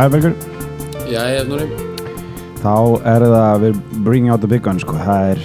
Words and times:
Já, 0.00 0.08
Bergur 0.08 0.32
Já, 1.10 1.20
ég 1.28 1.42
er 1.42 1.48
núri 1.50 1.66
Þá 2.60 2.72
er 3.08 3.24
það 3.24 3.58
við 3.64 3.80
bringing 4.06 4.30
out 4.32 4.40
the 4.40 4.48
big 4.48 4.62
gun 4.64 4.78
sko. 4.80 4.94
það 4.96 5.30
er, 5.34 5.42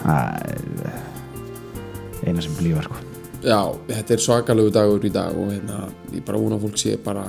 það 0.00 0.22
er 0.48 2.28
eina 2.28 2.42
sem 2.44 2.54
blífa 2.58 2.82
sko. 2.84 2.96
já, 3.44 3.58
þetta 3.88 4.14
er 4.16 4.20
svakalegu 4.24 4.72
dagur 4.74 5.04
í 5.04 5.10
dag 5.12 5.36
og 5.38 5.52
hérna, 5.52 5.82
ég 6.12 6.24
bara 6.26 6.40
vona 6.40 6.58
fólk 6.60 6.76
sé 6.80 6.96
bara 7.04 7.22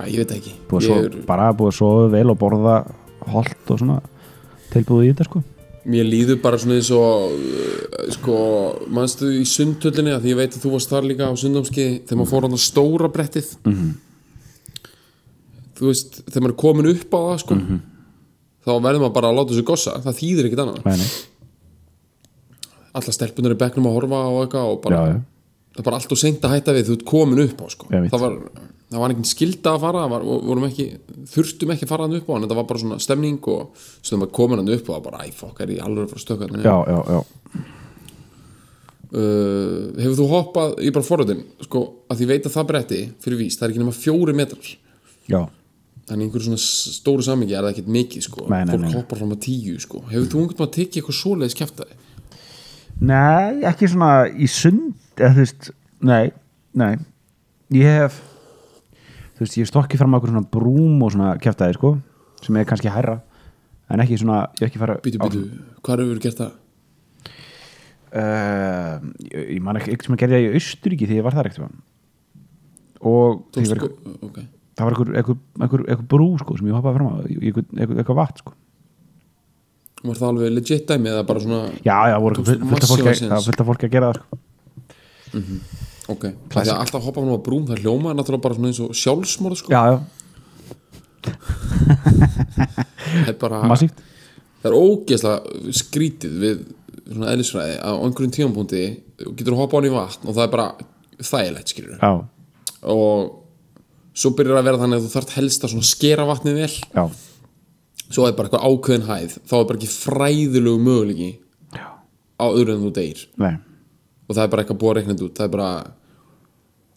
að 0.00 0.08
ég 0.12 0.20
veit 0.22 0.34
ekki 0.36 0.52
búið 0.70 0.86
svo, 0.86 0.98
er, 1.04 1.16
bara 1.28 1.48
búið 1.56 1.72
að 1.72 1.78
sofa 1.80 2.04
vel 2.14 2.26
og 2.32 2.38
borða 2.40 2.76
holt 3.32 3.72
og 3.74 3.80
svona 3.82 3.98
tilbúið 4.72 5.08
í 5.08 5.10
þetta 5.14 5.26
sko. 5.28 5.42
Mér 5.90 6.06
líður 6.08 6.40
bara 6.44 6.60
svona 6.60 6.76
eins 6.80 6.90
og 6.92 7.32
uh, 7.32 8.04
sko, 8.16 8.36
mannstu 8.92 9.32
í 9.40 9.42
sundhöllinni 9.48 10.12
að 10.16 10.24
því 10.28 10.32
ég 10.34 10.40
veit 10.44 10.56
að 10.56 10.64
þú 10.64 10.72
varst 10.76 10.92
þar 10.92 11.08
líka 11.08 11.28
á 11.28 11.34
sundamski 11.40 11.88
þegar 12.04 12.20
maður 12.22 12.32
fór 12.36 12.46
hann 12.48 12.56
að 12.60 12.64
stóra 12.68 13.12
brettið 13.16 13.52
Mhm. 13.64 13.90
Þú 15.80 15.88
veist, 15.88 16.20
þegar 16.28 16.44
maður 16.44 16.52
er 16.54 16.60
komin 16.60 16.90
upp 16.92 17.14
á 17.16 17.20
það 17.24 17.38
sko, 17.40 17.54
Mhm. 17.56 17.80
þá 18.66 18.70
verður 18.84 19.00
maður 19.06 19.14
bara 19.16 19.28
að 19.32 19.36
láta 19.40 19.54
þessu 19.54 19.64
gossa 19.70 19.94
það 20.04 20.18
þýðir 20.20 20.48
ekkert 20.50 20.64
annað. 20.66 20.80
Alla 22.92 23.12
stelpunar 23.14 23.54
í 23.54 23.60
bekknum 23.60 23.86
að 23.88 23.94
horfa 23.96 24.18
og 24.28 24.40
eitthvað 24.44 24.72
og 24.74 24.82
bara, 24.82 24.96
Já, 24.96 25.06
já. 25.14 25.20
það 25.74 25.78
er 25.80 25.86
bara 25.86 25.96
allt 26.00 26.12
og 26.12 26.18
seint 26.18 26.40
að 26.44 26.54
hætta 26.56 26.74
við 26.74 26.88
þú 26.90 26.96
ert 26.98 27.04
komin 27.06 27.42
upp 27.46 27.60
á 27.62 27.66
sko. 27.70 27.86
Ég 27.94 28.10
það 28.10 28.20
var, 28.24 28.32
það 28.90 28.98
var 29.00 29.08
einhvern 29.14 29.30
skilda 29.30 29.70
að 29.76 29.80
fara 29.84 30.02
það 30.02 30.10
var, 30.10 30.68
ekki, 30.68 30.86
þurftum 31.30 31.70
ekki 31.76 31.86
að 31.86 31.92
fara 31.94 32.02
hann 32.08 32.16
upp 32.18 32.26
á 32.28 32.32
en 32.36 32.42
þetta 32.44 32.56
var 32.58 32.66
bara 32.72 32.80
svona 32.82 32.98
stemning 33.00 33.38
og 33.46 33.70
þegar 34.02 34.18
maður 34.24 34.32
komin 34.40 34.58
hann 34.58 34.74
upp 34.74 34.90
á 34.90 34.92
það 34.96 35.04
bara, 35.06 35.18
æ, 35.22 35.30
fokk, 35.32 35.60
er 35.60 35.68
ég 35.76 35.80
alveg 35.86 36.04
að 36.04 36.10
fara 36.10 36.20
að 36.20 36.26
stöka 36.26 36.42
þarna 36.44 36.58
niður?" 36.58 36.66
já, 36.66 36.76
já, 36.90 37.00
já. 37.14 37.20
uh, 39.14 40.02
hefur 40.02 40.18
þú 40.20 40.26
hoppað 40.34 40.74
í 40.82 40.92
bara 40.94 41.06
forröðin 41.06 41.44
sko, 41.66 41.84
að 42.10 42.20
því 42.20 42.26
veit 42.34 42.44
að 42.50 42.54
það 42.58 42.68
bretti 42.72 43.00
fyrir 43.22 43.38
víst, 43.44 43.58
það 43.60 43.66
er 43.68 43.72
ekki 43.74 43.82
nema 43.84 43.96
fjóri 43.96 44.34
metrar 44.34 44.70
já. 45.30 45.40
Þannig 46.10 46.28
einhverju 46.28 46.48
svona 46.48 46.60
stóru 46.98 47.24
samingi 47.24 47.54
er 47.56 47.64
það 47.64 47.72
ekkert 47.74 47.90
mikið 47.96 48.26
sko. 48.26 48.46
Nei, 48.50 48.62
nei, 48.66 48.74
fólk 48.74 48.98
hoppar 48.98 49.20
fram 49.22 49.34
að 49.36 49.42
tíu 49.46 49.80
sko. 49.82 50.02
hefur 50.10 50.26
þú 50.26 50.42
einhvern 50.42 50.58
veginn 50.58 50.66
að 50.66 50.74
tekið 50.76 51.00
eitthvað 51.00 51.20
svoleiðis 51.20 51.58
kjæftaði 51.60 51.98
Nei, 53.00 53.62
ekki 53.64 53.88
svona 53.88 54.10
í 54.28 54.46
sund 54.50 54.92
eða 55.16 55.32
þú 55.32 55.44
veist, 55.46 55.70
nei, 56.04 56.32
nei 56.76 56.92
ég 57.72 58.00
hef 58.02 58.18
þú 59.38 59.46
veist, 59.46 59.56
ég 59.56 59.64
hef 59.64 59.70
stokkið 59.72 60.02
fram 60.02 60.12
á 60.12 60.18
okkur 60.18 60.34
svona 60.34 60.50
brúm 60.52 61.04
og 61.06 61.14
svona 61.14 61.30
kjæftæði, 61.40 61.78
sko 61.78 61.94
sem 62.44 62.56
er 62.60 62.68
kannski 62.68 62.92
hærra, 62.92 63.18
en 63.92 64.02
ekki 64.04 64.18
svona 64.20 64.42
ég 64.58 64.66
hef 64.66 64.68
ekki 64.68 64.82
fara 64.82 64.98
býtu, 65.04 65.20
býtu, 65.22 65.44
hvað 65.80 66.04
hefur 66.04 66.22
gert 66.26 66.42
það? 66.42 66.52
uh, 68.20 69.08
ég, 69.30 69.48
ég 69.56 69.64
man 69.64 69.80
ekki, 69.80 69.94
eitthvað 69.94 70.10
sem 70.10 70.18
að 70.18 70.22
gerði 70.24 70.36
það 70.38 70.46
í 70.46 70.60
Austuríki 70.60 71.08
þegar 71.08 71.20
ég 71.20 71.28
var 71.28 71.38
þar 71.38 71.50
eitthvað 71.50 71.78
og 73.00 73.44
því 73.56 73.68
var, 73.70 73.80
sko, 73.80 74.18
ok 74.28 74.40
það 74.80 74.88
var 74.88 74.94
eitthvað, 74.96 75.12
eitthvað, 75.20 75.38
eitthvað, 75.60 75.84
eitthvað 75.92 76.08
brú, 76.14 76.28
sko, 76.40 76.56
sem 76.58 76.70
ég 76.70 76.76
hoppaði 76.78 76.96
fram 76.98 77.08
á 77.10 77.12
eitthvað 78.00 78.18
vatn, 78.20 78.40
sko. 78.42 78.56
Var 80.00 80.16
það 80.16 80.30
alveg 80.32 80.54
legit 80.56 80.86
dæmi 80.88 81.10
eða 81.12 81.24
bara 81.28 81.42
svona 81.44 81.60
já, 81.84 81.96
já, 82.08 82.16
voru 82.24 82.40
fullt 82.40 82.62
af 82.80 82.88
fólki, 82.88 83.04
að- 83.04 83.44
að 83.84 83.92
gera 83.92 84.08
það, 84.10 84.16
sko. 84.20 84.24
Ok, 86.10 86.24
það 86.50 86.64
er 86.66 86.78
alltaf 86.80 87.04
hoppa 87.04 87.20
fram 87.20 87.34
að 87.36 87.42
brúm 87.46 87.66
það 87.68 87.82
hljóma 87.84 88.10
er 88.10 88.16
náttúrulega 88.18 88.42
bara 88.48 88.56
svona 88.56 88.70
eins 88.72 88.80
og 88.82 88.96
sjálfsmorð 88.98 89.60
sko. 89.60 89.68
já, 89.70 89.82
já, 89.92 89.98
það 92.00 93.28
er 93.28 93.36
bara 93.40 93.60
massíft. 93.68 94.00
Það 94.60 94.70
er 94.70 94.76
ógeðslega 94.76 95.72
skrítið 95.80 96.34
við 96.42 96.64
svona 97.10 97.30
eðlisfræði 97.34 97.76
á 97.80 97.90
einhverjum 97.96 98.34
þú 99.20 99.34
getur 99.36 99.54
að 99.56 99.60
hoppa 99.62 99.76
á 99.76 99.78
hann 99.80 99.88
í 99.88 99.92
vatn 99.94 100.28
og 100.30 100.36
það 100.36 100.44
er 100.46 100.52
bara 100.54 100.66
þægilegt 101.30 101.72
skilur 101.74 101.96
já, 102.00 102.10
og 102.88 103.30
svo 104.20 104.32
byrjar 104.36 104.60
að 104.60 104.68
vera 104.68 104.80
þannig 104.82 105.00
að 105.00 105.06
þú 105.06 105.12
þarft 105.14 105.36
helst 105.38 105.66
að 105.66 105.76
skera 105.88 106.26
vatnið 106.28 106.58
vel. 106.60 106.72
Já, 106.94 107.04
svo 108.10 108.26
er 108.26 108.34
bara 108.36 108.50
eitthvað 108.50 108.66
ákveðin 108.66 109.06
hæð 109.06 109.38
þá 109.46 109.54
er 109.60 109.66
bara 109.68 109.78
ekki 109.78 109.90
fræðilegu 109.92 110.82
möguleiki 110.82 111.30
já, 111.76 111.86
á 112.42 112.46
öðru 112.50 112.74
en 112.74 112.84
þú 112.84 112.92
deyr. 112.98 113.24
Nei. 113.40 113.54
Og 114.26 114.36
það 114.36 114.42
er 114.44 114.52
bara 114.52 114.64
eitthvað 114.64 114.80
búið 114.82 114.92
að 114.92 114.98
reikna 114.98 115.16
út 115.16 115.38
það 115.38 115.46
er 115.46 115.54
bara 115.54 115.70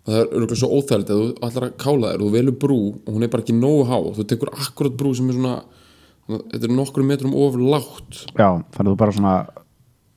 það 0.03 0.17
er 0.19 0.25
örgulega 0.25 0.59
svo 0.59 0.69
óþægilegt 0.73 1.13
að 1.13 1.21
þú 1.21 1.47
ætlar 1.47 1.67
að 1.67 1.75
kála 1.83 2.13
þér 2.13 2.23
þú 2.23 2.29
velur 2.33 2.57
brú 2.63 2.79
og 2.91 3.11
hún 3.13 3.25
er 3.25 3.33
bara 3.33 3.45
ekki 3.45 3.57
nógu 3.57 3.87
há. 3.89 3.97
Þú 4.17 4.27
tekur 4.31 4.53
akkurat 4.53 4.97
brú 4.99 5.13
sem 5.17 5.29
er 5.29 5.37
svona 5.37 5.55
þetta 6.27 6.69
er 6.69 6.73
nokkrum 6.73 7.11
metrum 7.11 7.35
ofur 7.37 7.61
lágt. 7.61 8.23
Já, 8.33 8.49
þannig 8.73 8.87
að 8.87 8.91
þú 8.91 8.97
bara 9.03 9.17
svona 9.17 9.35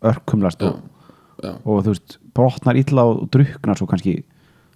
örkumlast 0.06 0.64
og, 0.64 0.80
já. 1.42 1.52
og 1.60 1.84
þú 1.84 1.92
veist, 1.92 2.18
brotnar 2.36 2.78
illa 2.80 3.06
og 3.10 3.28
druknar 3.32 3.78
svo 3.78 3.88
kannski 3.90 4.18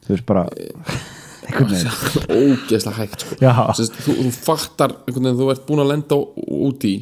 þú 0.04 0.14
veist 0.14 0.28
bara 0.28 0.46
veginn 0.50 1.19
ógeðslega 2.40 2.96
hægt 2.98 3.24
sko. 3.24 3.38
Já. 3.42 3.54
Sest, 3.78 3.96
þú, 4.04 4.16
þú 4.24 4.34
fattar 4.36 4.94
einhvern 5.06 5.28
veginn 5.30 5.40
þú 5.40 5.50
ert 5.54 5.66
búin 5.68 5.84
að 5.84 5.90
lenda 5.94 6.18
á- 6.20 6.30
út 6.70 6.86
í 6.88 6.94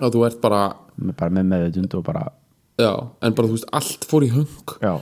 að 0.00 0.16
þú 0.16 0.26
ert 0.28 0.40
bara 0.42 0.60
bara 1.16 1.32
með 1.34 1.48
meðutund 1.52 1.96
og 1.98 2.04
bara 2.06 2.26
já, 2.80 2.92
en 3.22 3.36
bara 3.36 3.48
þú 3.48 3.56
veist 3.56 3.70
allt 3.76 4.06
fór 4.08 4.26
í 4.26 4.30
hung 4.34 4.74
já, 4.82 4.92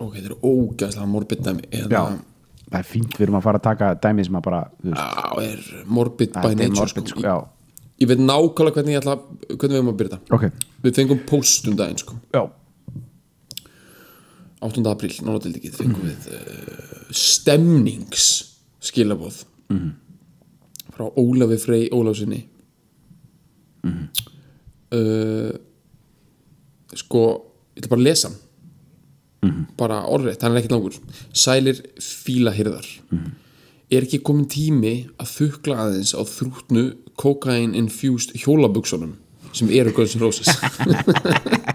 ok, 0.00 0.16
þetta 0.16 0.32
er 0.32 0.36
ógeðslega 0.42 1.08
morbid 1.10 1.44
dæmi 1.46 1.64
já, 1.70 1.84
eða 1.84 2.02
það 2.70 2.78
er 2.80 2.88
fínt 2.90 3.16
við 3.16 3.26
erum 3.26 3.38
að 3.40 3.46
fara 3.48 3.60
að 3.60 3.66
taka 3.68 3.92
dæmi 4.06 4.26
sem 4.26 4.38
að 4.40 4.46
bara 4.46 4.62
já, 4.86 5.08
er 5.46 5.64
morbid 5.86 6.36
by 6.36 6.54
nature 6.54 6.76
morbid, 6.78 7.12
sko. 7.12 7.14
sko, 7.14 7.26
já, 7.26 7.36
ég 8.02 8.10
veit 8.12 8.24
nákvæmlega 8.24 8.78
hvernig 8.78 8.96
ég 8.96 9.02
ætla 9.02 9.16
hvernig 9.20 9.74
við 9.74 9.80
erum 9.80 9.92
að 9.92 10.00
byrja 10.02 10.18
þetta 10.18 10.38
ok 10.38 10.66
við 10.86 11.00
fengum 11.00 11.22
post 11.28 11.70
um 11.70 11.80
sko. 12.00 12.18
já, 12.34 12.42
8. 14.60 14.84
apríl, 14.90 15.12
ekki 15.56 15.72
fengum 15.72 16.04
við 16.04 16.28
uh, 16.36 17.08
stemnings 17.16 18.26
skilabóð 18.84 19.42
frá 20.90 21.06
Ólafi 21.16 21.58
Frey 21.62 21.88
Ólafsinni 21.94 22.42
uh, 23.86 25.52
sko 26.94 27.22
ég 27.76 27.84
ætla 27.84 27.92
bara 27.92 28.00
að 28.00 28.08
lesa 28.08 28.30
hann. 28.30 28.40
Bara 29.80 30.02
orðrétt, 30.12 30.42
hann 30.44 30.52
er 30.52 30.60
ekkert 30.60 30.74
langur. 30.74 30.96
Sælir 31.32 31.78
fílahyrðar 31.96 32.88
er 33.90 34.04
ekki 34.04 34.20
komin 34.22 34.46
tími 34.50 34.94
að 35.18 35.32
þukla 35.34 35.78
aðeins 35.86 36.12
á 36.14 36.22
þrútnu 36.28 36.84
kokain 37.18 37.72
infused 37.78 38.36
hjólabuksunum 38.38 39.16
sem 39.56 39.70
eru 39.74 39.90
Guns 39.96 40.14
N' 40.14 40.22
Roses 40.22 40.46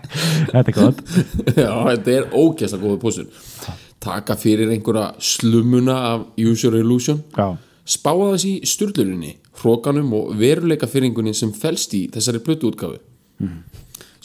þetta 0.51 0.65
er 0.65 0.77
gott. 0.77 1.01
Já, 1.65 1.71
þetta 1.91 2.15
er 2.15 2.27
ógeðslega 2.33 2.83
góða 2.83 3.01
póstur 3.01 3.45
Taka 4.05 4.35
fyrir 4.37 4.69
einhverja 4.73 5.07
slumuna 5.23 5.95
af 6.11 6.25
Use 6.37 6.67
Your 6.67 6.77
Illusion. 6.77 7.23
Já, 7.33 7.55
Spáða 7.85 8.31
þess 8.33 8.45
í 8.49 8.53
sturlurinni 8.69 9.31
Hrókanum 9.61 10.11
og 10.17 10.35
veruleika 10.37 10.89
fyrringunni 10.89 11.33
sem 11.37 11.53
felst 11.55 11.93
í 11.97 12.05
þessari 12.13 12.41
plötu 12.45 12.69
útgáfu 12.71 12.99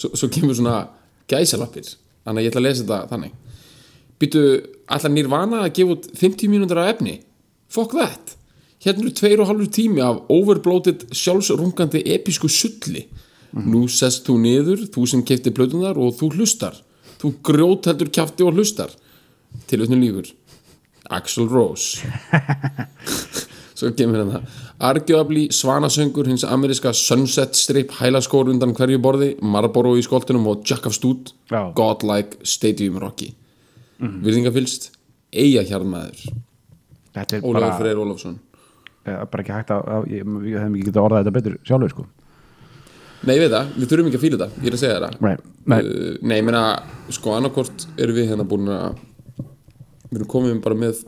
svo, 0.00 0.10
svo 0.14 0.28
kemur 0.32 0.56
svona 0.56 0.82
gæsalappir. 1.30 1.88
Þannig 2.24 2.40
að 2.40 2.44
ég 2.44 2.52
ætla 2.52 2.60
að 2.60 2.66
lesa 2.66 2.84
þetta 2.84 3.00
þannig. 3.12 3.32
Býtu, 4.20 4.42
allar 4.92 5.15
Nirvana 5.15 5.62
að 5.65 5.72
gefa 5.78 5.97
út 5.97 6.10
50 6.20 6.53
mínútur 6.53 6.80
af 6.82 6.92
efni? 6.94 7.16
Fuck 7.70 7.97
that. 7.97 8.36
Hérna 8.80 9.04
eru 9.06 9.15
tveir 9.16 9.42
og 9.42 9.50
halvur 9.50 9.68
tími 9.72 10.03
af 10.04 10.22
overbloated 10.32 11.10
sjálfsrungandi 11.16 12.03
episku 12.15 12.48
sulli 12.48 13.06
Nú 13.52 13.86
sest 13.91 14.26
þú 14.28 14.36
niður, 14.44 14.84
þú 14.94 15.06
sem 15.10 15.22
kefti 15.26 15.52
plötunar 15.54 15.98
og 15.98 16.14
þú 16.18 16.30
hlustar. 16.36 16.76
Þú 17.20 17.32
grjótheldur 17.47 18.10
kjafti 18.14 18.47
og 18.47 18.54
hlustar. 18.54 18.92
Til 19.66 19.80
auðvitað 19.80 20.02
líkur 20.04 20.28
Axl 21.10 21.48
Rose. 21.50 22.06
Svo 23.80 23.91
kemur 23.97 24.20
hann 24.20 24.30
það 24.34 24.58
Arguably 24.91 25.47
svanasöngur 25.56 26.28
hins 26.28 26.44
ameríska 26.44 26.92
Sunset 26.94 27.56
Strip 27.58 27.94
hælaskór 27.98 28.52
undan 28.52 28.74
hverju 28.76 29.00
borði 29.02 29.30
Marlboro 29.42 29.96
í 29.98 30.04
skoltunum 30.04 30.46
og 30.53 30.62
Jack 30.68 30.86
of 30.86 30.94
Stud. 30.94 31.32
Já. 31.50 31.72
Godlike 31.74 32.44
Stadium 32.44 33.00
Rocky. 33.03 33.34
Mm 33.98 34.08
-hmm. 34.08 34.22
Virðingafylst 34.24 34.91
Eyja 35.32 35.62
hjarnmaður 35.62 36.22
Ólafur 37.42 37.78
Freyr 37.78 37.96
Ólafsson. 37.96 38.38
Bara 39.04 39.42
ekki 39.42 39.53
hægt 39.53 39.70
að, 39.70 39.82
að 39.88 40.06
ég, 40.06 40.24
ég 40.46 40.58
hefum 40.58 40.74
ekki 40.74 40.86
getað 40.86 41.04
orðað 41.04 41.18
þetta 41.24 41.30
betur 41.30 41.58
sjálfur 41.64 41.91
sko 41.91 42.06
Nei, 43.20 43.34
ég 43.36 43.42
veit 43.42 43.52
það, 43.52 43.72
við 43.76 43.90
þurfum 43.90 44.06
ekki 44.08 44.18
að 44.18 44.22
fíla 44.24 44.38
þetta. 44.40 44.60
Ég 44.60 44.70
er 44.70 44.76
að 44.76 44.80
segja 44.80 45.00
það. 45.02 45.16
Nei, 45.20 45.32
nei, 45.68 45.78
uh, 45.80 46.14
Nei, 46.24 46.36
ég 46.38 46.46
meina, 46.46 46.62
sko 47.12 47.34
annarkort 47.36 47.84
erum 48.00 48.16
við 48.16 48.30
hérna 48.30 48.46
búin 48.48 48.70
að 48.72 49.02
við 50.10 50.20
erum 50.20 50.30
komið 50.32 50.62
bara 50.64 50.78
með 50.80 51.02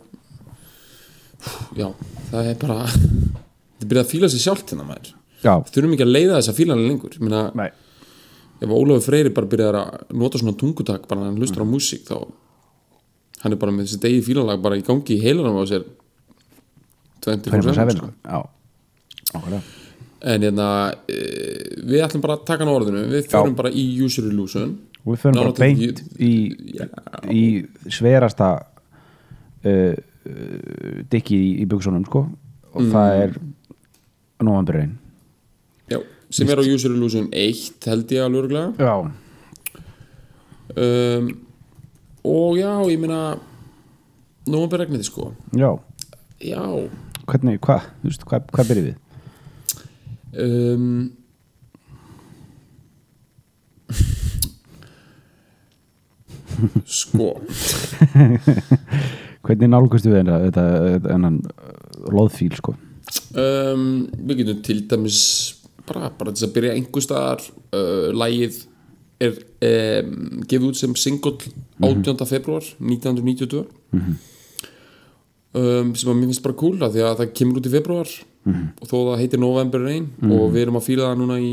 já, 1.79 1.89
það 2.29 2.51
er 2.53 2.61
bara 2.61 2.77
þetta 2.93 3.89
byrja 3.89 4.05
að 4.05 4.13
fíla 4.13 4.31
sig 4.33 4.45
sjálft 4.45 4.75
hérna 4.75 4.87
maður. 4.91 5.15
Já, 5.43 5.55
þurfum 5.73 5.97
ekki 5.97 6.07
að 6.07 6.13
leiða 6.13 6.37
þessa 6.37 6.57
fílanlega 6.61 6.93
lengur. 6.93 7.17
Ég 7.17 7.25
meina, 7.25 7.43
nei. 7.59 7.71
ef 8.63 8.77
Ólafur 8.77 9.09
Freyri 9.09 9.35
bara 9.35 9.53
byrjar 9.57 9.81
að 9.81 10.17
nota 10.21 10.43
svona 10.43 10.59
tungutak 10.61 11.09
bara 11.11 11.27
hann 11.27 11.41
hlustar 11.41 11.65
á 11.65 11.73
músík 11.73 12.05
þá 12.13 12.17
hann 13.43 13.57
er 13.57 13.59
bara 13.59 13.75
með 13.75 13.89
þessi 13.89 14.03
degi 14.05 14.23
fílanlag 14.29 14.63
bara 14.63 14.79
í 14.79 14.85
gangi 14.87 15.17
í 15.17 15.23
heilanum 15.25 15.59
á 15.59 15.65
sér 15.67 15.87
24 17.25 17.73
24/7 17.73 17.97
sko. 17.97 18.11
já, 18.23 18.39
ákveðlega 19.33 19.82
en 20.23 20.47
hérna 20.47 20.69
e, 21.11 21.19
við 21.89 22.05
ætlum 22.07 22.23
bara 22.25 22.39
að 22.39 22.47
taka 22.49 22.65
hann 22.65 22.73
á 22.73 22.79
orðinu. 22.79 23.05
Við 23.11 23.31
förum 23.33 23.57
bara 23.59 23.73
í 23.75 23.87
user 24.05 24.29
illusion. 24.31 24.77
Og 25.03 25.15
við 25.15 25.25
förum 25.25 25.41
bara 25.41 25.55
beint 25.59 26.03
í, 26.23 26.33
í 27.33 27.45
sverasta 27.91 28.53
uh, 29.67 29.95
uh, 29.97 31.01
dikki 31.11 31.39
í, 31.39 31.51
í 31.65 31.67
buksunum 31.71 32.07
sko. 32.07 32.27
Og 32.73 32.93
það 32.93 33.19
er 33.25 33.35
novemberinn 34.43 34.97
já, 35.91 35.99
sem 36.33 36.51
er 36.51 36.61
á 36.61 36.65
user 36.65 36.93
illusion 36.95 37.29
1 37.31 37.89
held 37.91 38.13
ég 38.15 38.25
alveg 38.25 38.45
örgulega 38.45 38.73
já, 38.79 38.95
um, 40.77 41.31
og 42.23 42.59
já, 42.59 42.71
ég 42.91 43.01
meina 43.03 43.21
nómur 44.47 44.83
regnið 44.83 45.07
sko. 45.07 45.33
Já, 45.59 45.71
já. 46.43 46.63
Hvernig, 47.27 47.61
hvað, 47.63 47.89
þú 48.03 48.11
veist, 48.11 48.25
hvað, 48.27 48.47
hvað 48.55 48.71
byrjum 48.71 48.87
við? 48.89 48.97
Um, 50.33 51.13
sko. 56.87 57.29
Hvernig 59.43 59.71
nálgustu 59.73 60.13
við 60.13 60.31
þetta, 60.31 60.65
ennan 61.11 61.41
loðfíl 62.13 62.53
sko? 62.59 62.77
Um, 63.37 64.07
við 64.29 64.43
getum 64.43 64.61
til 64.65 64.79
dæmis 64.89 65.23
bara, 65.89 66.11
bara 66.15 66.35
til 66.35 66.47
að 66.47 66.55
byrja 66.57 66.77
einhver 66.77 67.05
staðar 67.05 67.43
uh, 67.75 68.11
lægið 68.15 68.61
er 69.23 69.39
um, 70.03 70.43
gefið 70.49 70.69
út 70.71 70.79
sem 70.79 70.95
single 70.99 71.35
18. 71.83 72.27
februar 72.29 72.67
1992 72.79 73.65
um, 75.59 75.95
sem 75.95 76.11
að 76.11 76.19
mér 76.19 76.31
finnst 76.31 76.45
bara 76.45 76.59
cool 76.63 76.79
af 76.83 76.95
því 76.95 77.05
að 77.07 77.19
það 77.23 77.35
kemur 77.41 77.61
út 77.61 77.69
í 77.69 77.75
februar 77.75 78.15
og 78.47 78.89
þó 78.89 78.97
það 78.97 79.21
heitir 79.23 79.43
November 79.43 79.85
Rain 79.87 80.09
og 80.27 80.49
við 80.55 80.65
erum 80.65 80.81
að 80.81 80.89
fíla 80.89 81.11
það 81.11 81.21
núna 81.23 81.39
í 81.43 81.53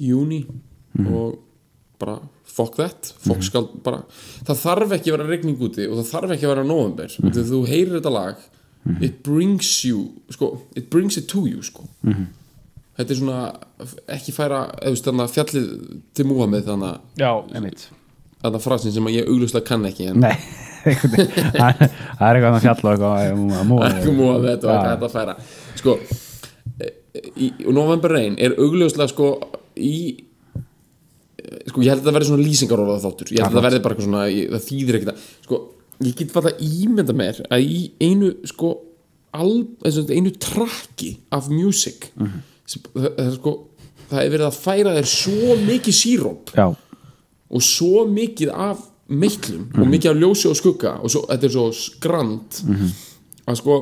júni 0.00 0.44
og 1.06 1.38
bara 2.00 2.18
fuck 2.50 2.76
that 2.80 3.12
fuck 3.22 3.42
skal 3.46 3.68
bara 3.84 4.02
það 4.46 4.62
þarf 4.64 4.96
ekki 4.96 5.12
að 5.12 5.16
vera 5.18 5.28
regning 5.28 5.60
úti 5.62 5.86
og 5.86 6.00
það 6.00 6.10
þarf 6.14 6.34
ekki 6.36 6.48
að 6.48 6.54
vera 6.54 6.66
november 6.66 7.14
mm 7.20 7.38
þú 7.50 7.60
heyrir 7.68 7.98
þetta 7.98 8.14
lag 8.14 8.48
it 9.00 9.22
brings 9.22 9.84
you 9.84 10.10
sko, 10.30 10.60
it 10.76 10.90
brings 10.90 11.16
it 11.16 11.28
to 11.28 11.46
you 11.46 11.62
sko. 11.62 11.84
þetta 12.96 13.12
er 13.12 13.18
svona 13.18 13.40
ekki 14.08 14.32
færa 14.32 14.64
eða 14.80 15.28
fjallið 15.28 15.70
til 16.16 16.26
Múhammed 16.28 16.66
þannig 16.66 16.88
að 16.88 17.20
já, 17.20 17.30
einmitt. 17.54 17.86
þannig 18.40 18.58
að 18.58 18.64
frasin 18.64 18.94
sem 18.96 19.10
ég 19.12 19.28
auglustlega 19.28 19.68
kann 19.68 19.86
ekki 19.88 20.10
en 20.10 20.24
nei, 20.24 20.36
það 21.60 21.82
er 21.84 22.38
eitthvað 22.38 22.56
að 22.56 22.64
fjalla 22.64 22.92
og 22.92 22.94
eitthvað 22.94 23.20
að 23.20 23.42
múa 23.44 23.64
Múhammed 23.68 24.08
og 24.16 24.48
þetta 24.48 24.96
að 24.96 25.08
færa 25.12 25.36
sko 25.78 25.96
e- 26.80 26.94
í, 27.36 27.52
og 27.66 27.72
November 27.76 28.14
Rain 28.16 28.36
er 28.38 28.56
auglustlega 28.58 29.10
sko 29.12 29.32
í 29.76 29.96
sko 31.70 31.82
ég 31.82 31.90
held 31.90 32.02
að 32.02 32.06
það 32.08 32.16
verði 32.16 32.28
svona 32.28 32.44
lýsingaróla 32.46 33.00
þáttur. 33.02 33.30
Ég 33.34 33.42
held 33.42 33.50
að 33.50 33.58
það 33.58 33.66
verði 33.68 33.82
bara 33.84 33.94
eitthvað 33.94 34.08
svona 34.08 34.24
ég, 34.30 34.50
það 34.52 34.66
þýðir 34.68 34.98
ekkert 35.00 35.24
sko 35.46 35.60
ég 36.00 36.14
get 36.20 36.34
fatt 36.34 36.48
að 36.50 36.62
ímynda 36.64 37.16
mér 37.16 37.40
að 37.52 37.64
í 37.66 37.80
einu 38.00 38.30
sko 38.48 38.70
al, 39.36 39.50
einu 39.84 40.32
trakki 40.42 41.10
af 41.34 41.50
music 41.52 42.08
sem, 42.66 42.82
það, 42.94 43.10
það 43.16 43.26
er 43.26 43.34
sko 43.36 43.56
það 44.10 44.22
er 44.24 44.32
verið 44.34 44.46
að 44.48 44.60
færa 44.60 44.94
þér 44.96 45.10
svo 45.10 45.56
mikið 45.66 45.96
síróp 46.00 46.54
já, 46.56 46.66
og 47.50 47.62
svo 47.66 48.04
mikið 48.10 48.50
af 48.54 48.86
meitlum 49.10 49.68
og 49.76 49.90
mikið 49.90 50.12
af 50.12 50.20
ljósi 50.22 50.50
og 50.50 50.58
skugga 50.58 50.96
og 51.02 51.12
svo, 51.12 51.24
þetta 51.30 51.48
er 51.48 51.54
svo 51.54 51.66
skrand 51.76 52.60
að 53.50 53.60
sko 53.60 53.78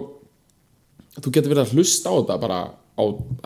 þú 1.25 1.33
getur 1.35 1.53
verið 1.53 1.65
að 1.65 1.75
hlusta 1.77 2.11
á 2.11 2.15
þetta 2.19 2.39
bara 2.43 2.61
á, 2.69 3.05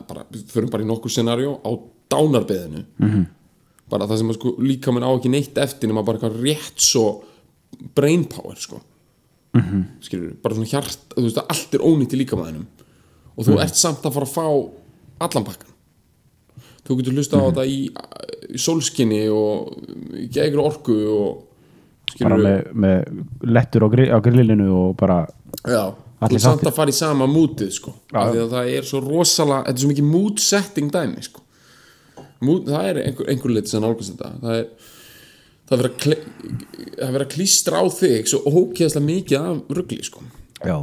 bara, 0.08 0.24
förum 0.52 0.70
bara 0.72 0.84
í 0.84 0.88
nokkur 0.88 1.12
scenario 1.12 1.58
á 1.64 1.70
dánarbeðinu. 2.12 2.84
-hmm. 3.00 3.26
bara 3.90 4.06
það 4.06 4.19
sem 4.19 4.32
sko 4.32 4.56
líka 4.58 4.92
minn 4.92 5.04
á 5.04 5.12
ekki 5.12 5.28
neitt 5.28 5.58
eftir 5.58 5.88
nema 5.88 6.02
bara 6.02 6.19
eitthvað 6.19 6.40
rétt 6.42 6.78
svo 6.80 7.24
brain 7.94 8.24
power 8.24 8.56
sko. 8.56 8.80
-hmm. 9.52 9.84
skilur 10.00 10.36
bara 10.42 10.54
svona 10.54 10.69
hjart, 10.69 10.98
þú 11.16 11.22
veist 11.22 11.38
allt 11.38 11.74
er 11.74 11.80
ónýtt 11.80 12.14
í 12.14 12.20
líkamæðinum 12.22 12.66
og 13.36 13.46
þú 13.46 13.60
ert 13.60 13.76
samt 13.76 14.04
að 14.04 14.12
fara 14.12 14.26
að 14.26 14.36
fá 14.36 14.46
allan 15.20 15.44
pakkan 15.44 15.72
þú 16.86 16.98
getur 16.98 17.16
hlusta 17.16 17.38
á 17.38 17.42
þetta 17.48 17.64
í, 17.66 17.78
í 18.52 18.58
sólskinni 18.58 19.28
og 19.32 19.76
í 20.19 20.28
gegri 20.32 20.60
orku 20.60 20.96
og 21.08 21.42
bara 22.20 22.36
skilur 22.36 22.44
með, 22.44 22.72
með 22.74 23.52
lettur 23.54 23.86
á 23.86 24.19
grillinu 24.24 24.69
og 24.72 24.96
bara 24.96 25.22
já, 25.62 25.94
þú 26.22 26.38
ert 26.38 26.44
samt 26.44 26.66
að 26.69 26.76
fara 26.76 26.92
í 26.92 26.96
sama 26.96 27.28
mútið 27.30 27.74
sko, 27.76 27.94
af 28.12 28.32
því 28.32 28.42
að 28.44 28.56
það 28.56 28.72
er 28.76 28.88
svo 28.88 29.02
rosalega 29.04 29.66
þetta 29.66 29.78
er 29.78 29.84
svo 29.84 29.92
mikið 29.92 30.08
mood 30.08 30.42
setting 30.42 30.92
dæmi 30.94 31.26
sko. 31.26 31.44
mood, 32.42 32.66
það 32.70 32.88
er 32.90 33.02
einhver, 33.06 33.30
einhver 33.32 33.54
lit 33.54 33.70
sem 33.70 33.82
nálgast 33.82 34.14
þetta. 34.14 34.32
Það 34.42 34.58
er 34.58 34.66
það 35.69 35.76
er 35.76 35.84
verið 35.86 36.16
að, 37.06 37.14
er 37.20 37.28
klístra 37.32 37.80
á 37.80 37.84
þig 37.92 38.28
svo 38.28 38.42
ókjæðslega 38.50 39.06
mikið 39.06 39.38
af 39.40 39.76
rugli 39.78 40.02
sko. 40.04 40.24
já, 40.62 40.76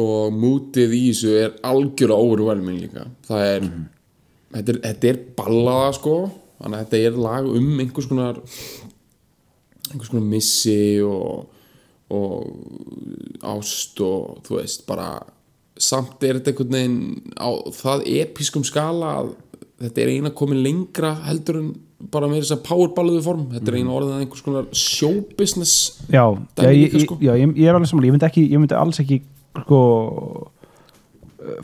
og 0.00 0.32
mútið 0.32 0.94
í 0.96 1.02
þessu 1.10 1.34
er 1.36 1.56
algjörlega 1.68 2.26
overwhelming 2.26 2.80
líka. 2.86 3.06
Það 3.28 3.48
er, 3.48 3.66
þetta 4.54 4.72
er 4.72 4.80
þetta 4.86 5.10
er 5.10 5.20
ballaða 5.38 5.90
sko. 5.98 6.16
Þannig 6.62 6.78
að 6.78 6.84
þetta 6.84 7.10
er 7.10 7.18
lag 7.26 7.48
um 7.50 7.70
einhvers 7.82 8.08
konar 8.08 8.38
einhvers 9.90 10.12
konar 10.12 10.28
missi 10.30 10.78
og, 11.04 11.51
og 12.12 13.46
ást 13.52 14.02
og 14.04 14.42
þú 14.46 14.58
veist 14.58 14.84
bara 14.88 15.14
samt 15.80 16.22
er 16.26 16.38
þetta 16.38 16.52
einhvern 16.52 16.76
veginn 16.76 17.32
á 17.40 17.50
það 17.74 18.04
episkum 18.20 18.66
skala 18.66 19.14
að 19.22 19.32
þetta 19.82 20.04
er 20.04 20.12
eina 20.12 20.34
komin 20.36 20.62
lengra 20.62 21.14
heldur 21.26 21.58
en 21.58 21.72
bara 22.12 22.28
með 22.28 22.42
þess 22.42 22.56
að 22.56 22.64
powerballuðu 22.66 23.22
form. 23.22 23.42
Þetta 23.52 23.70
er 23.70 23.76
eina 23.78 23.92
orðið 23.94 24.14
að 24.16 24.22
einhvers 24.24 24.44
konar 24.46 24.64
showbusiness 24.74 25.74
já, 26.10 26.24
já, 26.58 26.70
ég, 26.74 26.96
sko. 27.04 27.18
já 27.22 27.32
ég, 27.38 27.54
ég 27.56 27.68
er 27.70 27.78
alveg 27.78 27.90
saman 27.90 28.08
ég 28.08 28.14
myndi, 28.14 28.28
ekki, 28.28 28.46
ég 28.50 28.62
myndi 28.62 28.78
alls 28.78 28.98
ekki 29.02 29.22
sko 29.62 29.82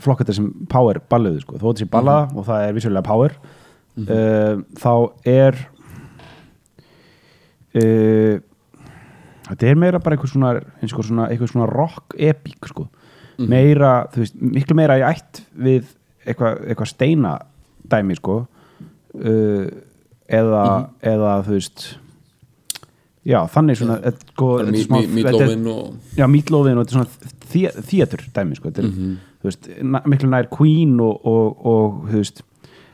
flokka 0.03 0.25
þetta 0.25 0.37
sem 0.39 0.51
power 0.71 0.99
balluðu 1.11 1.43
sko, 1.43 1.57
þó 1.59 1.65
þetta 1.69 1.83
sé 1.83 1.89
balla 1.91 2.19
og 2.33 2.47
það 2.47 2.65
er 2.65 2.77
vissulega 2.77 3.07
power 3.07 3.35
uh, 3.39 4.61
þá 4.79 4.93
er 5.29 5.59
uh, 7.79 8.35
þetta 9.49 9.67
er 9.69 9.75
meira 9.81 9.99
bara 9.99 10.15
einhvers 10.15 10.33
svona, 10.33 10.53
og 10.59 11.05
svona, 11.05 11.27
einhvers 11.29 11.51
svona 11.55 11.69
rock 11.71 12.15
epic 12.17 12.69
sko. 12.71 12.87
Meira, 13.39 14.07
þú 14.11 14.19
veist, 14.25 14.35
miklu 14.41 14.75
meira 14.75 14.97
í 14.99 15.03
ætt 15.07 15.43
við 15.55 15.85
eitthvað 16.27 16.65
eitthva 16.67 16.85
steina 16.89 17.37
dæmi 17.89 18.17
sko. 18.19 18.41
Uh, 19.15 19.69
eða, 20.29 20.63
eða 21.01 21.31
þú 21.47 21.55
veist 21.55 21.85
já, 23.25 23.39
þannig 23.51 23.79
svona 23.79 23.97
sko, 24.33 24.49
Mítlófin 24.69 25.65
og 25.71 25.95
já, 26.17 26.27
Meatloafin 26.29 26.77
og 26.77 26.85
þetta 26.85 26.99
er 26.99 26.99
svona 26.99 27.81
þétur 27.89 28.23
dæmi 28.35 28.59
sko, 28.59 28.69
þetta 28.69 28.83
er, 28.83 28.91
Mhm. 28.91 29.17
þú 29.41 29.49
veist, 29.49 29.69
miklu 30.13 30.29
nær 30.29 30.49
Queen 30.53 30.99
og, 30.99 31.25
og, 31.25 31.65
og 31.65 31.99
þú 32.11 32.21
veist 32.21 32.43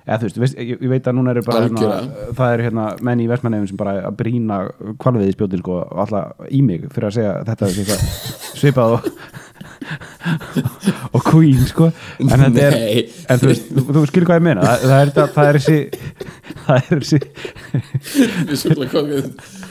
eða 0.05 0.19
þú 0.21 0.27
veist, 0.27 0.41
veist 0.43 0.59
ég, 0.61 0.75
ég 0.77 0.91
veit 0.91 1.07
að 1.09 1.17
núna 1.17 1.33
eru 1.33 1.43
bara 1.45 1.63
hérna, 1.65 1.89
það 2.37 2.53
eru 2.55 2.67
hérna 2.67 2.85
menn 3.05 3.23
í 3.23 3.29
vestmannefum 3.31 3.69
sem 3.71 3.79
bara 3.79 3.95
að 4.09 4.19
brína 4.21 4.59
kvalviði 5.01 5.35
spjótin 5.35 5.63
sko, 5.63 5.79
og 5.85 6.03
alltaf 6.05 6.25
í 6.49 6.61
mig 6.65 6.85
fyrir 6.93 7.09
að 7.09 7.17
segja 7.17 7.33
þetta 7.49 7.65
svipað, 8.61 8.89
og 8.99 9.01
og 11.13 11.21
Queen 11.25 11.61
sko. 11.69 11.91
En 12.23 12.57
er, 12.57 12.73
en 13.29 13.41
þú 13.41 13.47
veist, 13.51 13.67
þú, 13.69 13.81
þú 13.91 14.01
skilur 14.09 14.27
hvað 14.29 14.39
ég 14.39 14.45
meina. 14.47 14.61
Er, 14.65 15.11
það, 15.13 15.27
það 15.35 15.45
er 15.49 15.55
þessi 15.59 15.79
það 16.65 16.75
er 16.79 16.89
þessi 17.03 17.19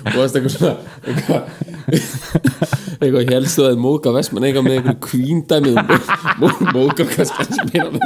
hvað 0.04 0.20
og 0.20 0.30
það 0.30 0.36
er 0.36 0.44
eitthvað 0.44 0.54
svona 0.54 0.74
eitthvað 3.04 3.32
helstu 3.32 3.66
að 3.68 3.80
móka 3.82 4.12
vestmann 4.14 4.46
eitthvað 4.48 4.66
með 4.66 4.76
einhverju 4.78 5.00
kvíndæmið 5.08 5.76
móka 6.74 7.06
kannski 7.10 7.42
að 7.44 7.72
meina 7.72 7.90
með 7.94 8.04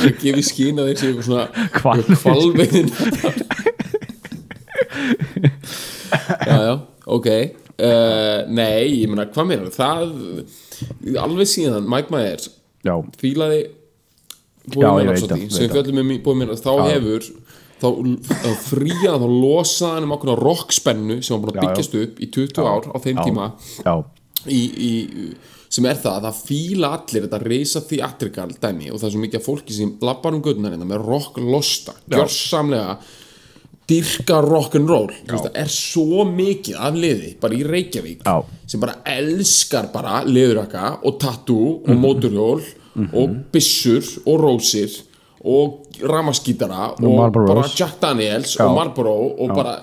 því 0.00 0.08
að 0.10 0.18
gefi 0.22 0.42
skýna 0.50 0.88
sér 0.90 1.08
eitthvað 1.10 1.28
svona 1.28 1.46
kvalveiðin 2.22 2.88
já 6.44 6.58
já, 6.64 6.74
ok. 7.06 7.28
Uh, 7.74 8.44
nei, 8.54 9.00
ég 9.02 9.08
meina 9.10 9.26
hvað 9.34 9.48
meina 9.50 9.72
það 9.74 10.12
alveg 11.18 11.48
síðan 11.50 11.88
Mike 11.90 12.14
Myers 12.14 12.52
fílaði 13.18 13.64
veit 14.64 15.08
Rhapsody 15.08 15.34
það, 15.34 15.48
sem 15.50 15.64
veit 15.64 15.66
við 15.66 15.74
fjöllum 15.74 16.00
um 16.04 16.12
í 16.14 16.20
búið 16.24 16.38
mér 16.40 16.52
þá 16.60 16.72
hefur 16.88 17.26
þá, 17.82 17.88
fría 18.66 19.16
þá 19.20 19.26
losaði 19.30 19.96
hann 19.96 20.06
um 20.08 20.14
ákveðna 20.16 20.36
rockspennu 20.40 21.18
sem 21.22 21.34
var 21.34 21.42
búin 21.44 21.58
að 21.58 21.66
byggjast 21.68 21.98
upp 22.02 22.22
í 22.22 22.30
20 22.38 22.70
ár 22.70 22.88
á 22.92 22.96
þeim 23.04 23.20
tíma. 23.24 23.50
Já, 23.84 23.94
í, 24.46 24.62
í, 24.62 24.92
sem 25.74 25.88
er 25.90 25.98
það 25.98 26.16
að 26.18 26.28
það 26.28 26.40
fíla 26.48 26.92
allir 26.98 27.26
þetta 27.26 27.42
reysa 27.42 27.82
theatrical 27.88 28.48
dæmi 28.52 28.92
og 28.92 29.00
það 29.00 29.08
er 29.08 29.14
svo 29.16 29.24
mikið 29.24 29.44
fólki 29.44 29.76
sem 29.76 29.92
lappar 30.04 30.36
um 30.36 30.42
gödunar 30.44 30.74
hérna 30.74 30.88
með 30.88 31.06
rock 31.08 31.40
losta 31.42 31.96
gjörsamlega 32.12 32.98
dyrka 33.90 34.38
rock'n'roll 34.44 35.10
það 35.28 35.50
er 35.60 35.72
svo 35.72 36.24
mikið 36.28 36.78
af 36.86 36.94
liði 36.96 37.32
bara 37.40 37.56
í 37.56 37.64
Reykjavík 37.68 38.22
Já. 38.24 38.38
sem 38.70 38.80
bara 38.80 39.00
elskar 39.16 39.90
bara 39.92 40.22
liðuraka 40.24 40.94
og 41.04 41.18
tattoo 41.20 41.80
og 41.82 42.00
móturhjól 42.00 42.62
og 43.10 43.34
byssur 43.52 44.06
og 44.24 44.40
rósir 44.40 44.94
og 45.44 45.98
ramaskítara 46.00 46.94
og, 46.96 47.32
bara. 47.34 47.66
Jack 47.76 48.00
Daniels 48.00 48.56
Já. 48.56 48.64
og 48.64 48.78
Marlboro 48.78 49.14
og 49.36 49.52
bara 49.52 49.74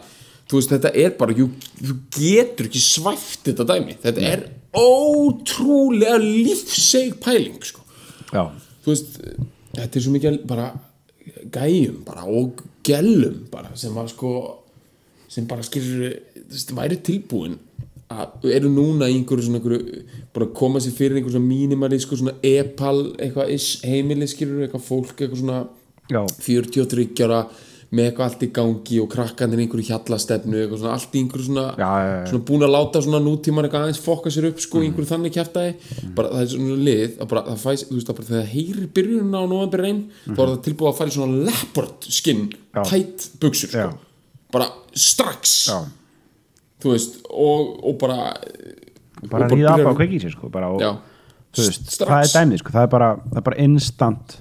þú 0.49 0.57
veist 0.57 0.73
þetta 0.73 0.91
er 0.97 1.13
bara 1.19 1.35
þú, 1.37 1.47
þú 1.79 1.97
getur 2.17 2.67
ekki 2.67 2.81
svæft 2.83 3.45
þetta 3.47 3.67
dæmi 3.69 3.97
þetta 4.01 4.25
er 4.31 4.45
ótrúlega 4.75 6.17
lífseg 6.21 7.17
pæling 7.21 7.61
sko. 7.63 7.83
já, 8.31 8.47
þú 8.83 8.93
veist 8.93 9.19
þetta 9.75 9.99
er 9.99 10.05
svo 10.05 10.15
mikið 10.15 10.41
bara 10.49 10.71
gæjum 11.53 12.01
bara 12.07 12.25
og 12.25 12.63
gellum 12.83 13.45
bara 13.51 13.75
sem 13.77 13.93
var 13.95 14.09
sko 14.11 14.33
sem 15.31 15.45
bara 15.47 15.63
skilur 15.63 16.17
þú 16.35 16.47
veist, 16.55 16.73
væri 16.75 16.99
tilbúin 17.05 17.59
að 18.11 18.47
eru 18.57 18.69
núna 18.73 19.07
í 19.09 19.17
einhverju 19.19 19.47
svona 19.47 19.59
einhverju, 19.61 20.03
bara 20.35 20.49
koma 20.57 20.81
sér 20.83 20.95
fyrir 20.97 21.17
einhverju 21.19 21.37
svona 21.37 21.49
mínimalísku 21.51 22.19
svona 22.19 22.37
epal 22.45 22.97
eitthvað 23.17 23.51
is 23.57 23.67
heimili 23.87 24.27
skilur 24.31 24.65
eitthvað 24.67 24.87
fólk 24.87 25.13
eitthvað 25.17 25.41
svona 25.43 25.59
já, 26.11 26.21
43 26.45 27.25
ára 27.27 27.41
með 27.91 28.05
eitthvað 28.07 28.23
allt 28.29 28.43
í 28.45 28.47
gangi 28.55 28.97
og 29.03 29.07
krakkanir 29.11 29.59
einhverju 29.65 29.89
hjallastefnu 29.89 30.61
eitthvað 30.61 30.79
svona 30.79 30.93
allt 30.95 31.15
í 31.17 31.21
einhverju 31.25 31.47
svona, 31.49 31.65
Já, 31.75 31.89
já, 31.99 32.11
já. 32.13 32.27
svona 32.31 32.45
búin 32.47 32.63
að 32.63 32.71
láta 32.71 33.01
svona 33.03 33.19
nútíman 33.25 33.67
eitthvað 33.67 33.83
aðeins 33.87 33.99
fokka 34.05 34.31
sér 34.31 34.47
upp 34.47 34.61
sko 34.63 34.79
í 34.79 34.87
einhverju 34.87 35.09
þannig 35.09 35.35
kjæftæði 35.35 35.73
bara 36.15 36.31
það 36.31 36.43
er 36.45 36.51
svona 36.53 36.77
lið 36.87 37.17
að 37.17 37.31
bara, 37.33 37.43
það 37.49 37.63
fæs, 37.65 37.83
þú 37.89 37.97
veist 37.97 38.11
að 38.13 38.19
bara 38.21 38.29
þegar 38.29 38.45
það 38.45 38.53
heyrir 38.55 38.87
byrjun 38.95 39.35
á 39.35 39.41
november 39.43 39.83
reyn 39.83 39.99
þá 40.23 40.39
er 40.39 40.53
það 40.53 40.61
tilbúið 40.69 40.91
að 40.93 40.99
fara 41.01 41.11
í 41.11 41.17
svona 41.17 41.41
leopard 41.49 42.07
skinn 42.21 42.45
tætt 42.79 43.27
buksur 43.43 43.73
sko. 43.75 43.89
Bara 44.55 44.71
strax. 44.95 45.57
Já 45.67 45.81
þú 46.81 46.93
veist 46.95 47.19
og, 47.29 47.71
og 47.87 47.97
bara 48.01 48.19
bara 49.29 49.45
og 49.47 49.51
ríða 49.53 49.75
byrjar- 49.77 49.85
af 49.85 49.93
á 49.93 49.99
kveikið 49.99 50.23
sér 50.25 50.35
sko 50.35 50.49
bara, 50.53 50.69
og, 50.73 50.81
já, 50.81 50.91
þú 51.53 51.65
veist, 51.67 51.89
það 52.01 52.19
er 52.25 52.31
dæmið 52.35 52.61
sko, 52.63 52.73
það 52.75 52.87
er 52.87 52.91
bara, 52.95 53.09
það 53.31 53.37
er 53.41 53.47
bara 53.49 53.61
instant 53.65 54.37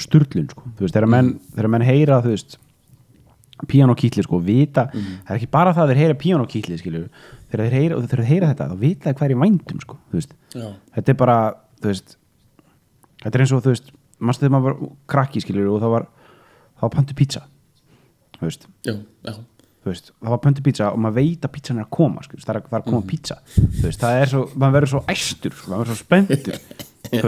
sturlun 0.00 0.48
sko, 0.50 0.62
þú 0.78 0.86
veist, 0.86 0.94
þegar 0.96 1.10
menn, 1.12 1.30
þegar 1.54 1.70
menn 1.74 1.84
heyra, 1.86 2.20
þú 2.24 2.34
veist 2.34 2.58
píanókýtli 3.68 4.22
sko, 4.24 4.38
vita 4.40 4.86
það 4.94 5.32
er 5.34 5.36
ekki 5.36 5.50
bara 5.52 5.74
það 5.76 5.82
að 5.84 5.90
þeir 5.92 6.00
heyra 6.00 6.18
píanókýtli 6.22 6.78
skilju, 6.80 7.02
þegar 7.50 7.66
þeir 7.66 7.74
heyra, 7.76 7.98
þeir 8.08 8.22
heyra 8.30 8.52
þetta 8.54 8.68
þá 8.70 8.76
vita 8.80 9.08
það 9.10 9.18
hvað 9.18 9.26
er 9.26 9.34
í 9.34 9.40
vændum 9.42 9.82
sko, 9.84 9.98
þú 10.08 10.16
veist. 10.20 10.32
Já. 10.56 10.68
þetta 10.96 11.12
er 11.12 11.18
bara, 11.20 11.36
þú 11.82 11.90
veist 11.92 12.14
þetta 13.20 13.34
er 13.36 13.44
eins 13.44 13.52
og, 13.58 13.62
þú 13.66 13.74
veist 13.74 13.90
mannstu 14.20 14.46
þegar 14.46 14.54
maður 14.56 14.70
var 14.80 14.94
krakki 15.12 15.42
skilju 15.44 15.66
og 15.74 15.82
það 15.84 15.94
var 15.98 16.08
var 16.80 16.94
pöntu 16.94 17.16
pizza 17.18 17.42
þú 18.38 18.46
veist, 18.48 18.64
já, 18.88 18.94
já, 19.28 19.34
veist, 19.88 20.12
það 20.20 20.34
var 20.34 20.40
pöntu 20.44 20.62
pizza 20.64 20.90
og 20.92 21.00
maður 21.00 21.16
veit 21.16 21.46
að 21.46 21.52
pizzan 21.54 21.80
er 21.80 21.86
að 21.86 21.90
koma 21.96 22.22
sko, 22.24 22.38
það, 22.42 22.58
er, 22.58 22.64
að 22.76 22.86
koma 22.90 23.06
pizza. 23.08 23.36
Þú 23.56 23.84
veist, 23.86 24.02
það 24.02 24.20
er 24.20 24.30
svo, 24.32 24.42
maður 24.52 24.76
verður 24.76 24.92
svo 24.92 25.02
æstur 25.14 25.54
sko, 25.56 25.70
maður 25.72 25.84
verður 25.84 26.00
svo 26.00 26.06
spenntur. 26.06 26.58
Ég 27.10 27.24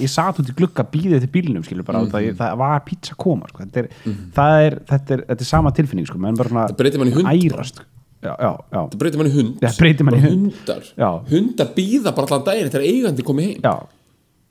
ég 0.00 0.10
satt 0.10 0.38
út 0.40 0.48
í 0.50 0.54
glugga 0.56 0.82
býðið 0.90 1.20
til 1.22 1.28
bílnum, 1.30 1.62
skilur 1.62 1.84
bara, 1.86 2.00
mm 2.00 2.08
það, 2.10 2.30
það 2.38 2.54
var 2.58 2.80
pizza 2.86 3.12
að 3.12 3.18
koma, 3.22 3.50
sko, 3.52 3.66
þetta 3.66 3.82
er, 3.82 3.90
það 4.34 4.62
er 4.62 4.76
þetta 4.88 5.14
er, 5.14 5.22
þetta 5.28 5.44
er 5.44 5.50
sama 5.50 5.72
tilfinning, 5.76 6.08
sko, 6.08 6.22
Það 6.24 6.74
breytir 6.80 7.02
mann 7.02 7.12
í 7.12 7.14
hund, 7.14 7.28
ærast, 7.28 7.82
já, 8.24 8.32
já, 8.32 8.50
já. 8.72 8.80
Það 8.80 8.98
breytir 9.02 9.20
mann 9.20 9.30
í 9.30 9.34
hund. 9.36 9.68
Hund. 10.24 10.56
hundar, 10.64 10.88
hundar 11.28 11.70
býða 11.76 12.14
bara 12.16 12.30
allan 12.32 12.48
daginn 12.48 12.72
þegar 12.72 12.88
eigandi 12.88 13.28
komið 13.28 13.50
heim. 13.50 13.60
Já, 13.62 13.74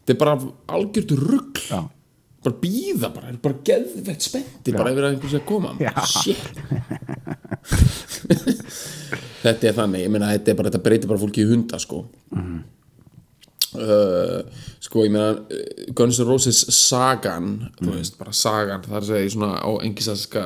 þetta 0.06 0.16
er 0.16 0.22
bara 0.24 0.38
algjört 0.78 1.16
rugg 1.26 1.64
bara 2.44 2.56
býða 2.62 3.10
bara, 3.16 3.28
er 3.32 3.38
bara 3.44 3.56
geðvegt 3.68 4.22
spennti 4.28 4.74
bara 4.76 4.92
yfir 4.94 5.04
að 5.08 5.14
einhversu 5.16 5.40
að 5.40 5.46
koma 5.46 5.74
þetta 9.44 9.68
er 9.70 9.76
þannig, 9.78 10.06
ég 10.06 10.12
meina 10.14 10.30
þetta 10.34 10.54
er 10.54 10.60
bara, 10.60 10.70
þetta 10.72 10.84
breytir 10.86 11.12
bara 11.12 11.22
fólki 11.24 11.44
í 11.44 11.50
hunda 11.50 11.80
sko 11.82 12.04
Mhm. 12.34 12.62
uh, 13.74 14.42
sko, 14.80 15.04
ég 15.06 15.12
meina 15.14 15.32
uh, 15.34 15.94
Guns 15.98 16.20
N' 16.22 16.28
Roses 16.28 16.60
sagan 16.78 17.70
þú 17.80 17.88
Mhm. 17.90 17.96
veist, 17.98 18.18
bara 18.20 18.32
sagan, 18.32 18.82
segja 18.84 19.26
í 19.26 19.32
svona 19.34 19.60
á 19.62 19.70
engisaska 19.84 20.44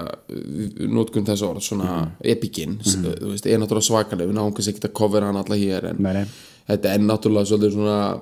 nótkun 0.87 1.25
þess 1.27 1.43
orð, 1.43 1.61
svona 1.61 1.89
Mhm. 2.01 2.11
epikinn 2.23 2.77
þú 2.83 3.31
veist, 3.33 3.45
er 3.45 3.57
náttúrulega 3.59 3.89
svakaleg, 3.89 4.27
við 4.29 4.33
náum 4.33 4.53
kannski 4.53 4.73
ekki 4.73 4.87
að 4.89 4.93
covera 4.93 5.25
hann 5.27 5.35
alla 5.37 5.55
hér 5.55 5.89
en 5.89 5.97
nei. 5.99 6.25
þetta 6.69 6.93
er 6.93 6.99
náttúrulega 6.99 7.45
svolítið 7.47 7.73
svona 7.73 8.21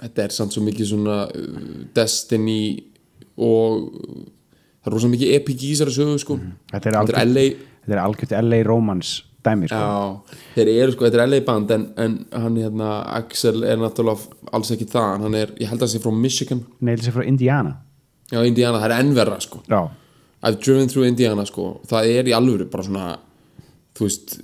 þetta 0.00 0.26
er 0.26 0.34
samt 0.34 0.54
svo 0.54 0.64
mikið 0.66 0.90
svona 0.90 1.20
uh, 1.28 1.62
Destiny 1.96 2.60
og 3.36 3.86
það 4.80 4.90
er 4.90 4.96
rosa 4.96 5.10
mikið 5.12 5.32
epic 5.36 5.62
í 5.62 5.72
þessari 5.72 5.96
sögu 5.96 6.18
sko. 6.22 6.36
Mhm. 6.40 6.52
þetta 6.74 6.90
er 6.90 6.92
er 6.92 7.00
algjört 7.00 7.32
LA 7.32 7.46
þetta 7.86 7.96
er 7.96 8.02
algjört 8.04 8.36
LA 8.42 8.60
romance 8.66 9.24
dæmi, 9.46 9.68
sko. 9.70 9.78
Já, 9.78 10.62
eru 10.66 10.94
sko, 10.94 11.06
þetta 11.06 11.22
er 11.22 11.30
LA 11.30 11.40
band 11.46 11.70
en, 11.70 11.84
en 12.02 12.14
hann 12.32 12.56
hérna, 12.58 12.90
Axel 13.14 13.62
er 13.62 13.78
náttúrulega 13.78 14.50
alls 14.56 14.72
ekki 14.74 14.88
það, 14.90 15.22
hann 15.22 15.38
er, 15.38 15.52
ég 15.60 15.70
held 15.70 15.78
að 15.78 15.86
hann 15.86 15.92
sé 15.94 16.02
frá 16.02 16.14
Michigan, 16.24 16.64
neil 16.82 16.98
sér 17.04 17.14
frá 17.14 17.26
Indiana. 17.26 17.76
Já 18.32 18.40
Indiana, 18.42 18.80
það 18.82 18.90
er 18.90 19.04
ennverra 19.04 19.38
sko. 19.44 19.62
Já, 19.70 19.84
I've 20.42 20.58
driven 20.58 20.90
through 20.90 21.06
Indiana 21.06 21.46
sko. 21.46 21.76
Það 21.86 22.10
er 22.18 22.30
í 22.30 22.34
alvöru 22.34 22.66
bara 22.70 22.86
svona 22.86 23.04
þú 23.96 24.08
veist 24.08 24.36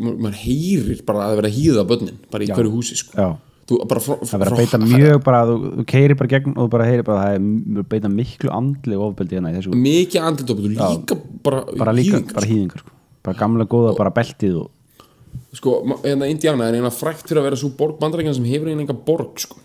maður 0.00 0.38
heyrir 0.40 1.02
bara 1.06 1.24
að 1.26 1.32
það 1.32 1.40
vera 1.42 1.54
hýða 1.56 1.82
börnin 1.90 2.22
bara 2.30 2.46
í 2.46 2.54
hverju 2.54 2.72
húsi 2.72 2.96
sko. 3.02 3.18
Já 3.18 3.28
þú, 3.66 3.78
bara 3.90 4.02
frá, 4.04 4.14
það 4.22 4.42
verður 4.42 4.56
að 4.56 4.62
beita 4.62 4.78
mjög 4.82 5.18
bara, 5.26 5.40
þú, 5.48 5.56
þú 5.80 5.84
keiri 5.92 6.16
bara 6.20 6.32
gegn 6.34 6.52
og 6.54 6.60
þú 6.62 6.70
bara 6.76 6.86
heyri 6.90 7.06
bara, 7.06 7.24
það 7.24 7.34
er 7.80 7.88
beita 7.94 8.10
miklu 8.12 8.52
andli 8.54 8.98
ofbeldi 9.08 9.38
hérna 9.38 9.52
í 9.52 9.58
þessu, 9.58 9.74
mikið 9.86 10.28
andlitopið 10.30 10.68
og 10.70 10.76
líka 10.76 11.18
bara, 11.46 11.64
bara 11.82 11.94
líka, 11.96 12.20
hýðingar, 12.20 12.34
bara 12.38 12.50
hýðingar 12.52 12.82
sko. 12.84 12.96
bara 13.26 13.38
gamla 13.42 13.66
góða, 13.66 13.94
bara 13.98 14.14
beltið 14.14 14.58
og 14.62 15.56
sko, 15.56 15.76
hérna 16.04 16.28
Indiana 16.30 16.68
er 16.70 16.78
eina 16.78 16.92
frækt 16.94 17.26
fyrir 17.26 17.42
að 17.42 17.48
vera 17.50 17.58
svo 17.60 17.72
borg 17.78 17.98
bandarækjan 18.02 18.36
sem 18.38 18.46
hefur 18.50 18.70
eina 18.70 18.84
enga 18.84 18.96
borg 19.06 19.40
sko 19.42 19.58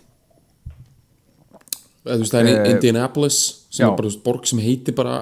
eða 2.01 2.15
þú 2.17 2.23
veist 2.23 2.33
það 2.33 2.41
er 2.41 2.49
Eh, 2.65 2.71
Indianapolis 2.73 3.37
sem 3.69 3.85
já. 3.85 3.89
er 3.91 3.95
bara 3.97 4.07
þú 4.07 4.11
veist, 4.11 4.23
borg 4.25 4.47
sem 4.49 4.59
heitir 4.63 4.95
bara 4.97 5.15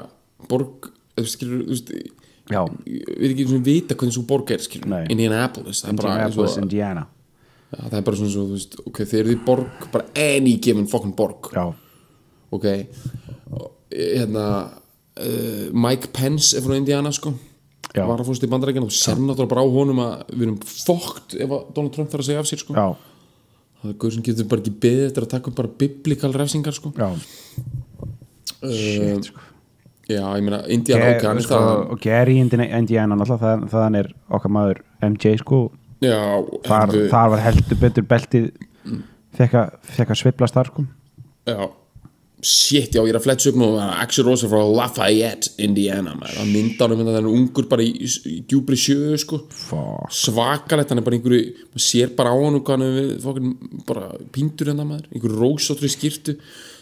borg 0.49 0.89
eða 1.17 1.25
þú 1.25 1.31
skilur, 1.33 1.63
þú 1.65 1.73
veist 1.75 1.89
já, 2.49 2.61
ég 2.87 3.19
veit 3.19 3.31
ekki 3.33 3.47
svona 3.49 3.65
vita 3.65 3.95
hvernig 3.99 4.15
svo 4.15 4.23
borg 4.29 4.51
er 4.55 4.63
skilur. 4.63 5.05
Indianapolis 5.11 5.83
Indianapolis, 5.83 6.55
og, 6.57 6.63
Indiana 6.63 7.03
ja, 7.75 7.83
það 7.89 7.97
er 7.99 8.05
bara 8.07 8.19
svona 8.19 8.33
svo, 8.33 8.45
þú 8.49 8.57
veist, 8.57 8.77
ok, 8.89 9.01
þeir 9.11 9.19
eru 9.23 9.35
í 9.35 9.39
borg 9.45 9.87
bara 9.93 10.05
any 10.17 10.55
given 10.63 10.87
fucking 10.89 11.15
borg. 11.17 11.51
Já, 11.55 11.67
ok 12.55 12.65
Og, 13.49 13.67
hérna 13.89 14.45
uh, 15.17 15.69
Mike 15.73 16.11
Pence 16.13 16.55
er 16.57 16.61
frá 16.65 16.75
Indiana 16.77 17.11
sko. 17.13 17.33
Já. 17.95 18.03
var 18.05 18.19
að 18.21 18.27
fórst 18.29 18.43
í 18.45 18.49
bandarækjan 18.51 18.85
og 18.85 18.91
sér 18.93 19.17
náttúrulega 19.17 19.49
bara 19.49 19.63
á 19.65 19.73
honum 19.73 19.99
að 20.03 20.33
við 20.35 20.43
erum 20.45 20.57
fókt 20.61 21.33
ef 21.41 21.49
að 21.55 21.63
Donald 21.73 21.93
Trump 21.95 22.11
þarf 22.11 22.21
að 22.21 22.27
segja 22.27 22.43
af 22.43 22.49
sér 22.49 22.61
sko. 22.61 22.75
Já, 22.77 22.87
það 23.81 23.89
er 23.89 23.95
guð 24.03 24.13
sem 24.13 24.25
getur 24.27 24.49
bara 24.51 24.61
ekki 24.61 24.73
beðið 24.85 25.05
eftir 25.07 25.25
að 25.25 25.31
taka 25.33 25.53
bara 25.57 25.71
biblíkal 25.81 26.31
refsingar 26.37 26.77
sko. 26.77 26.91
Já. 26.99 27.07
Shit, 28.59 29.29
sko. 29.31 29.39
já, 30.09 30.21
ég 30.35 30.43
meina, 30.45 30.59
Indiana 30.67 31.09
Ge- 31.15 31.29
ok, 31.31 31.41
sko, 31.47 31.59
og 31.95 31.99
Gary 32.03 32.37
Indiana 32.43 33.15
náttúrulega, 33.15 33.39
það, 33.45 33.65
þaðan 33.73 33.97
er 34.03 34.11
okkar 34.37 34.53
maður 34.53 34.81
MJ 35.09 35.33
sko, 35.41 35.59
já, 36.01 36.19
þar, 36.65 36.87
hefðu- 36.93 37.09
þar 37.11 37.29
var 37.35 37.43
heldur 37.47 37.79
betur 37.83 38.07
beltið 38.09 38.49
fekk 39.39 39.53
að, 39.59 39.75
sviplast 40.23 40.55
þar 40.57 40.71
sko. 40.71 40.85
Já. 41.49 41.69
Shit, 42.41 42.93
já, 42.95 43.01
ég 43.03 43.09
er 43.11 43.17
að 43.19 43.25
fletsa 43.25 43.49
upp 43.51 43.57
nú 43.59 43.67
Axel 43.83 44.23
Rosa 44.23 44.47
frá 44.47 44.61
Lafayette, 44.63 45.49
Indiana 45.59 46.13
maður. 46.15 46.37
hann 46.39 46.53
mynda 46.53 46.85
hann 46.87 46.93
um 46.95 47.01
hann 47.03 47.17
er 47.19 47.27
ungur 47.27 47.65
bara 47.67 47.83
í, 47.83 47.89
í 47.99 48.37
djúbri 48.47 48.77
sjö, 48.79 49.17
sko. 49.19 49.41
Fuck. 49.51 50.07
svakalegt, 50.15 50.87
hann 50.93 51.01
er 51.01 51.03
bara 51.03 51.17
einhverju 51.19 51.41
maður 51.73 51.83
sér 51.83 52.13
bara 52.15 52.31
á 52.31 52.37
hann 52.39 52.61
hvað 52.63 52.77
hann 52.77 52.85
er 52.87 52.95
við 52.95 53.11
fókin, 53.25 53.51
bara 53.89 54.13
píndur 54.31 54.71
hérna 54.71 54.87
maður, 54.87 55.09
einhverju 55.11 55.41
rósóttri 55.41 55.91
skýrtu 55.91 56.37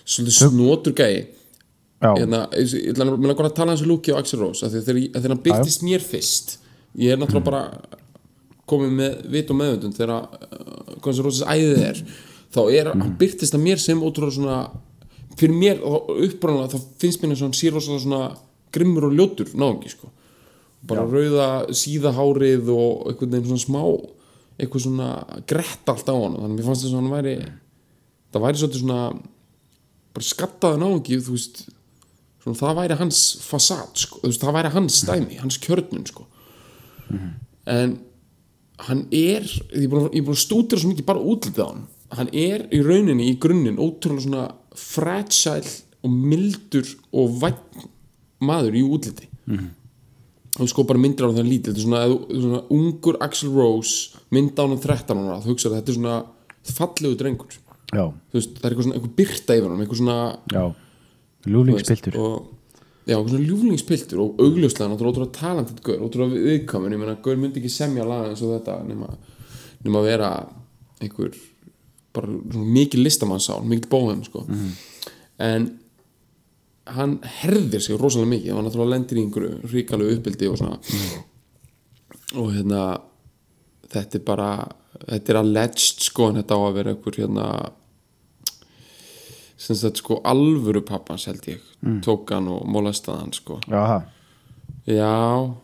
svolítið 0.06 0.38
snotur 0.38 0.94
gæi. 0.94 1.26
Hérna, 2.06 2.44
ég 2.54 2.94
ætla 2.94 3.10
að 3.50 3.56
tala 3.58 3.72
hans 3.74 3.82
um 3.82 3.90
Luki 3.90 4.14
og 4.14 4.20
Axel 4.22 4.40
þegar, 4.86 5.02
þegar 5.18 5.34
hann 5.34 5.42
byrtist 5.48 5.82
mér 5.82 6.06
fyrst 6.06 6.60
ég 7.02 7.14
er 7.14 7.18
náttúrulega 7.18 7.50
bara 7.50 7.64
komið 8.70 8.98
með 9.00 9.16
vit 9.34 9.54
og 9.54 9.60
meðvöndun 9.62 9.96
þegar 9.96 10.14
uh, 10.18 10.98
Guns 11.04 11.22
N' 11.22 11.28
Roses 11.28 11.48
æðið 11.48 11.86
er 11.86 12.04
þá 12.54 12.62
er, 12.66 12.92
hann 12.94 13.16
byrtist 13.20 13.56
að 13.56 13.66
mér 13.66 13.82
sem 13.82 14.04
ótrúlega 14.04 14.38
svona 14.38 14.60
fyrir 15.38 15.56
mér 15.58 15.82
uppbránulega 15.84 16.74
þá 16.74 17.00
finnst 17.02 17.22
mér 17.22 17.34
eins 17.34 17.42
og 17.44 17.50
hann 17.50 17.58
sé 17.58 17.72
rosalega 17.72 18.04
svona 18.06 18.22
grimmur 18.74 19.08
og 19.10 19.16
ljótur 19.16 19.52
náðungi 19.56 19.92
sko. 19.94 20.12
Bara 20.88 21.06
rauða 21.08 21.48
síðahárið 21.76 22.70
og 22.74 23.10
einhvern 23.12 23.34
veginn 23.34 23.50
svona 23.52 23.66
smá 23.66 23.82
eitthvað 24.58 24.86
svona 24.88 25.10
grett 25.50 25.90
allt 25.92 26.10
á 26.10 26.16
hann 26.16 26.38
þannig 26.38 26.48
að 26.48 26.56
mér 26.56 26.68
fannst 26.68 26.86
þess 26.86 26.94
að 26.94 27.02
hann 27.02 27.14
væri 27.14 27.36
það 28.34 28.46
væri 28.46 28.62
svolítið 28.62 28.84
svona 28.84 29.02
bara 30.18 30.28
skattaði 30.28 30.82
náðungi 30.82 31.20
þú 31.22 31.36
veist 31.36 31.62
svona, 32.42 32.58
það 32.62 32.80
væri 32.82 32.98
hans 33.02 33.22
fasad 33.46 34.02
sko, 34.02 34.22
veist, 34.24 34.42
það 34.42 34.58
væri 34.58 34.74
hans 34.74 35.00
dæmi, 35.06 35.40
hans 35.44 35.60
kjörnun 35.62 36.08
sko. 36.10 36.26
en 37.70 37.98
hann 38.86 39.06
er 39.12 39.46
ég 39.48 39.86
er 39.86 39.90
búin 39.92 40.08
að, 40.08 40.18
að 40.22 40.40
stúdira 40.42 40.82
svo 40.82 40.92
mikið 40.92 41.08
bara 41.08 41.24
útlitið 41.24 41.64
á 41.66 41.70
hann. 41.72 41.86
Hann 42.18 42.30
er 42.32 42.68
í 42.72 42.80
rauninni 42.86 43.32
í 43.32 43.38
grunninn 43.42 43.80
ótrúlega 43.82 44.24
svona 44.28 44.44
fragile 44.78 45.74
og 46.06 46.14
mildur 46.14 46.88
og 47.18 47.40
væn 47.42 47.58
maður 48.48 48.78
í 48.78 48.84
útliti. 48.86 49.30
Hann 50.58 50.70
sko 50.72 50.86
bara 50.90 51.02
myndir 51.02 51.26
á 51.26 51.30
hann 51.30 51.50
lítið 51.50 51.74
þetta 51.74 51.82
er 51.82 51.86
svona, 51.86 52.02
svona 52.30 52.62
ungur 52.74 53.18
Axl 53.22 53.50
Rose 53.54 54.18
mynda 54.34 54.64
á 54.64 54.70
hann 54.70 54.82
13 54.82 55.24
ára 55.26 55.40
þú 55.44 55.54
hugsaði 55.54 55.80
þetta 55.80 55.92
er 55.94 55.98
svona 56.00 56.18
fallegu 56.78 57.18
drengur. 57.20 57.58
Veist, 58.36 58.56
það 58.58 58.66
er 58.66 58.74
eitthvað 58.74 58.88
svona 58.88 58.98
eitthvað 58.98 59.18
byrta 59.20 59.58
yfir 59.58 59.72
hann 59.72 59.84
eitthvað 59.84 60.02
svona 60.02 60.18
já. 60.54 60.64
Ljúflingspiltur 61.48 62.18
og, 62.20 62.48
já, 63.08 63.16
svona 63.16 63.44
ljúflingspiltur 63.44 64.22
og 64.24 64.42
augljóslega 64.44 64.92
náttúrulega 64.92 65.32
talentið 65.38 65.82
gaur, 65.86 66.06
ótrúlega 66.08 66.44
viðkamin 66.52 66.96
ég 66.96 67.02
meina, 67.02 67.18
gaur 67.24 67.40
myndi 67.40 67.62
ekki 67.62 67.72
semja 67.72 68.06
laga 68.08 68.32
eins 68.32 68.44
og 68.44 68.56
þetta 68.58 68.78
nema, 68.88 69.10
nema 69.86 70.02
að 70.02 70.10
vera 70.12 70.32
einhver 71.02 71.36
bara 72.18 72.32
svona 72.32 72.72
mikið 72.78 73.04
listamannssál, 73.06 73.62
mikið 73.68 73.92
bóhem 73.92 74.24
sko. 74.26 74.46
en 75.38 75.68
hann 76.96 77.18
herðir 77.42 77.84
sig 77.84 78.00
rosalega 78.00 78.32
mikið. 78.32 78.54
Hann 78.56 78.68
náttúrulega 78.68 78.94
lendir 78.96 79.20
í 79.20 79.26
einhverju 79.26 79.72
ríkalegu 79.74 80.18
uppbyldi 80.18 80.52
og 80.52 80.60
svona. 80.62 80.78
Og 82.38 82.52
hérna 82.56 82.84
þetta 83.92 84.20
er 84.20 84.24
bara 84.28 84.52
þetta 84.98 85.34
er 85.34 85.42
alleged 85.42 86.06
sko 86.08 86.30
en 86.30 86.42
þetta 86.42 86.58
á 86.58 86.62
að 86.62 86.78
vera 86.80 86.94
einhver 86.96 87.20
hérna 87.22 87.48
sem 89.58 89.76
sagt 89.76 89.98
sko 90.04 90.20
alvöru 90.24 90.82
pappans 90.86 91.26
held 91.26 91.48
ég. 91.50 91.62
Tók 92.06 92.30
hann 92.34 92.48
og 92.52 92.68
molestaði 92.70 93.24
hann 93.24 93.34
sko. 93.34 93.60
Það, 93.66 94.06
já, 94.86 95.56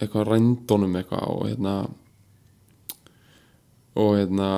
eitthvað 0.00 0.28
rændónum 0.30 0.96
eitthvað 1.00 1.26
og 1.32 1.42
hérna 1.48 1.74
og 4.00 4.14
hérna 4.18 4.50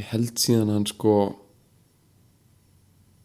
ég 0.00 0.08
held 0.12 0.38
síðan 0.40 0.70
hann 0.72 0.86
sko 0.88 1.14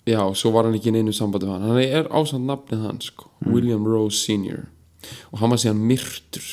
já, 0.05 0.19
svo 0.37 0.51
var 0.53 0.67
hann 0.67 0.75
ekki 0.77 0.91
í 0.91 0.97
neinu 0.97 1.13
sambandi 1.15 1.47
hann. 1.49 1.65
Hann 1.65 1.81
er 1.81 2.09
ásamt 2.13 2.45
nafnið 2.49 2.83
hann 2.85 3.01
sko 3.01 3.29
William 3.45 3.85
Rose 3.87 4.17
Sr. 4.25 4.65
og 5.31 5.39
hann 5.41 5.53
var 5.53 5.61
síðan 5.61 5.85
myrtur 5.85 6.49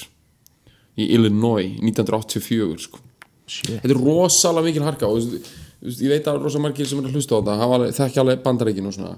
í 1.01 1.09
Illinois 1.17 1.73
1984 1.81 2.87
sko. 2.87 3.01
Shit. 3.49 3.81
Þetta 3.83 3.93
er 3.97 4.01
rosalega 4.01 4.69
mikil 4.69 4.85
harka 4.87 5.09
og 5.11 5.35
ég 5.83 6.13
veit 6.13 6.29
að 6.31 6.43
rosa 6.45 6.61
margir 6.63 6.87
sem 6.87 7.01
er 7.03 7.09
að 7.09 7.17
hlusta 7.17 7.35
á 7.35 7.43
þetta 7.43 7.91
þekki 7.99 8.21
alveg 8.23 8.43
bandareikin 8.45 8.87
og 8.87 8.95
svona. 8.95 9.17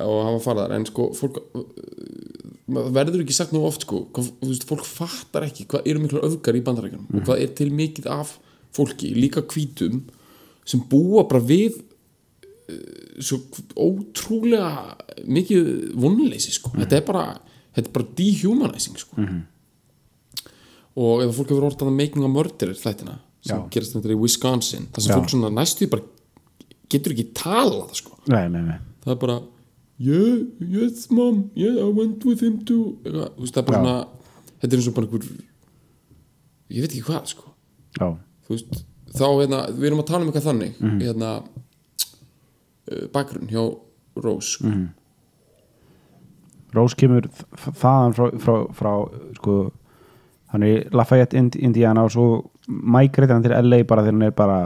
Og 0.00 0.20
hann 0.24 0.36
var 0.38 0.44
farðar 0.44 0.72
en 0.78 0.86
sko 0.88 1.10
fólk 1.16 1.40
uh, 1.42 1.64
verður 2.94 3.20
ekki 3.24 3.34
sagt 3.36 3.52
nú 3.52 3.64
oft 3.68 3.84
sko 3.84 4.06
hvað, 4.14 4.30
veist, 4.46 4.64
fólk 4.68 4.86
fattar 4.88 5.44
ekki 5.48 5.66
hvað 5.68 5.88
eru 5.90 6.00
miklar 6.00 6.24
öfgar 6.30 6.56
í 6.56 6.62
bandareikinum 6.64 7.04
og 7.10 7.26
hvað 7.26 7.42
er 7.44 7.52
til 7.58 7.68
mikið 7.74 8.08
af 8.14 8.36
fólki, 8.72 9.10
líka 9.18 9.42
hvítum 9.42 10.04
sem 10.64 10.80
búa 10.88 11.26
bara 11.28 11.42
við 11.44 11.80
uh, 11.82 13.20
svo 13.20 13.42
ótrúlega 13.76 14.96
mikið 15.26 15.92
vonleysi 16.00 16.54
sko. 16.54 16.72
Þetta 16.78 16.96
er 16.96 17.04
bara, 17.08 17.24
þetta 17.76 17.88
er 17.90 17.96
bara 17.98 18.12
dehumanizing 18.16 18.96
sko. 19.02 19.16
Og 21.00 21.22
ef 21.26 21.34
fólk 21.36 21.50
hefur 21.52 21.66
orðað 21.68 21.90
að 21.90 21.98
Making 21.98 22.24
a 22.24 22.30
Murderer 22.32 22.78
þættina 22.78 23.18
sem 23.40 23.62
gerast 23.72 23.94
þetta 23.96 24.12
í 24.12 24.18
Wisconsin 24.20 24.88
þar 24.92 25.02
sem 25.06 25.14
fólk 25.16 25.30
svona 25.32 25.50
næstu 25.54 25.88
bara 25.90 26.02
getur 26.90 27.12
ekki 27.14 27.28
talað 27.38 27.94
sko. 27.96 28.18
nei, 28.28 28.48
nei, 28.52 28.60
nei 28.66 28.78
það 29.04 29.12
er 29.14 29.20
bara 29.22 29.38
yeah, 30.00 30.40
yes 30.60 31.06
mom, 31.10 31.50
yeah 31.54 31.78
I 31.80 31.88
went 31.92 32.24
with 32.24 32.42
him 32.44 32.58
to 32.68 32.98
eitthvað, 33.04 33.30
þú 33.36 33.40
veist, 33.46 33.54
það 33.54 33.62
er 33.62 33.68
bara 33.70 33.80
svona 33.80 33.96
þetta 34.60 34.70
er 34.74 34.78
eins 34.80 34.88
og 34.90 34.94
bara 34.98 35.06
einhver 35.06 35.26
ég 36.70 36.84
veit 36.84 36.92
ekki 36.94 37.06
hvað 37.08 37.26
sko 37.32 37.52
veist, 38.50 38.84
þá 39.16 39.26
hérna, 39.40 39.60
við 39.74 39.88
erum 39.90 40.02
að 40.04 40.08
tala 40.12 40.22
um 40.24 40.30
eitthvað 40.32 40.48
þannig 40.50 40.80
Mhm. 40.80 41.00
hérna 41.06 41.30
uh, 42.92 43.06
bakgrunn 43.14 43.48
hjá 43.50 43.62
Rose 44.20 44.56
sko. 44.58 44.66
Mhm. 44.68 44.88
Rose 46.74 46.94
kemur 46.98 47.26
þaðan 47.56 48.14
frá, 48.14 48.26
frá, 48.42 48.54
frá 48.78 48.92
sko, 49.38 49.54
hann 50.52 50.62
er 50.66 50.84
Lafayette, 50.94 51.34
Ind- 51.38 51.56
Indiana 51.58 52.04
og 52.06 52.10
svo 52.14 52.26
migrate 52.68 53.32
hann 53.32 53.42
til 53.44 53.52
LA 53.56 53.82
bara 53.88 54.02
þegar 54.04 54.12
hann 54.16 54.22
er 54.28 54.30
bara 54.36 54.58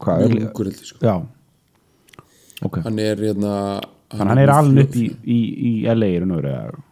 hvað, 0.00 0.22
mjög 0.22 0.30
early- 0.30 0.46
ungur 0.46 0.70
heldur 0.70 0.86
sko. 0.90 0.98
já 1.04 1.14
ok, 2.66 2.78
hann 2.84 2.98
er 2.98 3.16
hérna 3.16 3.52
þannig 4.10 4.28
hann 4.30 4.38
er 4.38 4.50
alveg 4.54 4.84
upp 4.88 4.96
í, 4.96 5.06
í, 5.24 5.38
í 5.70 5.72
LA 5.92 6.10
og 6.24 6.30
veru, 6.40 6.48
eða? 6.54 6.82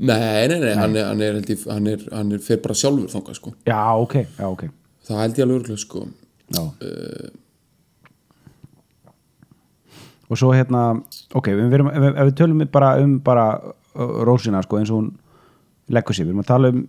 nei, 0.00 0.48
nei, 0.48 0.58
nei, 0.60 0.74
Hann, 0.78 0.96
er, 0.96 1.04
hann 1.10 1.20
er 1.20 1.32
held 1.36 1.50
ég 1.52 1.66
hann 1.68 1.86
er, 1.86 2.04
hann 2.12 2.32
er 2.32 2.38
fer 2.38 2.56
bara 2.64 2.74
sjálfur 2.74 3.10
þangað 3.12 3.36
sko. 3.40 3.52
já, 3.66 3.80
ok, 4.00 4.14
já, 4.38 4.46
ok 4.48 4.64
það 5.10 5.20
held 5.24 5.38
ég 5.38 5.44
alveg 5.44 5.60
örgulega 5.60 5.84
sko. 5.84 6.06
já 6.50 6.62
og 10.30 10.38
svo 10.38 10.52
hérna 10.54 10.82
ok, 11.34 11.48
við 11.58 11.70
verum, 11.72 11.88
ef, 11.90 12.04
við 12.28 12.34
tölum 12.38 12.60
bara 12.70 12.92
um 13.02 13.16
bara 13.26 13.46
uh, 13.98 14.22
Rósina 14.26 14.62
sko, 14.62 14.78
eins 14.78 14.90
og 14.94 15.00
hún 15.00 15.08
leggur 15.90 16.14
sér, 16.14 16.28
við 16.28 16.34
erum 16.36 16.44
að 16.44 16.50
tala 16.52 16.70
um 16.70 16.80
uh, 16.84 16.88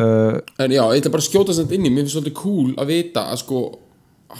en 0.00 0.70
já, 0.74 0.82
ég 0.94 1.00
ætla 1.02 1.12
bara 1.14 1.22
að 1.24 1.28
skjóta 1.30 1.54
samt 1.56 1.72
inn 1.76 1.86
í 1.86 1.90
mér 1.92 2.04
finnst 2.04 2.16
svolítið 2.16 2.36
cool 2.40 2.70
að 2.80 2.86
vita 2.94 3.26
að 3.32 3.40
sko 3.42 3.60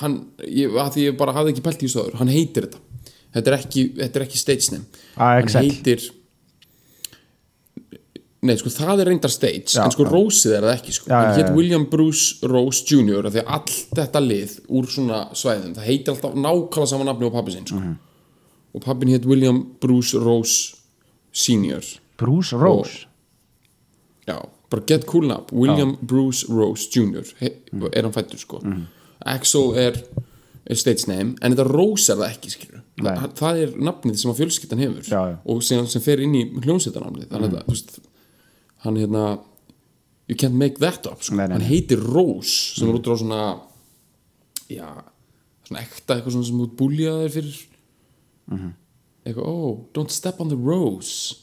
hann, 0.01 0.14
ég, 0.46 0.70
að 0.79 0.92
því 0.94 1.05
ég 1.09 1.18
bara 1.18 1.35
hafði 1.37 1.53
ekki 1.55 1.64
pælt 1.66 1.83
í 1.83 1.88
þessu 1.88 2.05
áður 2.05 2.18
hann 2.20 2.31
heitir 2.33 2.66
þetta 2.68 2.87
þetta 3.35 3.51
er 3.53 3.57
ekki, 3.59 3.85
þetta 3.99 4.18
er 4.20 4.27
ekki 4.29 4.38
stage 4.40 4.73
name 4.75 5.05
Ah, 5.16 5.37
hann 5.40 5.64
heitir 5.66 6.05
nei, 8.40 8.55
sko 8.57 8.70
það 8.73 9.03
er 9.03 9.11
reyndar 9.11 9.33
stage 9.35 9.75
Já, 9.75 9.83
en 9.85 9.92
sko 9.92 10.07
já. 10.07 10.11
Rósið 10.14 10.55
er 10.57 10.64
það 10.68 10.77
ekki 10.79 10.94
sko 10.96 11.11
Já, 11.11 11.16
hann 11.18 11.40
heit. 11.40 11.51
William 11.59 11.85
Bruce 11.92 12.46
Rose 12.49 12.85
Jr. 12.88 13.29
því 13.29 13.42
að 13.42 13.51
allt 13.57 13.75
þetta 13.99 14.23
lið 14.25 14.55
úr 14.79 14.88
svona 14.88 15.18
svæðum 15.37 15.75
það 15.77 15.88
heitir 15.90 16.14
alltaf 16.14 16.38
nákvæmlega 16.40 16.88
sama 16.94 17.09
nafni 17.11 17.29
á 17.29 17.37
pappi 17.37 17.57
sinn 17.57 17.66
sko. 17.68 17.81
Mhm. 17.83 17.99
og 18.75 18.85
pappin 18.87 19.11
heit 19.12 19.27
William 19.27 19.59
Bruce 19.83 20.16
Rose 20.16 20.77
Sr. 21.33 21.85
Bruce 22.18 22.57
Rose 22.57 23.07
Já, 24.29 24.38
bara 24.70 24.87
get 24.87 25.06
cool 25.11 25.26
nafn 25.28 25.56
William 25.56 25.96
Bruce 26.00 26.46
Rose 26.48 26.88
Jr. 26.92 27.26
He, 27.40 27.52
er 27.92 28.06
hann 28.06 28.14
fættur 28.14 28.38
sko. 28.40 28.61
Axel 29.26 29.74
er, 29.76 29.98
er 30.64 30.78
stage 30.80 31.09
name 31.11 31.35
en 31.40 31.52
þetta 31.54 31.66
Rose 31.68 32.12
er 32.12 32.20
það 32.20 32.33
ekki 32.37 32.54
skilur 32.54 32.83
Nei. 33.00 33.14
það, 33.38 33.61
er 33.64 33.76
nafnið 33.80 34.18
sem 34.20 34.30
að 34.33 34.42
fjölskyldan 34.42 34.83
hefur 34.85 35.06
Já, 35.09 35.20
já. 35.30 35.37
og 35.44 35.62
sem, 35.64 35.87
sem 35.88 36.02
fer 36.04 36.20
inn 36.20 36.35
í 36.37 36.42
hljómsveitarnafnið. 36.61 37.30
Þannig 37.30 37.54
að 37.56 37.64
þú 37.64 37.74
veist 37.74 37.94
hann 38.85 38.98
hérna 39.00 39.24
you 40.28 40.37
can't 40.38 40.54
make 40.54 40.78
that 40.78 41.06
up 41.11 41.24
sko. 41.24 41.35
Nei, 41.37 41.46
nei, 41.48 41.56
hann 41.56 41.64
nei. 41.64 41.70
heitir 41.72 42.02
Rose 42.04 42.76
sem 42.76 42.88
er 42.90 42.98
út 43.00 43.09
á 43.09 43.14
svona 43.16 43.42
já, 44.70 44.87
svona 45.66 45.83
ekta 45.83 46.16
eitthvað 46.16 46.37
svona 46.37 46.50
sem 46.50 46.62
út 46.62 46.76
búljaðir 46.78 47.35
fyrir. 47.35 47.61
Eitthvað, 49.20 49.46
oh, 49.46 49.87
don't 49.96 50.12
step 50.12 50.40
on 50.40 50.48
the 50.52 50.59
rose. 50.59 51.35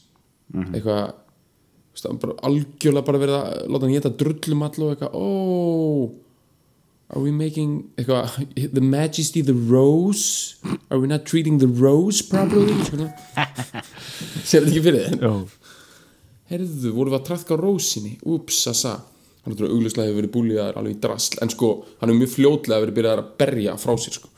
Eitthvað 0.54 1.02
þú 1.12 1.12
veist, 1.12 1.14
hann 1.14 1.14
bara 1.14 1.87
algjörlega 2.06 3.06
bara 3.06 3.20
verið 3.22 3.36
að 3.38 3.68
láta 3.68 3.86
hann 3.86 3.94
geta 3.96 4.14
drullum 4.22 4.64
all 4.66 4.82
og 4.86 4.94
eitthvað 4.94 5.18
oh 5.18 6.16
are 7.08 7.22
we 7.24 7.32
making 7.32 7.90
eitthvað, 7.96 8.34
the 8.74 8.84
majesty 8.84 9.42
the 9.42 9.56
rose? 9.56 10.56
Are 10.90 11.00
we 11.00 11.08
not 11.08 11.24
treating 11.24 11.58
the 11.58 11.68
rose 11.68 12.22
properly? 12.22 12.76
Sér 14.48 14.64
þetta 14.64 14.72
ekki 14.72 14.84
fyrir 14.84 15.06
þið 15.06 15.24
Jó. 15.24 15.32
herðu, 16.52 16.92
vorum 16.92 17.14
við 17.14 17.20
að 17.20 17.28
trafka 17.30 17.58
rósinni? 17.60 18.18
Ups, 18.28 18.60
assa 18.70 18.98
hann 19.44 19.56
er 19.56 19.70
augljóslega 19.72 20.10
hefur 20.10 20.20
verið 20.20 20.34
búlíðar 20.34 20.78
alveg 20.78 20.96
í 20.96 21.00
drasl 21.02 21.40
en 21.44 21.52
sko, 21.52 21.72
hann 22.02 22.12
er 22.12 22.18
mjög 22.18 22.34
fljótlega 22.34 22.84
verið 22.84 22.98
byrjað 22.98 23.22
að 23.22 23.34
berja 23.40 23.76
frá 23.80 23.94
sér 23.96 24.18
sko. 24.18 24.32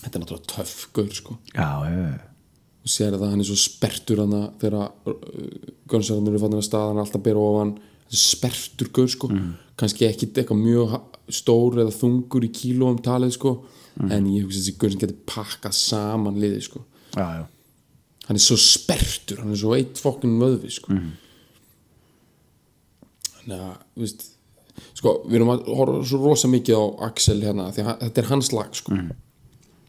þetta 0.00 0.12
er 0.12 0.22
náttúrulega 0.22 0.52
töff 0.56 0.86
gaur 0.96 1.16
sko. 1.16 1.38
Já, 1.52 1.68
já, 1.90 2.04
og 2.16 2.31
sér 2.88 3.14
að 3.16 3.28
hann 3.30 3.42
er 3.42 3.48
svo 3.48 3.58
spertur 3.60 4.22
hann 4.24 4.34
þegar 4.60 4.90
uh, 5.08 5.16
Gunsarðanur 5.90 6.36
er 6.36 6.42
fannin 6.42 6.62
að 6.62 6.68
stað 6.68 6.88
hann 6.90 7.00
er 7.00 7.06
alltaf 7.06 7.24
bera 7.24 7.42
ofan. 7.42 7.74
Spertur 8.12 8.90
gaur 8.92 9.08
sko. 9.08 9.30
Kannski 9.80 10.08
ekki 10.08 10.28
eitthvað 10.32 10.60
mjög 10.60 10.96
stór 11.32 11.78
eða 11.84 11.94
þungur 11.96 12.44
í 12.44 12.52
kílóum 12.52 12.98
talið 13.04 13.36
sko. 13.38 13.54
En 14.02 14.28
ég 14.32 14.46
hugsa 14.46 14.58
þessi 14.58 14.76
gaur 14.80 14.92
sem 14.92 15.02
getur 15.02 15.20
pakkað 15.28 15.76
saman 15.78 16.40
liði 16.40 16.62
sko. 16.66 16.84
Já, 17.12 17.26
já. 17.42 17.44
hann 18.28 18.38
er 18.38 18.40
svo 18.40 18.56
spertur, 18.56 19.42
hann 19.42 19.52
er 19.52 19.60
svo 19.60 19.74
eitt 19.76 20.00
fokkin 20.00 20.38
vöðvi 20.40 20.70
sko. 20.72 20.94
þannig 23.34 23.58
að 23.58 23.74
þú 23.74 24.04
veist, 24.04 24.24
sko, 24.96 25.12
við 25.26 25.36
erum 25.40 25.52
að 25.52 25.66
horfa 25.76 26.04
svo 26.08 26.20
rosa 26.22 26.48
mikið 26.48 26.78
á 26.78 26.84
Axel 27.08 27.40
hérna 27.42 27.68
því 27.74 27.84
að 27.84 28.04
þetta 28.06 28.22
er 28.22 28.30
hans 28.30 28.52
lag 28.54 28.78
sko. 28.78 28.96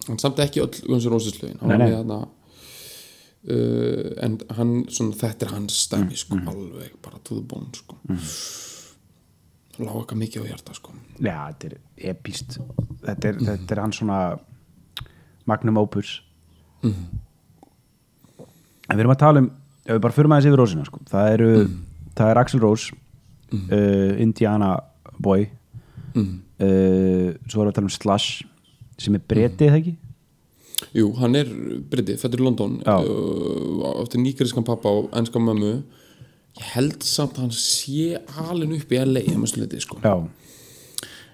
hann 0.09 0.19
samt 0.19 0.41
ekki 0.43 0.63
öll 0.65 0.73
Guns 0.73 1.07
N' 1.07 1.13
Roses 1.13 1.39
lögin. 1.39 1.61
Hann 1.61 1.77
með 1.79 1.95
hérna 1.95 2.19
uh, 3.49 4.11
en 4.23 4.37
hann, 4.57 4.75
svona, 4.93 5.15
þetta 5.19 5.47
er 5.47 5.55
hans 5.57 5.79
stæmi 5.87 6.19
sko, 6.19 6.39
alveg 6.51 6.95
bara 7.03 7.19
to 7.23 7.39
the 7.39 7.47
bone 7.47 7.71
sko. 7.75 7.97
mm. 8.07 8.21
lága 9.83 10.03
eitthvað 10.03 10.21
mikið 10.21 10.45
á 10.45 10.47
hjarta 10.53 10.77
sko. 10.77 10.95
já, 11.17 11.37
þetta 11.51 11.71
er 11.71 11.77
epíst 12.13 12.59
þetta 13.03 13.31
er, 13.31 13.41
þetta 13.51 13.75
er 13.75 13.83
hann 13.83 13.95
svona 13.95 14.19
magnum 15.49 15.81
opus 15.83 16.19
En 16.83 18.97
við 18.97 19.05
erum 19.05 19.13
að 19.13 19.21
tala 19.21 19.39
um, 19.39 19.45
ef 19.85 19.95
við 19.95 20.01
bara 20.03 20.15
förum 20.15 20.33
aðeins 20.35 20.49
yfir 20.49 20.59
Rósina 20.59 20.87
sko. 20.87 20.99
það, 21.07 21.27
eru, 21.37 21.51
það 22.17 22.31
er 22.31 22.39
Axel 22.41 22.63
Rose 22.63 22.95
uh, 23.55 24.11
Indiana 24.19 24.73
Boy 25.23 25.45
mm. 26.13 26.33
uh, 26.59 27.29
svo 27.47 27.63
erum 27.63 27.69
við 27.69 27.71
að 27.71 27.77
tala 27.79 27.87
um 27.87 27.95
Slash 27.95 28.43
sem 28.99 29.15
er 29.17 29.23
bretið 29.27 29.71
það 29.71 29.79
ekki 29.79 29.95
Jú, 30.93 31.09
hann 31.21 31.35
er 31.39 31.49
breytið, 31.89 32.17
fættur 32.21 32.41
í 32.41 32.45
London 32.47 32.79
uh, 32.83 34.01
Áttu 34.03 34.19
nýgeriskan 34.21 34.65
pappa 34.67 34.91
og 34.91 35.11
ennska 35.17 35.39
mömmu 35.41 35.73
Ég 36.59 36.65
held 36.75 37.01
samt 37.07 37.37
að 37.39 37.47
hann 37.47 37.53
sé 37.57 38.17
alin 38.51 38.75
upp 38.75 38.91
í 38.93 38.99
LA 39.01 39.23
að 39.33 39.55
leiti, 39.57 39.79
sko. 39.81 39.97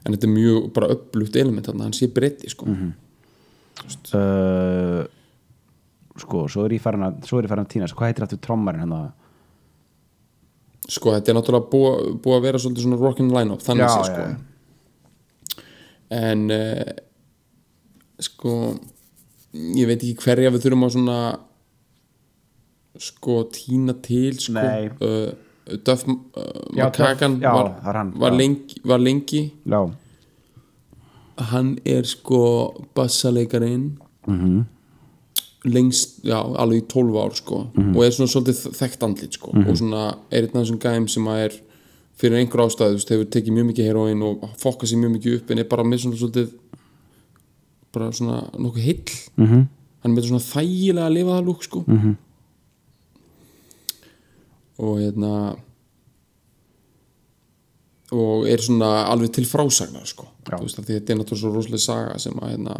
En 0.07 0.13
þetta 0.15 0.27
er 0.29 0.31
mjög 0.31 0.69
bara 0.77 0.91
upplutt 0.95 1.35
element 1.41 1.67
að 1.67 1.81
hann 1.83 1.95
sé 1.97 2.07
breytið 2.15 2.53
sko. 2.53 2.69
uh, 4.15 5.01
sko, 6.19 6.45
svo 6.51 6.63
er 6.67 6.77
ég 6.77 6.83
farin 6.83 7.03
að 7.09 7.19
svo 7.27 7.39
er 7.41 7.47
ég 7.47 7.51
farin 7.51 7.67
að 7.67 7.73
týna, 7.73 7.89
hvað 7.91 8.09
heitir 8.13 8.27
aftur 8.27 8.41
trommarinn 8.47 8.85
hann 8.85 8.95
að 8.99 9.09
Sko, 10.89 11.11
þetta 11.13 11.29
er 11.29 11.35
náttúrulega 11.37 11.69
búið 11.69 12.07
búi 12.23 12.33
að 12.33 12.45
vera 12.47 12.59
svolítið 12.63 12.85
svona 12.87 12.97
rockin' 12.97 13.27
line-up 13.29 13.61
Þannig 13.61 13.83
Já, 13.85 13.89
sé, 13.93 13.99
sko 14.07 14.21
já. 14.23 14.31
En 16.17 16.39
uh, 16.49 16.93
Sko 18.25 18.53
Ég 19.53 19.87
veit 19.89 20.01
ekki 20.03 20.15
hverja 20.23 20.51
við 20.53 20.61
þurfum 20.65 20.85
að 20.87 20.95
svona 20.97 21.19
Sko, 22.99 23.43
tína 23.53 23.93
til 24.03 24.35
sko. 24.41 24.59
Uh, 24.99 25.77
Duff 25.85 26.03
uh, 26.09 26.15
já, 26.75 27.53
var, 27.53 27.69
var, 28.17 28.31
var 28.83 28.99
lengi. 28.99 29.43
Já, 29.69 29.81
Hann 31.51 31.77
er 31.85 32.03
sko 32.03 32.41
bassaleikarin. 32.97 33.97
Mhm. 34.27 34.65
lengst, 35.67 36.21
já, 36.23 36.37
alveg 36.39 36.83
í 36.83 36.87
12 36.87 37.15
ár 37.19 37.33
sko, 37.35 37.57
Mhm. 37.75 37.95
og 37.95 38.03
er 38.05 38.11
svona 38.15 38.31
svolítið 38.31 38.59
þekkt 38.79 39.01
andlit 39.03 39.33
sko, 39.35 39.49
og 39.51 39.75
svona 39.77 40.15
er 40.31 40.43
einn 40.45 40.55
af 40.55 40.63
þessum 40.63 40.79
gæm 40.79 41.07
sem 41.09 41.25
að 41.27 41.37
er 41.45 41.53
fyrir 42.15 42.37
einhver 42.39 42.63
ástæðu, 42.63 42.93
þú 42.93 42.95
veist, 42.95 43.09
hefur 43.09 43.25
tekið 43.25 43.53
mjög 43.57 43.67
mikið 43.67 43.85
heroin 43.89 44.21
og 44.23 44.39
fokkað 44.57 44.87
sér 44.87 45.01
mjög 45.03 45.11
mikið 45.17 45.35
upp 45.35 45.51
en 45.51 45.59
er 45.59 45.63
bara 45.65 45.83
með 45.83 45.99
svona 45.99 46.15
svolítið 46.15 46.47
bara 47.93 48.11
svona 48.11 48.41
nokkuð 48.57 48.83
heill 48.83 49.15
Mhm. 49.37 49.67
hann 50.03 50.11
er 50.11 50.15
með 50.21 50.27
svona 50.29 50.45
þægilega 50.53 51.07
að 51.09 51.13
lifa 51.17 51.37
það 51.39 51.45
lúk 51.47 51.63
sko 51.63 51.83
Mhm. 51.87 52.15
og 54.79 54.97
hérna 54.99 55.57
og 58.11 58.47
er 58.49 58.57
svona 58.57 59.05
alveg 59.11 59.31
til 59.33 59.45
frásagnar 59.45 60.05
sko, 60.09 60.25
veist, 60.49 60.79
þetta 60.81 61.11
er 61.13 61.15
náttúrulega 61.19 61.41
svo 61.43 61.51
rosalega 61.53 61.79
saga 61.83 62.17
sem 62.19 62.33
að 62.33 62.49
hérna 62.55 62.77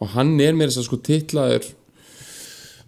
og 0.00 0.08
hann 0.08 0.34
er 0.40 0.52
meira 0.54 0.70
þess 0.70 0.82
að 0.82 0.88
sko 0.90 0.96
titlaður 1.08 1.70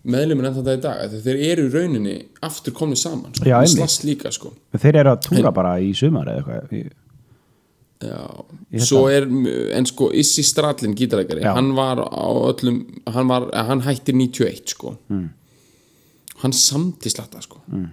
meðluminn 0.04 0.46
enn 0.46 0.54
þetta 0.58 0.74
í 0.76 0.80
dag 0.84 1.10
þeir 1.24 1.40
eru 1.52 1.64
í 1.68 1.72
rauninni 1.72 2.16
aftur 2.42 2.72
komni 2.72 2.96
saman 2.96 3.32
sko. 3.34 3.44
Já, 3.44 3.58
Með 3.60 3.74
slast 3.76 4.04
líka 4.04 4.30
sko 4.32 4.52
þeir 4.76 4.94
eru 5.02 5.10
að 5.14 5.22
túra 5.28 5.52
bara 5.54 5.78
í 5.80 5.92
sumar 5.96 6.26
eða 6.26 6.44
eitthvað 6.44 6.72
Í- 6.72 6.80
Já, 6.80 6.80
Ég 6.80 6.86
held 6.86 6.90
svo 6.90 7.89
er 9.12 9.26
en 9.76 9.86
sko 9.86 10.10
Issi 10.16 10.42
Strallin 10.46 10.96
gítarækari 10.96 11.44
hann 11.44 11.74
var 11.76 12.00
á 12.00 12.28
öllum 12.50 12.82
hann, 13.06 13.28
var, 13.28 13.50
hann 13.52 13.84
hættir 13.84 14.16
91 14.16 14.74
sko. 14.74 14.96
Mm. 15.08 15.28
hann 16.42 16.52
samti 16.52 17.10
slatta 17.12 17.42
sko. 17.44 17.60
Mm. 17.68 17.88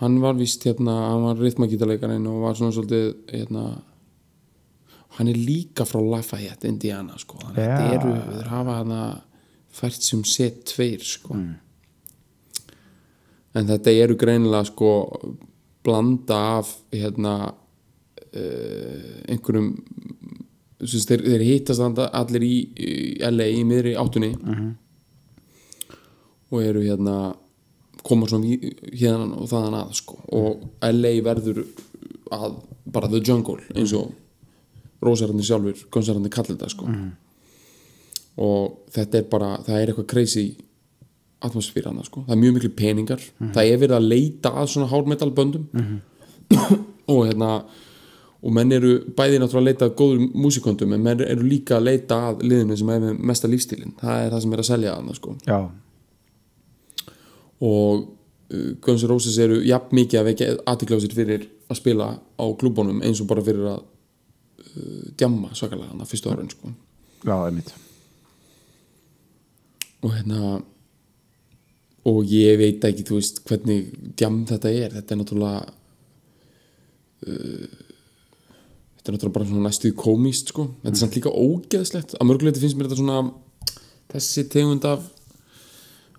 hann 0.00 0.20
var 0.22 0.38
vist 0.38 0.64
hérna 0.64 0.96
hann 1.10 1.26
var 1.28 1.42
rithmagítarækarinn 1.42 2.26
og 2.26 2.42
var 2.46 2.56
svona 2.56 2.72
svolítið 2.72 3.14
hérna 3.32 3.66
hann 5.18 5.28
er 5.28 5.36
líka 5.36 5.84
frá 5.84 6.00
Lafayette, 6.00 6.68
Indiana 6.68 7.18
sko. 7.20 7.36
Þannig 7.42 7.58
að 7.60 7.66
þetta 7.68 7.96
eru, 7.98 8.12
þeir 8.32 8.48
hafa 8.48 8.76
hann 8.78 8.94
fært 9.72 10.04
sem 10.04 10.24
set 10.24 10.64
tveir 10.72 11.04
sko. 11.04 11.36
En 13.52 13.68
þetta 13.68 13.92
eru 13.92 14.16
greinilega 14.16 14.70
sko 14.70 14.92
blanda 15.84 16.38
af 16.58 16.70
hérna 16.94 17.34
einhverjum 18.32 19.68
sem 20.82 20.98
sagt, 20.98 21.12
þeir, 21.12 21.22
þeir 21.28 21.44
hittast 21.46 21.82
allir 22.08 22.42
í, 22.42 22.54
í 22.74 22.92
LA 23.28 23.46
í 23.54 23.62
miðri 23.68 23.92
áttunni. 24.00 24.32
Og 26.52 26.62
eru 26.62 26.82
hérna 26.84 27.16
koma 28.02 28.26
svona 28.26 28.56
hérna 28.90 29.28
og 29.38 29.46
þaðan 29.50 29.76
að 29.78 29.92
sko. 30.00 30.18
Og 30.34 30.64
LA 30.88 31.12
verður 31.22 31.62
að 32.32 32.56
bara 32.92 33.08
the 33.12 33.20
jungle 33.22 33.60
eins 33.76 33.92
og 33.94 34.10
rósarandi 35.02 35.44
sjálfur, 35.46 35.86
konserandi 35.90 36.30
kallir 36.32 36.56
þetta 36.56 36.72
sko. 36.72 36.88
Og 38.42 38.90
þetta 38.94 39.18
er 39.20 39.30
bara 39.30 39.52
það 39.62 39.78
er 39.78 39.92
eitthvað 39.92 40.10
crazy 40.10 40.46
atmosfýra 41.42 41.90
hana 41.90 42.04
sko, 42.06 42.22
það 42.26 42.36
er 42.36 42.42
mjög 42.42 42.54
miklu 42.58 42.72
peningar. 42.78 43.22
Það 43.54 43.70
er 43.70 43.80
verið 43.82 43.96
að 43.96 44.10
leita 44.12 44.52
að 44.56 44.68
svona 44.74 44.90
hármetalböndum 44.92 45.64
og 47.12 47.24
hérna 47.26 47.52
og 48.42 48.54
menn 48.56 48.74
eru 48.74 48.96
bæði 49.16 49.38
náttúrulega 49.38 49.62
að 49.62 49.68
leita 49.70 49.86
að 49.86 49.94
góður 50.00 50.24
músiköndum 50.34 50.96
en 50.96 51.04
menn 51.04 51.22
eru 51.22 51.46
líka 51.46 51.76
að 51.78 51.86
leita 51.90 52.18
að 52.30 52.42
liðinu 52.46 52.78
sem 52.80 52.90
er 52.90 53.04
með 53.04 53.22
mesta 53.30 53.50
lífstílin 53.50 53.94
það 54.00 54.24
er 54.24 54.34
það 54.34 54.44
sem 54.44 54.56
er 54.56 54.62
að 54.62 54.68
selja 54.70 54.96
hana 54.96 55.14
sko. 55.16 55.36
Já, 55.46 55.60
og 57.62 58.02
uh, 58.52 58.72
Guns 58.82 59.04
N' 59.04 59.10
Roses 59.10 59.38
eru 59.42 59.60
jafn 59.66 59.94
mikið 59.96 60.20
að 60.20 60.28
vekja 60.30 60.50
aðtiklásir 60.72 61.14
fyrir 61.14 61.46
að 61.70 61.78
spila 61.78 62.10
á 62.18 62.44
klúbunum 62.58 63.02
eins 63.06 63.22
og 63.22 63.30
bara 63.30 63.44
fyrir 63.46 63.68
að 63.76 63.84
uh, 63.84 65.06
djamma 65.18 65.52
svakalega 65.54 65.92
hana 65.94 66.08
fyrstu 66.08 66.32
áraun 66.32 66.50
sko. 66.50 66.74
Já, 67.22 67.36
einmitt. 67.38 67.70
Og 70.02 70.10
hérna 70.16 70.58
og 72.10 72.26
ég 72.26 72.58
veit 72.58 72.82
ekki, 72.82 73.04
þú 73.06 73.20
veist, 73.20 73.44
hvernig 73.46 73.92
djam 74.18 74.42
þetta 74.48 74.72
er, 74.74 74.96
þetta 74.96 75.14
er 75.14 75.20
náttúrulega 75.20 75.60
uh, 77.28 77.81
þetta 79.02 79.10
er 79.10 79.16
náttúrulega 79.16 79.34
bara 79.34 79.48
svona 79.50 79.66
næstuð 79.66 79.96
komíst 79.98 80.52
sko, 80.52 80.68
þetta 80.84 80.94
er 80.94 81.00
samt 81.00 81.16
líka 81.18 81.32
ógeðslegt 81.34 82.14
að 82.14 82.28
mörguleiti 82.28 82.62
finnst 82.62 82.78
mér 82.78 82.86
þetta 82.86 83.00
svona 83.00 83.18
þessi 84.12 84.44
tegund 84.52 84.86
af 84.86 85.08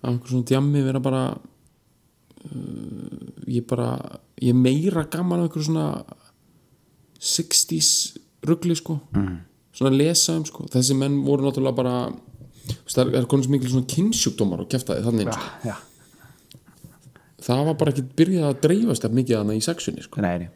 af 0.04 0.10
einhver 0.10 0.28
svona 0.34 0.48
djammi 0.50 0.84
vera 0.84 1.00
bara 1.00 1.24
uh, 1.32 3.30
ég 3.48 3.64
bara 3.68 4.20
ég 4.42 4.56
meira 4.56 5.06
gaman 5.08 5.40
af 5.40 5.48
einhver 5.48 5.64
svona 5.64 5.88
60s 7.24 8.18
ruggli 8.44 8.76
sko 8.76 8.98
mm. 9.16 9.38
svona 9.72 9.94
að 9.94 10.00
lesa 10.02 10.36
um 10.36 10.44
sko 10.48 10.68
þessi 10.74 10.98
menn 11.00 11.22
voru 11.24 11.48
náttúrulega 11.48 11.80
bara 11.80 11.96
það 12.92 13.16
er 13.16 13.30
konum 13.32 13.46
sem 13.46 13.56
mikil 13.56 13.72
svona 13.72 13.92
kynnsjúkdómar 13.94 14.64
og 14.64 14.70
kæftaði 14.72 15.04
þannig 15.04 15.32
sko. 15.32 15.48
Já, 15.68 15.76
það 17.48 17.64
var 17.70 17.80
bara 17.80 17.92
ekki 17.96 18.06
byrjað 18.20 18.50
að 18.50 18.62
dreifast 18.68 19.04
eftir 19.04 19.18
mikið 19.20 19.40
þannig 19.40 19.60
í 19.60 19.66
sexunni 19.70 20.04
sko. 20.04 20.24
nei 20.24 20.50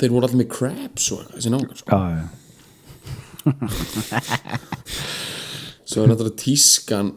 þeir 0.00 0.12
voru 0.14 0.24
allir 0.28 0.40
með 0.42 0.50
crabs 0.56 1.04
og 1.12 1.16
eitthvað 1.22 1.36
þessi 1.38 1.52
náungar 1.54 1.76
sko. 1.80 1.88
Já, 1.90 1.96
já, 2.16 2.24
svo 5.86 6.02
er 6.02 6.08
náttúrulega 6.10 6.40
tískan 6.42 7.12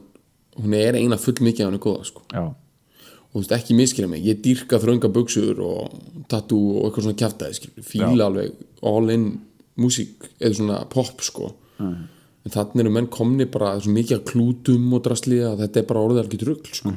hún 0.60 0.74
er 0.78 0.94
eina 1.00 1.18
full 1.18 1.40
mikið 1.42 1.64
af 1.66 1.70
henni 1.72 1.82
góða 1.84 2.06
sko. 2.10 2.22
já, 2.34 2.44
og 2.50 3.34
þú 3.34 3.38
veist 3.42 3.56
ekki 3.58 3.74
miskilja 3.78 4.10
mig 4.12 4.26
ég 4.28 4.38
dýrka 4.46 4.76
þrönga 4.82 5.10
buksur 5.16 5.56
og 5.66 5.80
tattoo 6.32 6.66
og 6.80 6.84
eitthvað 6.90 7.06
svona 7.08 7.22
kjaftaði 7.24 7.54
fíla 7.86 8.24
alveg 8.30 8.50
all 8.86 9.08
in 9.14 9.24
músík 9.80 10.16
eða 10.40 10.56
svona 10.60 10.78
pop 10.92 11.18
sko 11.26 11.46
en 11.80 12.52
þannig 12.54 12.82
eru 12.84 12.92
menn 12.96 13.10
komni 13.14 13.46
bara 13.52 13.70
svo 13.80 13.92
mikið 13.96 14.18
að 14.20 14.28
klútum 14.32 14.86
og 14.98 15.02
drasli 15.06 15.38
að 15.46 15.60
þetta 15.64 15.78
er 15.82 15.88
bara 15.90 16.04
orðið 16.06 16.22
alveg 16.24 16.46
rugl 16.50 16.72
sko. 16.76 16.90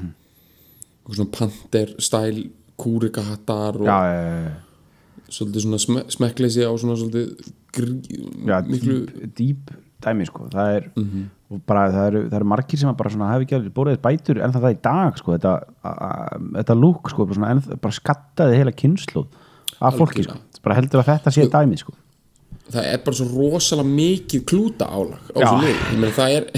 og 1.07 1.11
svona 1.17 1.33
panter 1.39 1.89
stæl 2.03 2.37
kúrikahattar 2.83 3.75
og 3.81 3.87
já, 3.87 3.99
já, 4.11 4.21
já. 4.49 4.53
Svolítið 5.33 5.65
svona 5.67 5.81
sme 5.83 6.05
smekkleysi 6.13 6.67
á 6.69 6.73
svona 6.77 6.99
svolítið 7.01 7.53
grí, 7.73 7.97
já 8.49 8.59
miklu 8.69 8.99
dýp, 9.09 9.33
dýp 9.39 9.73
dæmi 10.03 10.27
sko. 10.29 10.49
Það 10.53 10.77
er, 10.77 10.89
og 11.53 11.63
bara, 11.69 11.87
það, 11.93 12.07
eru, 12.11 12.23
það 12.29 12.39
eru 12.41 12.51
margir 12.53 12.81
sem 12.81 12.99
bara 12.99 13.13
svona 13.15 13.31
hafi 13.31 13.47
ekki 13.47 13.59
alveg 13.59 13.75
bórið 13.77 13.99
bætur 14.05 14.41
en 14.43 14.55
það 14.55 14.69
er 14.69 14.77
í 14.77 14.81
dag 14.89 15.19
sko 15.21 15.35
þetta, 15.37 15.55
a, 15.83 15.93
a, 15.93 16.39
þetta 16.59 16.79
lúk 16.79 17.13
sko 17.13 17.27
bara, 17.29 17.39
svona, 17.41 17.79
bara 17.83 17.99
skattaði 17.99 18.61
heila 18.61 18.77
kynslu 18.83 19.27
af 19.83 19.99
fólki 19.99 20.25
sko, 20.27 20.39
bara 20.65 20.79
heldur 20.79 21.03
að 21.03 21.11
þetta 21.13 21.35
sé 21.35 21.47
dæmi 21.53 21.81
sko. 21.81 21.95
það 22.73 22.89
er 22.93 23.05
bara 23.05 23.19
svo 23.21 23.29
rosalega 23.33 23.95
mikið 24.01 24.45
klúta 24.49 24.89
álag 24.89 25.33
á 25.37 25.51
Ég 25.67 25.99
meina, 25.99 26.15
það 26.17 26.37
er, 26.39 26.49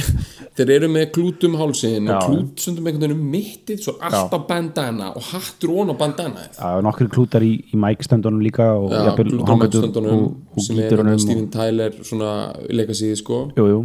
þeir 0.55 0.71
eru 0.77 0.89
með 0.93 1.09
klútum 1.15 1.57
hálsin 1.59 2.07
Já. 2.07 2.15
og 2.15 2.29
klútsundum 2.29 2.87
einhvern 2.87 3.03
veginn 3.09 3.17
um 3.17 3.31
mittið 3.33 3.81
svo 3.83 3.97
alltaf 3.99 4.47
bandana 4.49 5.11
og 5.19 5.27
hattur 5.33 5.73
ón 5.75 5.91
á 5.91 5.95
bandana. 5.99 6.47
Er 6.55 6.85
nokkri 6.87 7.09
klútar 7.11 7.43
í, 7.43 7.57
í 7.75 7.81
mækstöndunum 7.81 8.43
líka 8.45 8.69
og, 8.79 8.93
Já, 8.95 9.15
klútum 9.19 9.43
á 9.51 10.15
og 10.15 10.63
sem 10.63 10.79
er 10.85 11.03
og, 11.03 11.13
Steven 11.23 11.49
Tyler 11.55 11.99
svona 12.07 12.31
leikasíði 12.71 13.19
sko. 13.19 13.41
Jú, 13.59 13.67
jú, 13.73 13.83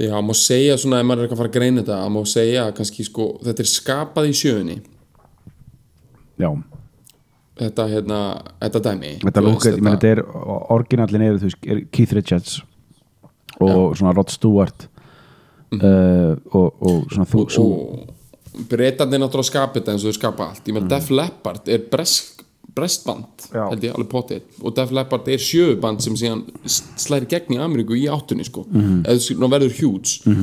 Já, 0.00 0.14
má 0.24 0.32
segja 0.38 0.78
svona 0.80 1.02
ef 1.02 1.06
maður 1.06 1.24
er 1.24 1.28
ekki 1.28 1.36
að 1.36 1.40
fara 1.42 1.50
að 1.50 1.56
greina 1.58 1.82
þetta 1.82 1.96
að 2.00 2.12
má 2.14 2.20
segja 2.30 2.66
kannski 2.72 3.04
sko 3.04 3.26
þetta 3.44 3.62
er 3.62 3.68
skapað 3.68 4.28
í 4.30 4.34
sjöunni. 4.38 4.76
Já. 6.40 6.50
Þetta 7.60 7.86
hérna, 7.90 8.20
þetta 8.62 8.82
dæmi. 8.86 9.10
Þetta 9.20 9.42
þú 9.42 9.44
lúk, 9.44 9.58
veist, 9.60 9.76
ég 9.76 9.84
meina 9.84 9.98
þetta 9.98 10.12
er 10.14 10.22
orginallin 10.72 11.26
er, 11.26 11.40
þú 11.42 11.50
veist, 11.50 11.90
Keith 11.92 12.16
Richards 12.16 12.54
og 13.60 13.96
svona 13.98 14.14
Rod 14.16 14.32
Stewart 14.32 14.88
uh, 15.76 16.32
og, 16.50 16.66
og 16.80 17.04
svona 17.12 17.28
þú, 17.28 17.44
og, 17.44 17.60
og 17.60 18.66
breytandi 18.70 19.20
náttúrulega 19.20 19.50
skapa 19.50 19.78
þetta 19.78 19.94
eins 19.94 20.04
og 20.04 20.12
þau 20.12 20.18
skapa 20.18 20.48
allt. 20.50 20.66
Ég 20.66 20.76
með 20.76 20.88
Def 20.90 21.10
Leppard 21.14 21.70
er 21.70 21.84
bresk, 21.92 22.42
brestband 22.74 23.46
Já. 23.50 23.62
held 23.68 23.86
ég 23.86 23.94
alveg 23.94 24.10
potið. 24.10 24.48
Og 24.62 24.74
Def 24.76 24.94
Leppard 24.96 25.28
er 25.30 25.42
sjöuband 25.42 26.02
sem 26.04 26.16
síðan 26.18 26.44
slæri 26.70 27.28
gegn 27.30 27.56
í 27.56 27.62
Ameríku 27.62 27.98
í 27.98 28.08
áttunni 28.10 28.46
sko. 28.46 28.66
Eða 29.04 29.18
svona 29.22 29.50
verður 29.54 29.76
huge. 29.80 30.34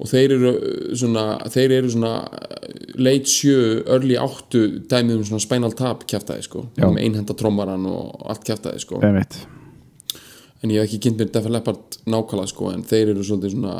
Og 0.00 0.08
þeir 0.08 0.32
eru 0.38 0.50
uh, 0.56 0.90
svona 0.96 1.24
þeir 1.52 1.76
eru 1.76 1.90
svona 1.92 2.12
uh, 2.24 2.68
late 2.96 3.28
sjö 3.28 3.56
early 3.84 4.16
áttu 4.16 4.62
dæmið 4.88 5.18
um 5.18 5.26
svona 5.28 5.44
Spinal 5.44 5.74
Tap 5.76 6.06
kjaftaði 6.08 6.46
sko. 6.46 6.66
Já. 6.78 6.86
með 6.88 7.02
einhenda 7.04 7.36
trommaran 7.36 7.84
og 7.90 8.22
allt 8.24 8.46
kjaftaði 8.48 8.80
sko. 8.80 9.02
Einmitt 9.04 9.42
en 10.60 10.72
ég 10.72 10.80
hef 10.80 10.88
ekki 10.88 11.02
kynnt 11.06 11.20
mér 11.20 11.30
Def 11.34 11.48
Leppard 11.48 12.00
nákvæmlega 12.06 12.52
sko 12.52 12.72
en 12.74 12.82
þeir 12.86 13.14
eru 13.14 13.24
svolítið 13.24 13.54
svona 13.54 13.76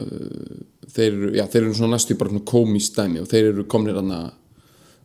uh, 0.00 0.64
þeir 0.96 1.12
eru, 1.12 1.30
já, 1.36 1.44
þeir 1.52 1.62
eru 1.62 1.76
svona 1.76 1.96
næstu 1.96 2.16
bara 2.18 2.32
svona 2.32 2.48
komist 2.48 2.98
dæmi 2.98 3.22
og 3.22 3.30
þeir 3.30 3.52
eru 3.52 3.66
komnir 3.70 3.98
aðna 4.00 4.24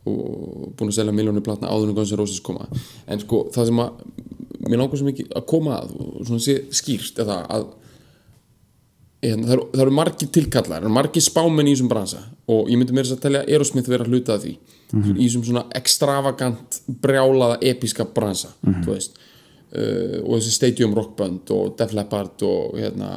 og 0.09 0.71
búin 0.77 0.89
að 0.89 0.97
selja 0.97 1.13
miljónu 1.13 1.43
platna 1.45 1.69
áður 1.69 1.91
en 1.91 1.97
Guns 1.99 2.13
N' 2.13 2.17
Roses 2.17 2.41
koma. 2.41 2.65
En 3.05 3.21
sko 3.21 3.43
það 3.53 3.69
sem 3.69 3.81
að 3.83 3.99
mér 4.65 4.81
langar 4.81 4.97
svo 4.97 5.09
mikið 5.09 5.35
að 5.37 5.47
koma 5.51 5.77
að 5.77 5.93
og 6.01 6.25
svona 6.25 6.41
sé 6.41 6.57
skýrt 6.73 7.21
er 7.21 7.29
það 7.29 7.43
að 7.57 7.67
en, 9.21 9.43
það, 9.45 9.53
eru, 9.53 9.65
það 9.75 9.83
eru 9.85 9.95
margir 9.99 10.31
tilkallar, 10.33 10.71
það 10.71 10.87
eru 10.87 10.93
margir 10.95 11.25
spámenn 11.25 11.69
í 11.69 11.75
þessum 11.75 11.91
bransa 11.91 12.23
og 12.49 12.71
ég 12.71 12.81
myndi 12.81 12.97
mér 12.97 13.05
þess 13.05 13.19
að 13.19 13.25
telja 13.27 13.43
Aerosmith 13.45 13.91
vera 13.91 14.07
hluta 14.09 14.37
af 14.37 14.45
því. 14.45 14.55
Í 14.91 15.19
þessum 15.21 15.45
svona 15.47 15.67
extravagant 15.77 16.81
brjálaða 17.03 17.61
episka 17.69 18.07
bransa 18.09 18.55
þú 18.65 18.95
veist 18.95 19.21
uh, 19.75 20.19
og 20.23 20.37
þessi 20.37 20.53
Stadium 20.55 20.95
Rockband 20.97 21.51
og 21.55 21.75
Def 21.79 21.95
Leppard 21.97 22.45
og 22.47 22.77
hérna 22.79 23.11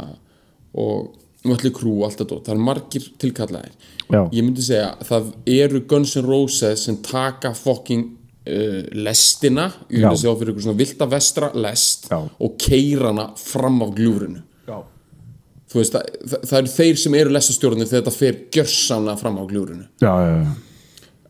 og 0.75 1.13
Mötli 1.45 1.71
Crew 1.75 2.01
og 2.01 2.09
allt 2.09 2.23
þetta 2.23 2.41
það 2.47 2.55
eru 2.55 2.65
margir 2.67 3.07
tilkallaðir 3.21 3.73
Já. 4.09 4.21
ég 4.33 4.41
myndi 4.45 4.65
segja 4.65 4.91
að 4.95 5.09
það 5.11 5.31
eru 5.55 5.81
Guns 5.91 6.15
N' 6.17 6.27
Roses 6.29 6.85
sem 6.87 6.97
taka 7.05 7.53
fucking 7.57 8.07
uh, 8.49 8.81
lestina 8.97 9.69
ég 9.91 10.01
myndi 10.01 10.23
segja 10.23 10.37
fyrir 10.41 10.55
ykkur 10.55 10.67
svona 10.67 10.81
vilda 10.81 11.09
vestra 11.13 11.51
lest 11.67 12.09
Já. 12.13 12.19
og 12.25 12.59
keirana 12.61 13.31
fram 13.41 13.83
af 13.85 13.95
gljúfrinu 13.99 14.41
Já. 14.69 14.79
þú 15.73 15.81
veist, 15.83 15.97
það, 15.97 16.21
það, 16.25 16.47
það 16.51 16.61
eru 16.63 16.75
þeir 16.79 17.03
sem 17.05 17.19
eru 17.21 17.35
lestastjórnir 17.37 17.91
þegar 17.91 18.07
þetta 18.07 18.17
fer 18.19 18.41
gjörsamlega 18.57 19.21
fram 19.21 19.41
á 19.41 19.45
gljúrinu 19.53 19.89
já, 20.01 20.15
já, 20.15 20.37
já. 20.41 20.55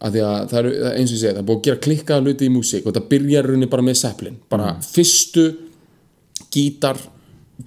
Af 0.05 0.13
því 0.13 0.23
að 0.27 0.37
það 0.51 0.59
eru, 0.61 0.73
það 0.77 0.91
er 0.91 0.99
eins 1.01 1.11
og 1.11 1.17
ég 1.17 1.23
segi, 1.23 1.33
það 1.33 1.41
er 1.43 1.49
búið 1.49 1.59
að 1.61 1.67
gera 1.69 1.83
klikkaða 1.87 2.25
hluti 2.27 2.47
í 2.49 2.53
músík 2.53 2.85
og 2.85 2.93
þetta 2.93 3.11
byrjar 3.15 3.49
runni 3.51 3.69
bara 3.73 3.85
með 3.87 3.99
Zeppelin. 4.03 4.39
Bara 4.53 4.75
fyrstu 4.85 5.45
gítar 6.55 7.01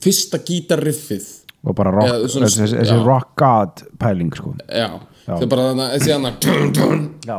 fyrsta 0.03 0.39
gítarriffið. 0.45 1.27
Og 1.67 1.75
bara 1.75 1.91
rock, 1.91 2.29
svona- 2.31 2.47
þessi, 2.47 2.67
þessi 2.77 2.93
já. 2.93 3.03
rock 3.05 3.35
god 3.39 3.83
pæling 3.99 4.33
sko. 4.35 4.53
Já, 4.69 4.89
það 5.25 5.41
er 5.41 5.51
bara 5.53 5.69
þannig 5.71 5.93
þessi 5.95 6.11
hann 6.13 7.15
já, 7.27 7.37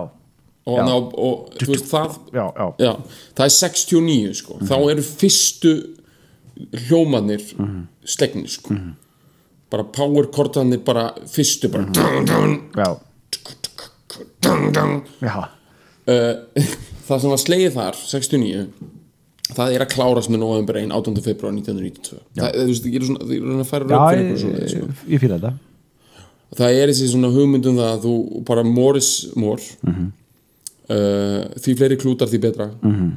og, 0.68 0.78
hana, 0.78 0.94
og, 0.96 1.14
og 1.16 1.54
þú 1.56 1.70
veist 1.72 1.88
það 1.88 2.16
já, 2.34 2.44
já, 2.58 2.66
já, 2.78 2.92
það 3.38 3.44
er 3.46 3.54
69 3.56 4.34
sko. 4.42 4.58
Þá 4.68 4.76
eru 4.90 5.02
fyrstu 5.02 5.74
hljómanir 6.88 7.44
slegnir 8.04 8.50
sko. 8.50 8.74
Bara 9.70 9.84
power 9.84 10.26
kortanir 10.32 10.82
bara 10.84 11.12
fyrstu 11.28 11.70
bara 11.72 11.86
já, 11.94 12.58
já. 12.74 12.98
það 17.08 17.20
sem 17.20 17.30
var 17.32 17.40
slegið 17.42 17.72
þar 17.76 17.94
69 18.00 18.66
það 19.56 19.68
er 19.74 19.80
að 19.84 19.92
klárast 19.94 20.30
með 20.32 20.40
november 20.42 20.74
1 20.76 20.90
18. 20.92 21.22
februar 21.24 21.52
1992 21.56 22.18
það, 22.36 22.50
þú 22.58 22.64
veist, 22.68 22.84
ég 22.88 22.94
er 23.00 23.04
svona, 23.08 23.22
ég 23.32 23.38
er 23.42 23.46
að 23.62 23.70
færa 23.70 23.84
já 23.88 23.92
rauk 23.94 24.10
fyrir 24.10 24.24
ykkur 24.28 24.40
svona 24.42 24.58
sko. 24.68 24.78
ég, 24.78 24.82
ég 25.14 25.18
fýla 25.22 25.36
þetta 25.38 25.52
það 26.58 26.70
er 26.82 26.86
þessi 26.92 27.06
svona 27.12 27.30
hugmyndum 27.34 27.76
það 27.80 27.90
að 27.94 28.02
þú 28.06 28.14
bara 28.48 28.62
more 28.64 28.96
is 28.98 29.10
more 29.36 29.62
Mhm. 29.84 30.06
uh, 30.88 31.42
því 31.60 31.70
fleiri 31.80 31.96
klútar 32.00 32.28
því 32.28 32.38
betra 32.44 32.66
Mhm. 32.82 33.08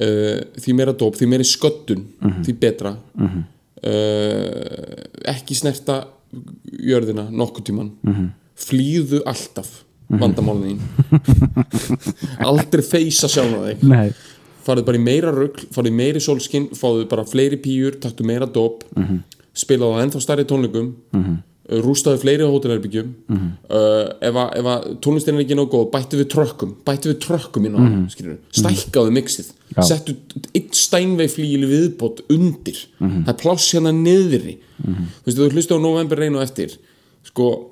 uh, 0.00 0.40
því 0.60 0.70
meira 0.76 0.92
dóp, 0.92 1.14
því 1.16 1.26
meiri 1.32 1.44
sköttun 1.44 2.02
Mhm. 2.20 2.42
því 2.44 2.52
betra 2.60 2.96
uh, 4.06 5.32
ekki 5.32 5.54
snerta 5.56 6.04
jörðina 6.72 7.28
nokkuð 7.30 7.64
tíman 7.70 7.90
Mhm. 8.02 8.26
flýðu 8.56 9.22
alltaf 9.26 9.84
vandamálin 10.10 10.78
þín 10.78 11.96
aldrei 12.50 12.82
feysa 12.86 13.28
sjálf 13.30 13.56
þig 13.68 13.82
nei, 13.90 14.10
farið 14.66 14.86
bara 14.88 14.98
í 15.00 15.04
meira 15.06 15.32
rugl, 15.34 15.66
farið 15.74 15.92
í 15.92 15.96
meiri 16.02 16.20
sólskinn 16.22 16.70
fáðu 16.76 17.08
bara 17.10 17.24
fleiri 17.28 17.58
píur, 17.62 17.98
taktu 18.02 18.24
meira 18.26 18.46
dóp 18.46 18.84
Mhm. 18.96 19.20
spilaðu 19.56 19.96
á 19.96 20.02
ennþá 20.04 20.20
stærri 20.22 20.44
tónleikum 20.48 20.94
mm 21.12 21.36
rústaðu 21.66 22.20
fleiri 22.22 22.44
hótelherbyggjum 22.46 23.08
Mhm. 23.28 23.46
uh, 23.74 24.12
ef 24.22 24.34
að, 24.38 24.50
ef 24.60 24.66
að 24.70 24.84
tónlistin 25.02 25.34
er 25.34 25.40
ekki 25.42 25.56
nóg 25.58 25.70
góð, 25.72 25.88
bættu 25.90 26.14
við 26.20 26.28
trökkum 26.30 26.76
bættu 26.86 27.10
við 27.10 27.18
trökkum 27.24 27.66
inn 27.66 27.74
á 27.74 27.78
mm 27.82 28.06
-hmm. 28.06 28.36
stækkaðu 28.52 29.10
mixið, 29.10 29.48
Mhm. 29.50 29.74
Já. 29.74 29.82
settu 29.82 30.14
eitt 30.54 30.70
stænvei 30.78 31.26
flíli 31.26 31.66
viðbót 31.66 32.20
undir 32.30 32.76
Mhm. 33.00 33.24
það 33.24 33.28
er 33.28 33.40
pláss 33.42 33.72
hérna 33.74 33.90
niðri 33.92 34.58
þú 34.86 35.26
veist, 35.26 35.38
þú 35.38 35.50
hlustu 35.50 35.74
á 35.74 35.78
november 35.82 36.16
reyn 36.18 36.36
og 36.36 36.42
eftir 36.42 36.70
sko, 37.24 37.70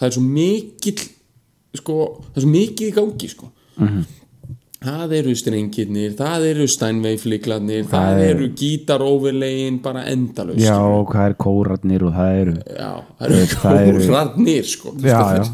það 0.00 0.06
er 0.06 0.10
svo 0.10 0.22
mikill 0.22 1.08
sko, 1.74 2.20
það 2.32 2.36
er 2.36 2.40
svo 2.46 2.50
mikið 2.50 2.88
í 2.90 2.94
gangi 2.94 3.28
sko 3.28 3.50
Mhm. 3.78 4.04
það 4.84 5.12
eru 5.18 5.32
strengirnir, 5.34 6.10
það 6.14 6.42
eru 6.50 6.66
stænveifliklarnir, 6.68 7.84
það, 7.88 7.90
Það 7.90 8.18
er- 8.20 8.34
eru 8.36 8.48
gítaróverlegin 8.54 9.82
bara 9.82 10.04
endalaust 10.12 10.60
já, 10.60 10.76
og 10.78 11.08
hvað 11.08 11.30
er 11.30 11.34
kórarnir 11.34 12.02
og 12.04 12.12
það 12.12 12.40
eru 12.42 12.52
já, 12.54 12.90
það 13.18 13.30
eru 13.30 13.46
það 13.64 13.88
eru- 13.88 14.06
kórarnir 14.06 14.64
sko, 14.64 14.92
þú 14.92 15.02
Já, 15.08 15.22
já. 15.36 15.44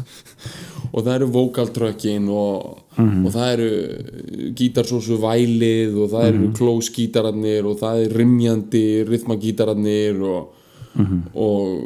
og 0.93 1.03
það 1.05 1.15
eru 1.15 1.27
vokaltrökkin 1.31 2.29
og, 2.29 2.77
Mhm. 2.97 3.25
og 3.25 3.31
það 3.31 3.53
eru 3.53 4.51
gítarsósu 4.53 5.17
vælið 5.17 5.95
og 6.03 6.09
það 6.11 6.25
eru 6.27 6.51
klósgítararnir 6.53 7.65
og 7.65 7.79
það 7.79 8.05
er 8.05 8.17
rimjandi 8.19 8.85
rithmagítararnir 9.07 10.21
og, 10.21 10.47
Mhm. 10.95 11.21
og 11.35 11.81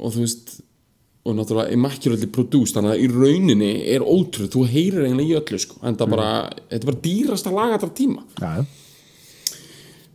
og 0.00 0.12
þú 0.12 0.20
veist 0.20 0.49
og 1.20 1.36
náttúrulega 1.36 1.74
immaculately 1.76 2.28
produced 2.32 2.76
þannig 2.76 2.94
að 2.94 3.02
í 3.04 3.08
rauninni 3.12 3.72
er 3.92 4.04
ótrúð 4.04 4.52
þú 4.54 4.66
heyrir 4.70 5.04
eiginlega 5.04 5.28
í 5.28 5.38
öllu 5.40 5.58
sko. 5.60 5.80
En 5.84 5.98
það 6.00 6.14
bara, 6.14 6.28
þetta 6.70 6.80
er 6.80 6.90
bara 6.90 7.02
dýrasta 7.06 7.52
lag 7.54 7.74
allra 7.76 7.90
tíma. 7.96 8.24
Já, 8.40 8.52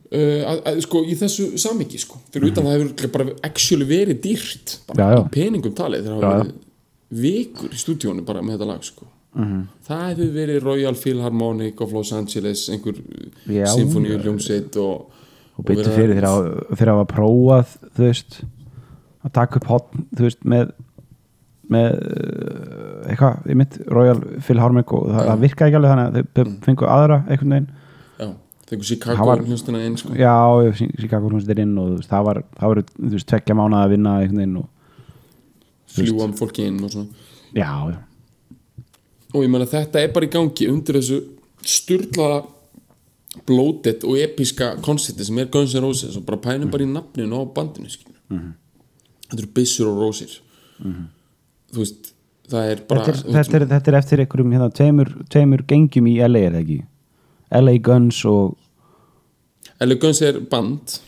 uh, 0.10 0.42
að, 0.50 0.62
að, 0.72 0.80
sko 0.88 1.02
í 1.06 1.18
þessu 1.20 1.50
samiki 1.62 2.02
sko. 2.02 2.22
Fyrir 2.34 2.50
utan 2.50 2.70
það 2.70 2.78
hefur 2.78 3.12
bara 3.18 3.28
actually 3.46 3.90
verið 3.90 4.22
dýrt 4.24 4.80
bara 4.90 5.12
já. 5.12 5.20
í 5.20 5.34
peningum 5.36 5.76
talið. 5.78 6.08
Þegar 6.08 6.26
já. 6.26 6.32
verið 6.32 6.56
vikur 7.26 7.76
í 7.76 7.84
stúdíónu 7.84 8.26
bara 8.26 8.42
með 8.42 8.58
þetta 8.58 8.72
lag 8.72 8.88
sko. 8.88 9.12
Það 9.86 10.04
hefur 10.08 10.30
verið 10.32 10.64
Royal 10.64 10.96
Philharmonic 10.96 11.82
of 11.84 11.94
Los 11.94 12.14
Angeles 12.16 12.70
einhver 12.72 13.02
hljómsveit 13.46 14.78
og, 14.80 15.10
og 15.60 15.68
byrju 15.68 15.84
verið 15.84 15.98
fyrir 16.00 16.14
þeirra 16.16 16.32
þeirra 16.72 16.94
að 17.02 17.10
prófað 17.12 17.74
þú 17.98 18.06
veist 18.06 18.38
að 19.26 19.34
taka 19.36 19.60
upp 19.60 19.68
hotn, 19.74 20.06
þú 20.16 20.28
veist 20.30 20.48
með 20.48 20.72
með 21.74 21.88
uh, 21.96 23.10
eitthvað, 23.10 23.38
ég 23.50 23.60
mitt 23.60 23.78
Royal 23.92 24.22
Philharmonic 24.46 24.94
og 24.96 25.10
það, 25.10 25.30
það 25.30 25.44
virkaði 25.44 25.72
ekki 25.72 25.80
alveg 25.80 25.94
þannig 25.94 26.08
að 26.08 26.18
þau 26.18 26.44
mm. 26.46 26.56
fengu 26.66 26.90
aðra 26.92 27.20
einhvern 27.26 27.56
veginn. 27.56 27.70
Já, 28.20 28.32
Það 28.66 28.84
Chicago 28.90 29.36
hljómsdina 29.44 29.82
einn 29.86 30.00
sko. 30.02 30.16
Já, 30.18 30.36
Chicago 30.98 31.30
hljómsveitir 31.30 31.62
inn 31.62 31.76
og 31.78 32.00
það 32.10 32.28
var, 32.30 32.42
það 32.58 32.72
var 32.72 32.82
þú 32.88 33.12
veist, 33.14 33.28
tveggja 33.30 33.58
mánuð 33.60 33.82
að 33.82 33.94
vinna 33.94 34.16
einhvern 34.24 34.42
veginn 34.42 34.58
og 34.64 35.94
fljúam 35.96 36.34
fólki 36.40 36.66
inn 36.66 36.82
og 36.84 36.92
svona. 36.96 37.30
Já, 37.56 37.70
já, 37.94 38.00
og 39.36 39.46
ég 39.46 39.54
meina 39.54 39.70
þetta 39.70 40.02
er 40.02 40.12
bara 40.16 40.28
í 40.28 40.34
gangi 40.34 40.68
undir 40.72 40.98
þessu 40.98 41.22
sturlaða 41.66 42.44
blótið 43.46 44.04
og 44.08 44.20
episka 44.24 44.74
koncepti 44.84 45.28
sem 45.28 45.40
er 45.44 45.50
Guns 45.54 45.76
N' 45.76 45.84
Roses 45.84 46.18
og 46.18 46.26
bara 46.28 46.42
pænum 46.42 46.72
bara 46.74 46.86
í 46.86 46.90
nafninu 46.90 47.42
á 47.42 47.44
bandinu 47.54 47.92
mm 48.32 48.54
þetta 49.26 49.42
eru 49.42 49.52
byssur 49.58 49.92
og 49.92 50.02
rósir 50.04 50.40
þú 51.76 51.84
veist 51.84 52.12
það 52.52 52.72
er 52.72 52.82
bara 52.90 53.06
þetta, 53.06 53.16
er, 53.16 53.34
þetta, 53.36 53.58
er, 53.60 53.66
þetta 53.74 53.92
er 53.92 53.98
eftir 54.00 54.22
einhverjum 54.24 54.54
hérna, 54.56 54.70
tveimur, 54.80 55.12
tveimur 55.34 55.64
gengjum 55.70 56.10
í 56.12 56.16
LA 56.22 56.44
er 56.48 56.54
það 56.56 56.62
ekki? 56.64 56.78
LA 57.62 57.76
Guns 57.86 58.22
og 58.30 58.56
Eller 59.82 59.98
Guns 60.00 60.22
er 60.24 60.38
band. 60.48 61.00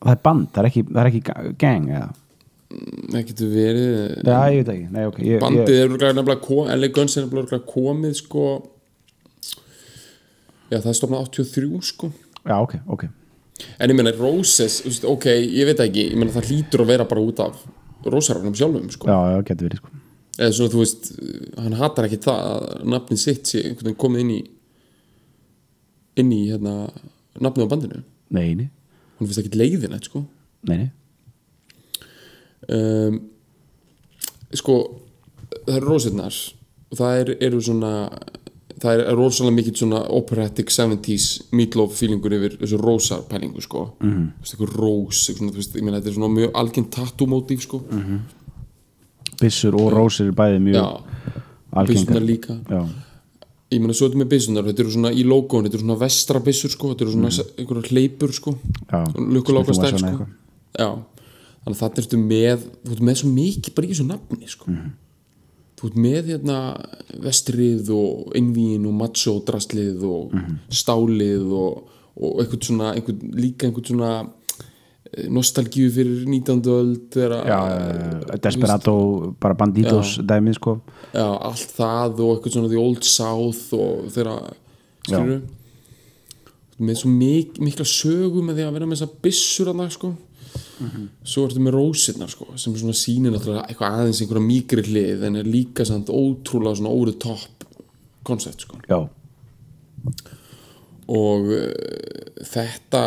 Það 0.00 0.10
er 0.12 0.18
band, 0.24 0.48
það 0.52 0.60
er 0.60 0.68
ekki, 0.68 0.82
það 0.90 1.00
er 1.00 1.08
ekki 1.10 1.20
ga- 1.28 1.52
gang 1.60 1.86
eða? 1.88 2.08
Það 2.70 3.22
getur 3.30 3.48
verið 3.50 3.94
Já, 4.26 4.34
ég 4.52 4.58
veit 4.60 4.72
ekki, 4.74 4.90
nei, 4.94 5.06
ok 5.08 5.16
ég, 5.24 5.40
bandið 5.42 5.72
ég, 5.74 5.80
er 5.80 6.18
nefnilega 6.18 6.42
kom, 6.44 6.68
Eller 6.70 6.92
Guns 6.94 7.16
er 7.16 7.24
nefnilega 7.26 7.60
komið 7.70 8.18
sko. 8.20 8.44
Já 10.70 10.78
það 10.78 10.92
er 10.92 10.98
stofnað 11.00 11.32
83 11.34 11.80
sko. 11.88 12.12
Já, 12.44 12.56
ok, 12.60 12.76
ok. 12.94 13.08
En 13.80 13.90
ég 13.92 13.96
meina 13.98 14.12
Roses, 14.16 14.78
ok, 15.04 15.26
ég 15.50 15.68
veit 15.68 15.82
ekki. 15.82 16.06
Ég 16.12 16.20
meina 16.20 16.32
það 16.32 16.50
hlýtur 16.52 16.84
að 16.84 16.92
vera 16.94 17.08
bara 17.10 17.24
út 17.26 17.42
af 17.44 17.58
Rósarafnum 18.06 18.54
sjálfum, 18.56 18.86
sko. 18.94 19.10
Já, 19.10 19.18
já, 19.34 19.42
getur 19.50 19.68
verið, 19.68 19.82
sko. 19.82 20.00
Eða 20.40 20.54
svona, 20.56 20.72
þú 20.72 20.80
veist, 20.80 21.10
hann 21.60 21.76
hatar 21.80 22.06
ekki 22.08 22.20
það 22.24 22.40
að 22.50 22.86
nafnið 22.94 23.20
sitt 23.20 23.50
sé 23.50 23.62
einhvern 23.64 23.90
veginn 23.90 24.00
komið 24.04 24.24
inn 24.24 24.32
í 24.36 24.40
inn 26.20 26.32
í, 26.34 26.40
hérna 26.50 26.74
nafnið 27.40 27.66
á 27.66 27.72
bandinu, 27.72 28.02
Nei, 28.30 28.54
nei. 28.54 28.68
Hann 29.18 29.26
finnst 29.26 29.40
ekki 29.42 29.58
leiðinett, 29.58 30.06
sko. 30.06 30.22
Nei, 30.68 30.76
nei, 30.84 30.90
um, 32.70 33.16
sko 34.54 34.76
það 35.66 35.76
eru 35.76 35.90
rósirnar. 35.90 36.38
Og 36.90 36.98
það 36.98 37.20
er, 37.20 37.32
eru 37.46 37.60
svona 37.62 37.92
það 38.80 39.02
er 39.02 39.18
rosalega 39.18 39.56
mikið 39.58 39.82
svona 39.82 40.00
operatic 40.16 40.72
70s 40.72 41.26
meatloaf 41.56 41.96
feelingur 41.98 42.34
yfir 42.36 42.56
þessu 42.62 42.78
rósar 42.80 43.26
pælingu 43.28 43.60
sko. 43.64 43.84
Mm 44.00 44.10
-hmm. 44.10 44.26
þú 44.38 44.40
veist, 44.40 44.54
eitthvað 44.54 44.74
rós 44.80 45.24
svona, 45.26 45.52
veist, 45.56 45.74
meina 45.74 45.98
þetta 45.98 46.08
er 46.08 46.14
svona 46.14 46.34
mjög 46.34 46.50
algjörn 46.54 46.90
tattoo 46.90 47.26
mótíf 47.26 47.60
sko. 47.62 47.82
Byssur 49.40 49.74
og 49.74 49.92
rósir 49.92 50.26
er 50.26 50.32
bæði 50.32 50.58
mjög 50.58 50.74
já, 50.74 51.84
byssunar 51.86 52.22
líka. 52.22 52.54
Já, 52.68 52.88
ég 53.70 53.80
meina 53.80 53.92
svo 53.92 54.08
þetta 54.08 54.18
með 54.18 54.28
byssunar, 54.28 54.64
þetta 54.64 54.82
eru 54.82 54.90
svona 54.90 55.12
í 55.12 55.24
logoun 55.24 55.64
þetta 55.64 55.76
eru 55.76 55.84
svona 55.84 56.00
vestra 56.00 56.40
byssur 56.40 56.70
sko 56.70 56.88
þetta 56.94 57.04
eru 57.04 57.12
svona 57.12 57.28
mm. 57.28 57.52
einhverjar 57.58 57.90
hleypur 57.90 58.32
sko. 58.32 58.58
Lukkuláka 59.16 59.68
Wesson 59.68 59.98
sko. 59.98 60.26
já, 60.78 60.90
þannig 61.64 61.76
að 61.76 61.82
þetta 61.82 62.02
ertu 62.02 62.18
með 62.18 62.58
þú 62.84 62.92
ert 62.92 63.00
með 63.00 63.14
svo 63.20 63.28
mikið 63.28 63.74
bara 63.74 63.86
í 63.86 63.90
þessu 63.90 64.06
nafni 64.06 64.48
sko. 64.48 64.70
Mhm. 64.70 64.90
Þú 65.80 65.88
ert 65.88 65.96
með 65.96 66.26
hérna 66.34 66.56
vestrið 67.24 67.88
og 67.96 68.34
einvíin 68.36 68.84
og 68.86 68.92
macho 69.00 69.38
drastlið 69.48 70.02
og 70.04 70.34
Mhm. 70.34 70.58
stálið 70.70 71.46
og, 71.56 71.88
og 72.20 72.40
einhvern 72.42 72.62
svona 72.66 72.90
einhvern, 72.94 73.30
líka 73.34 73.66
einhvern 73.66 73.86
svona 73.88 74.10
eh, 75.16 75.26
nostalgíu 75.28 75.90
fyrir 75.90 76.26
19. 76.28 76.60
öld 76.70 77.10
já, 77.16 77.42
já, 77.48 78.40
Desperado 78.42 79.34
bara 79.40 79.54
Banditos 79.54 80.18
dæmið 80.18 80.54
sko. 80.60 80.80
Já, 81.14 81.24
allt 81.40 81.72
það 81.78 82.20
og 82.20 82.36
eitthvað 82.36 82.52
svona 82.52 82.68
The 82.68 82.78
Old 82.78 83.02
South 83.04 83.72
og 83.74 84.10
þeirra 84.12 84.36
skilur 85.06 85.40
með 86.80 86.96
svo 86.96 87.10
mik 87.12 87.58
mikla 87.60 87.84
sögu 87.84 88.40
með 88.44 88.56
því 88.60 88.64
að 88.68 88.72
vera 88.76 88.86
með 88.86 88.96
þessa 89.00 89.22
byssur 89.22 89.68
að 89.72 89.80
það 89.82 89.90
sko 89.96 90.12
svo 91.22 91.44
ertu 91.46 91.60
með 91.62 91.74
rósirnar 91.76 92.30
sko 92.32 92.46
sem 92.56 92.74
svona 92.78 92.96
sýnir 92.96 93.34
náttúrulega 93.34 93.66
eitthvað 93.68 93.96
aðeins 93.98 94.20
einhverja 94.22 94.46
mýgri 94.46 94.84
hlið 94.86 95.24
en 95.28 95.40
er 95.40 95.48
líka 95.48 95.84
samt 95.88 96.08
ótrúlega 96.12 96.78
svona 96.78 96.92
over 96.94 97.10
the 97.12 97.18
top 97.20 97.66
koncept 98.26 98.64
sko. 98.64 98.78
Já, 98.88 99.00
og 101.10 101.50
uh, 101.50 101.72
þetta 102.46 103.02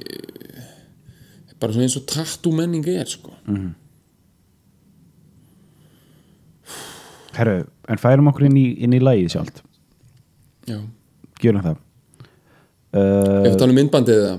er 0.00 1.56
bara 1.60 1.72
svona 1.74 1.86
eins 1.86 1.98
og 2.00 2.08
tattoo 2.10 2.52
menning 2.56 2.86
er 2.88 3.06
sko. 3.10 3.34
Herru, 7.36 7.60
en 7.88 8.00
færum 8.00 8.28
okkur 8.32 8.48
inn 8.48 8.58
í, 8.58 8.66
inn 8.82 8.96
í 8.96 9.00
lagið 9.00 9.34
sjálft. 9.36 9.62
Já, 10.68 10.80
gjörum 11.40 11.64
það. 11.64 11.82
Ef 12.90 13.54
tala 13.54 13.70
um 13.70 13.78
myndbandið 13.78 14.22
eða 14.24 14.38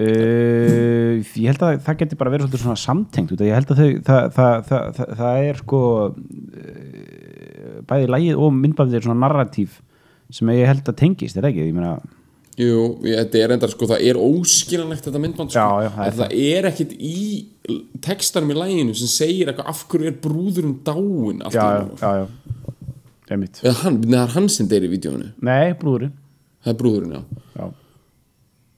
uh, 0.00 1.12
ég 1.20 1.48
held 1.50 1.64
að 1.66 1.78
það 1.86 2.00
geti 2.02 2.18
bara 2.20 2.32
verið 2.34 2.46
svolítið 2.48 2.64
svona 2.64 2.82
samtengt 2.82 3.34
út 3.34 3.44
af 3.44 3.48
ég 3.50 3.58
held 3.58 3.70
að 3.70 3.80
þau, 3.80 3.90
það, 4.08 4.26
það, 4.38 4.58
það, 4.68 5.14
það, 5.20 5.38
er 5.44 5.62
sko 5.62 5.80
uh, 6.10 7.78
bæði 7.90 8.12
lagið 8.14 8.42
og 8.42 8.58
myndbandið 8.58 9.00
er 9.00 9.06
svona 9.08 9.22
narratív 9.26 9.80
sem 10.34 10.52
ég 10.56 10.70
held 10.70 10.86
að 10.88 11.00
tengist, 11.00 11.38
er 11.38 11.46
ekki? 11.50 11.68
Ég 11.68 11.76
meina, 11.76 11.98
Jú, 12.54 13.00
þetta 13.02 13.40
er 13.42 13.52
endar 13.56 13.72
sko, 13.72 13.86
það 13.90 14.04
er 14.06 14.18
óskiljanlegt 14.20 15.08
þetta 15.08 15.20
myndband 15.22 15.50
sko. 15.50 15.62
Já, 15.62 15.86
já, 15.86 15.90
það 15.96 16.04
er 16.06 16.18
það. 16.20 16.34
er 16.54 16.68
ekkit 16.70 16.92
í 16.94 17.22
textanum 18.04 18.52
í 18.54 18.58
læginu 18.58 18.94
sem 18.98 19.10
segir 19.10 19.50
eitthvað 19.50 19.70
af 19.72 19.80
hverju 19.90 20.10
er 20.10 20.18
brúðurinn 20.22 20.76
dáin 20.86 21.42
já, 21.42 21.48
já, 21.56 21.64
einu. 21.80 21.96
já, 21.98 22.12
já. 22.20 22.26
Einmitt, 23.34 23.58
eða 23.64 23.74
hann, 23.80 23.96
neða 24.04 24.20
það 24.20 24.28
er 24.28 24.34
hann 24.36 24.46
sem 24.52 24.68
deyr 24.70 24.86
í 24.86 24.90
vídjónu 24.92 25.30
nei, 25.48 25.74
brúðurinn. 25.80 26.14
Það 26.62 26.72
er 26.74 26.78
brúðurinn, 26.82 27.16
já. 27.16 27.42
Já, 27.58 27.66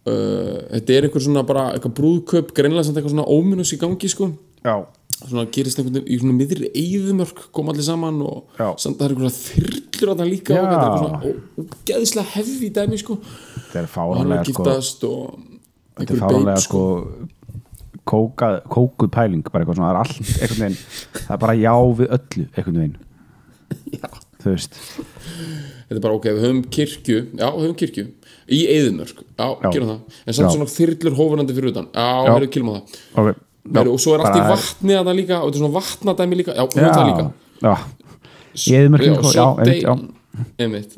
uh, 0.06 0.58
þetta 0.72 0.96
er 0.96 1.08
eitthvað 1.08 1.26
svona 1.26 1.44
bara 1.46 1.66
eitthvað 1.74 1.96
brúðköp, 2.00 2.54
greinlega 2.56 2.86
samt 2.86 3.00
eitthvað 3.00 3.16
svona 3.16 3.28
óminus 3.36 3.74
í 3.76 3.80
gangi 3.80 4.10
sko. 4.12 4.30
Já, 4.66 4.76
svona 5.20 5.46
gerist 5.54 5.80
einhvern 5.80 6.00
veginn 6.00 6.12
í 6.12 6.20
svona 6.22 6.38
miðri 6.38 6.70
eyðumörk 6.76 7.46
koma 7.56 7.72
allir 7.72 7.86
saman 7.86 8.18
og 8.26 8.58
Já. 8.58 8.68
samt 8.82 8.98
það 8.98 9.06
er 9.06 9.14
eitthvað 9.14 9.38
þyrlur 9.42 10.12
á 10.12 10.14
það 10.16 10.32
líka 10.32 10.56
Já. 10.56 10.60
og 10.60 10.66
þetta 10.72 10.88
er 10.88 10.98
svona 11.04 11.20
ógeðslega 11.62 12.34
hefði 12.34 12.72
dæmi 12.80 13.00
sko. 13.00 13.18
Þetta 13.56 13.80
er 13.80 13.86
að 13.86 14.84
sko, 14.90 15.14
þetta 15.96 16.12
er 16.12 16.20
einhver 16.20 16.44
babe, 16.44 16.60
sko 16.60 16.84
kókað, 18.06 18.60
kókuð 18.70 19.10
pæling 19.14 19.42
bara 19.48 19.64
eitthvað 19.64 19.80
svona, 19.80 19.90
það 19.90 19.96
er 19.96 20.00
allt 20.02 20.18
einhvern 20.36 20.62
veginn 20.62 20.78
það 21.16 21.34
er 21.34 21.42
bara 21.42 21.56
já 21.58 21.74
við 21.98 22.12
öllu 22.16 22.44
einhvern 22.52 22.78
veginn. 22.80 22.96
Já. 23.96 24.08
þú 24.42 24.52
veist, 24.52 24.76
þetta 25.88 25.96
er 25.96 26.04
bara 26.04 26.18
ok, 26.18 26.28
við 26.28 26.44
höfum 26.44 26.60
kirkju 26.76 27.16
já, 27.18 27.46
við 27.48 27.64
höfum 27.64 27.78
kirkju 27.80 28.04
í 28.46 28.60
eyðumörk 28.70 29.20
já, 29.22 29.46
Já. 29.46 29.70
gerum 29.74 29.90
það, 29.90 30.00
en 30.26 30.36
samt 30.36 30.46
Já. 30.46 30.52
svona 30.54 30.70
þyrlur 30.70 31.16
hófurandi 31.18 31.56
fyrir 31.56 31.72
utan, 31.72 31.88
já, 31.92 32.08
Já. 32.26 32.32
við 32.38 32.50
kilma 32.56 32.76
það. 32.76 32.98
Ok. 33.22 33.44
Heru, 33.76 33.92
og 33.96 34.02
svo 34.02 34.14
er 34.14 34.22
allt 34.22 34.38
í 34.38 34.44
vatni 34.46 34.94
að 34.94 35.08
það 35.08 35.16
líka 35.18 35.38
og 35.40 35.48
þetta 35.48 35.56
er 35.58 35.62
svona 35.64 35.76
vatnadæmi 35.76 36.36
líka, 36.38 36.54
já, 36.54 36.62
við 36.70 36.84
höfum 36.84 36.98
það 37.00 37.08
líka. 37.10 37.24
Já, 37.66 37.74
Í 38.56 38.76
eyðimörkinni, 38.78 39.16
og 39.20 39.34
já, 39.36 39.46
einmitt, 40.62 40.94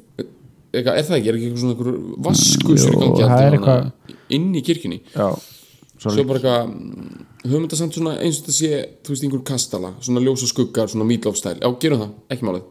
Eitthvað, 0.69 0.99
er 1.01 1.07
það 1.09 1.17
ekki, 1.17 1.29
er 1.31 1.37
ekki 1.39 1.47
eitthvað 1.49 1.63
svona 1.63 1.75
einhver 1.75 1.93
vaskusur 2.27 2.93
í 2.93 3.07
gangi 3.17 3.79
inn 4.37 4.51
í 4.53 4.61
kirkjunni? 4.67 4.99
Já. 5.15 5.29
Svo 5.99 6.13
bara 6.29 6.39
eitthvað 6.39 6.69
mm, 6.69 7.23
höfum 7.47 7.65
þetta 7.65 7.79
samt 7.81 7.97
svona 7.97 8.13
eins 8.21 8.39
og 8.39 8.45
þetta 8.45 8.57
sé 8.59 8.83
þú 9.01 9.15
veist 9.15 9.25
einhver 9.27 9.45
kastala, 9.49 9.95
svona 10.05 10.23
ljós 10.23 10.45
og 10.45 10.53
skuggar 10.53 10.93
svona 10.93 11.09
meatloaf-stæl, 11.09 11.57
já 11.65 11.69
gerum 11.83 12.05
það, 12.05 12.13
ekki 12.37 12.49
málið 12.51 12.67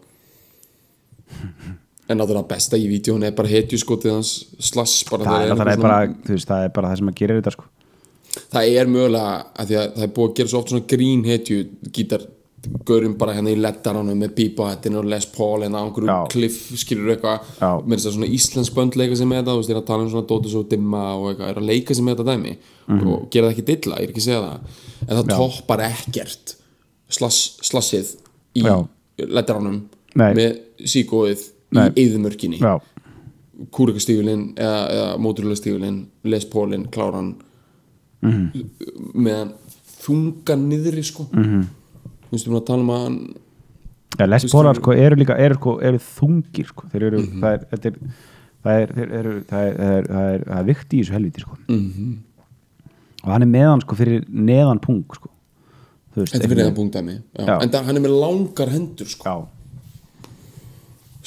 en 2.09 2.17
náttúrulega 2.21 2.47
besta 2.47 2.77
í 2.79 2.87
vídjón 2.87 3.23
er 3.27 3.33
bara 3.35 3.47
hetjuskotið 3.51 4.13
hans 4.13 4.31
slass 4.59 5.03
bara 5.09 5.25
það 5.27 5.41
er, 5.43 5.55
það, 5.57 5.73
er 5.73 5.81
bara, 5.83 5.99
veist, 6.29 6.47
það 6.47 6.63
er 6.63 6.71
bara 6.77 6.89
það 6.93 6.97
sem 7.01 7.11
að 7.11 7.19
gera 7.21 7.35
þetta 7.41 7.51
sko. 7.57 7.65
það 8.53 8.71
er 8.79 8.87
mögulega 8.93 9.35
að 9.59 9.75
að 9.75 9.93
það 9.97 10.03
er 10.07 10.13
búið 10.15 10.29
að 10.31 10.35
gera 10.41 10.51
svo 10.53 10.59
oft 10.63 10.69
svona 10.73 10.87
grín 10.93 11.23
hetju 11.27 11.61
gítar 11.97 12.25
gaurum 12.87 13.13
bara 13.19 13.33
hérna 13.37 13.51
í 13.53 13.59
leddaranum 13.59 14.17
með 14.19 14.31
bíbahettinu 14.35 14.97
og 14.99 15.05
Les 15.07 15.25
Paul 15.31 15.61
hérna 15.63 15.79
á 15.79 15.85
einhverju 15.87 16.09
Já. 16.09 16.17
kliff 16.33 16.57
skilur 16.81 17.11
eitthvað 17.13 17.51
Já. 17.61 17.69
með 17.85 17.93
þess 17.99 18.07
að 18.09 18.15
svona 18.17 18.29
íslensk 18.37 18.73
bönd 18.75 18.97
leika 18.99 19.15
sig 19.15 19.27
með 19.29 19.37
þetta 19.43 19.53
þú 19.53 19.59
veist, 19.61 19.69
ég 19.71 19.75
er 19.77 19.81
að 19.81 19.87
tala 19.91 20.03
um 20.03 20.09
svona 20.11 20.27
Dóttis 20.31 20.55
og 20.57 20.65
Dimma 20.71 21.03
og 21.15 21.27
eitthvað, 21.29 21.51
er 21.53 21.59
að 21.61 21.67
leika 21.69 21.95
sig 21.95 22.03
með 22.07 22.17
þetta 22.17 22.31
dæmi 22.33 22.55
Mhm. 22.87 23.07
og 23.11 23.29
gera 23.31 23.47
það 23.49 23.53
ekki 23.57 23.65
dilla, 23.67 23.95
ég 23.99 24.03
er 24.07 24.11
ekki 24.13 24.21
að 24.23 24.27
segja 24.27 24.41
það 24.47 25.07
en 25.07 25.17
það 25.17 25.31
toppar 25.37 25.81
ekkert 25.85 26.53
slass, 27.09 27.39
slassið 27.67 28.11
í 28.55 28.63
Já. 28.63 28.75
leddaranum 29.19 29.81
Nei. 30.15 30.33
með 30.33 30.59
síkóið 30.87 31.43
Nei. 31.71 31.89
í 31.89 32.05
eyðumörkinni 32.05 32.59
já, 32.61 32.77
kúrikastífilinn 33.73 34.53
eða, 34.55 34.81
eða 34.93 35.17
móturlega 35.19 35.61
Les 36.23 36.45
Paulinn, 36.45 36.87
kláran 36.93 37.35
Mhm. 38.21 38.69
meðan 39.13 39.51
þunga 40.01 40.55
niðri 40.57 41.03
sko 41.05 41.27
mm 41.31 41.43
-hmm. 41.43 41.65
þú 42.23 42.31
veist, 42.31 42.45
við 42.45 42.49
erum 42.49 42.61
að 42.61 42.65
tala 42.65 42.81
um 42.81 42.89
að 42.89 43.35
ja, 44.19 44.25
Les 44.25 44.41
Þú 44.43 44.45
veist, 44.45 44.53
Pólar 44.55 44.73
þú- 44.75 44.81
sko, 44.81 44.91
eru 44.93 45.15
líka 45.15 45.37
eru, 45.37 45.55
sko, 45.55 45.79
eru 45.81 45.97
þungir 45.97 46.65
sko. 46.65 46.83
þeir 46.91 47.03
eru, 47.03 47.17
það 47.21 47.53
þetta 47.71 47.85
er 47.85 47.93
það 48.63 48.81
er, 48.81 48.87
það 48.95 49.01
er, 49.01 49.43
það 49.47 49.67
er, 49.67 50.03
það 50.07 50.33
er, 50.33 50.43
það 50.47 50.59
er 50.59 50.63
vikt 50.65 50.93
í 50.93 50.99
þessu 51.01 51.13
helviti 51.13 51.39
sko. 51.41 51.57
Mhm. 51.69 52.17
og 53.23 53.31
hann 53.31 53.41
er 53.41 53.47
meðan 53.47 53.81
sko 53.81 53.95
fyrir 53.95 54.25
neðan 54.29 54.79
sko. 55.13 55.29
Veist, 56.15 56.33
þetta 56.33 56.43
er 56.43 56.49
fyrir 56.49 56.73
punktæmi 56.73 57.21
Já. 57.37 57.61
en 57.61 57.69
það, 57.69 57.83
hann 57.85 57.97
er 57.97 58.01
með 58.01 58.19
langar 58.19 58.69
hendur 58.69 59.05
sko 59.05 59.23
já, 59.29 59.47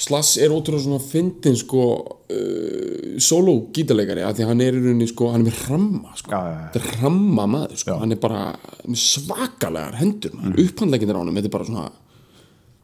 Slass 0.01 0.37
er 0.41 0.49
ótrúlega 0.49 0.81
svona 0.85 0.97
fyndin 1.03 1.55
sko 1.59 1.81
uh, 2.01 3.19
solo 3.21 3.53
gítarleikari 3.75 4.23
af 4.25 4.33
því 4.37 4.45
að 4.45 4.49
hann 4.49 4.63
er 4.65 4.77
í 4.77 4.81
rauninni 4.81 5.07
sko, 5.11 5.27
hann 5.33 5.43
er 5.43 5.51
með 5.51 5.59
ramma 5.69 6.13
sko. 6.17 6.31
Já, 6.31 6.39
já, 6.41 6.53
já. 6.55 6.69
þetta 6.73 6.81
er 6.81 7.01
ramma 7.03 7.45
maður 7.53 7.75
sko. 7.83 7.97
hann 8.01 8.15
er 8.15 8.21
bara 8.23 8.41
svakalegar 8.97 9.99
hendur 9.99 10.31
Mhm. 10.33 10.53
mm. 10.55 10.63
upphandleikindir 10.65 11.15
á 11.15 11.21
honum 11.21 11.35
þetta 11.37 11.51
er 11.51 11.55
bara 11.57 11.67
svona 11.69 11.91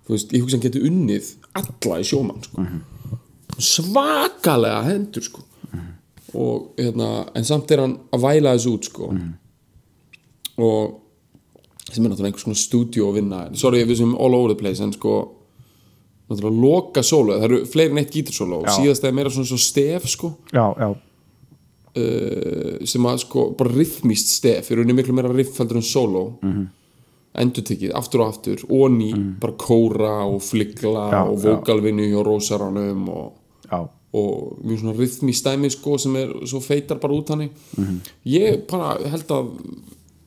þú 0.07 0.13
veist, 0.13 0.31
ég 0.35 0.41
hugsa 0.45 0.55
hann 0.59 0.65
getur 0.67 0.85
unnið 0.87 1.31
alla 1.57 1.97
í 1.99 2.05
sjómann 2.11 2.43
sko. 2.45 2.61
Mhm. 2.61 2.81
svakalega 3.57 4.83
hendur 4.91 5.23
sko. 5.25 5.41
og 6.37 6.73
hérna 6.77 7.29
en 7.35 7.43
samt 7.47 7.71
er 7.71 7.79
hann 7.81 7.97
að 8.13 8.21
væla 8.21 8.51
þessu 8.57 8.73
út 8.77 8.83
sko. 8.91 9.07
Mhm. 9.13 9.33
og 10.59 10.99
sem 11.91 12.03
er 12.05 12.09
náttúrulega 12.11 12.27
einhvers 12.29 12.43
svona 12.43 12.59
stúdíu 12.61 13.07
að 13.07 13.13
vinna 13.21 13.55
sorry 13.55 13.83
við 13.85 13.97
sem 13.97 14.13
all 14.15 14.35
over 14.35 14.53
the 14.53 14.59
place 14.59 14.81
en 14.83 14.91
sko 14.93 15.13
náttúrulega 16.29 16.61
loka 16.61 17.03
solo 17.03 17.33
það 17.37 17.43
eru 17.49 17.65
fleiri 17.65 17.91
en 17.91 17.97
eitt 17.97 18.11
gítarsolo 18.13 18.61
Já. 18.65 18.71
síðast 18.77 19.03
er 19.07 19.11
meira 19.13 19.29
svona 19.29 19.45
svo 19.47 19.57
stef 19.57 20.07
sko 20.11 20.33
já, 20.53 20.65
já, 20.79 20.89
uh, 21.97 22.85
sem 22.85 23.07
að 23.09 23.21
sko 23.25 23.45
bara 23.57 23.73
rithmist 23.73 24.33
stef 24.37 24.71
er 24.71 24.77
rauninni 24.81 24.97
miklu 25.01 25.15
meira 25.17 25.31
riff 25.33 25.57
heldur 25.61 25.79
en 25.81 25.87
solo 25.87 26.25
mm 26.41 26.49
Mhm. 26.49 26.57
-hmm. 26.57 26.67
endurtekið 27.37 27.91
aftur 27.93 28.21
og 28.21 28.27
aftur 28.33 28.57
og 28.69 28.91
ný 28.91 29.11
bara 29.39 29.53
kóra 29.53 30.25
og 30.25 30.41
fligla 30.41 31.11
Já, 31.11 31.21
og 31.29 31.37
já. 31.39 31.43
vokalvinnu 31.49 32.03
hjá 32.09 32.23
rósaranum 32.25 33.09
og, 33.09 33.33
og 34.13 34.57
mjög 34.65 34.79
svona 34.79 34.97
rithmist 34.99 35.45
dæmi 35.45 35.69
sko 35.69 35.97
sem 35.97 36.15
er 36.15 36.27
svo 36.45 36.59
feitar 36.59 36.97
bara 36.99 37.13
út 37.13 37.27
hannig 37.29 37.49
Mhm. 37.77 37.99
ég 38.25 38.67
bara 38.67 38.97
held 39.09 39.27
að 39.27 39.47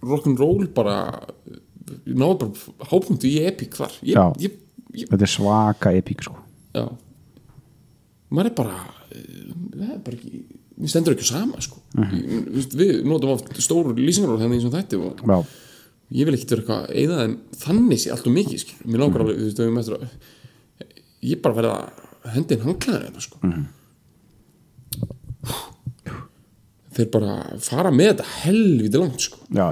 rock'n'roll 0.03 0.69
bara 0.75 1.21
náðu 2.07 2.39
bara 2.39 2.51
hápunktu 2.91 3.27
í 3.27 3.41
epic 3.47 3.71
þar 3.77 3.91
ég, 4.03 4.15
ég, 4.17 4.43
ég, 4.43 4.51
þetta 4.97 5.27
er 5.27 5.33
svaka 5.35 5.93
epík 5.99 6.25
sko. 6.27 6.37
já. 6.75 6.87
Maður 8.31 8.51
er 8.51 8.57
bara 8.61 8.77
eh, 9.11 9.53
það 9.75 9.95
er 9.95 10.03
bara 10.07 10.17
ekki 10.19 10.43
við 10.81 10.93
stendur 10.93 11.17
ekki 11.17 11.29
sama 11.29 11.61
sko. 11.65 11.81
mm 11.97 12.07
við, 12.51 12.77
við 12.79 12.93
notum 13.09 13.35
oft 13.35 13.51
stóru 13.63 13.95
lýsingar 13.97 14.39
þannig 14.41 14.61
eins 14.61 14.69
og 14.69 14.77
þetta 14.77 15.01
og 15.01 15.25
já, 15.25 15.39
ég 16.21 16.29
vil 16.29 16.37
ekkert 16.37 16.55
vera 16.55 16.63
eitthvað 16.63 16.83
eða 17.05 17.19
þannig 17.65 18.03
sé 18.03 18.15
allt 18.15 18.29
og 18.31 18.37
mikið 18.37 18.63
skil. 18.65 18.79
mér 18.85 19.05
langar 19.05 19.25
alveg, 19.25 19.41
þú 19.41 19.45
veist, 19.49 19.61
við 19.61 19.93
að 19.97 20.07
ég 21.31 21.43
bara 21.45 21.59
verða 21.59 21.75
að 21.81 22.35
hendi 22.35 22.57
inn 22.57 22.67
hangklæðin 22.67 23.07
þetta 23.07 23.23
sko. 23.27 23.37
Þeir 26.91 27.09
bara 27.15 27.35
fara 27.63 27.93
með 27.95 28.11
þetta 28.11 28.29
helviti 28.43 29.01
langt 29.01 29.25
sko. 29.25 29.39
Já, 29.55 29.69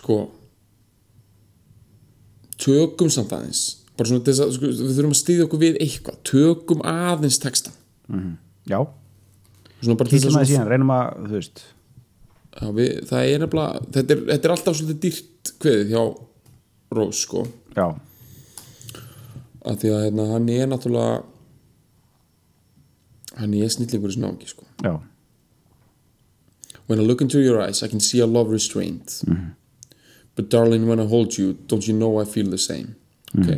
sko 0.00 0.16
tökum 2.60 3.10
samt 3.12 3.32
aðeins 3.36 3.64
bara 4.00 4.08
svona 4.08 4.24
þess 4.24 4.40
að 4.44 4.54
sko, 4.56 4.70
við 4.70 4.94
þurfum 4.96 5.12
að 5.12 5.18
stýða 5.20 5.44
okkur 5.46 5.60
við 5.60 5.78
eitthvað. 5.84 6.20
Tökum 6.30 6.84
aðeins 6.88 7.38
textan 7.42 7.74
já. 8.68 8.78
Bara 8.80 10.08
til 10.08 10.14
Kíkjum 10.14 10.24
þess 10.24 10.36
að 10.36 10.40
að 10.40 10.48
síðan, 10.50 10.70
reynum 10.70 10.92
að, 10.94 11.18
þú 11.26 11.36
veist. 11.36 11.62
Já, 12.50 12.64
við, 12.76 12.88
það 13.10 13.26
er 13.26 13.42
nefnilega 13.44 13.82
þetta 13.96 14.14
er, 14.14 14.22
þetta 14.30 14.48
er 14.48 14.54
alltaf 14.54 14.78
svolítið 14.78 15.02
dýrt 15.04 15.52
kveðið 15.62 15.92
hjá 15.92 16.02
Rós 16.90 17.20
sko. 17.22 17.44
Já, 17.76 17.86
af 19.60 19.78
því 19.82 19.92
að 19.94 20.02
hérna, 20.06 20.26
hann 20.32 20.48
er 20.50 20.66
náttúrulega 20.70 21.20
hann 23.38 23.54
er 23.54 23.70
snillingur 23.72 24.10
í 24.10 24.16
snáki 24.16 24.50
sko. 24.50 24.66
Já, 24.84 24.96
When 26.90 26.98
I 26.98 27.04
look 27.06 27.20
into 27.22 27.38
your 27.38 27.60
eyes 27.62 27.84
I 27.84 27.88
can 27.88 28.00
see 28.00 28.18
a 28.18 28.26
love 28.26 28.50
restraint 28.50 29.20
But 30.40 30.48
darling 30.48 30.86
when 30.88 30.98
I 31.00 31.06
hold 31.06 31.36
you 31.38 31.52
Don't 31.68 31.86
you 31.88 31.94
know 32.02 32.22
I 32.22 32.24
feel 32.24 32.48
the 32.50 32.58
same? 32.58 32.94
Ok, 33.38 33.48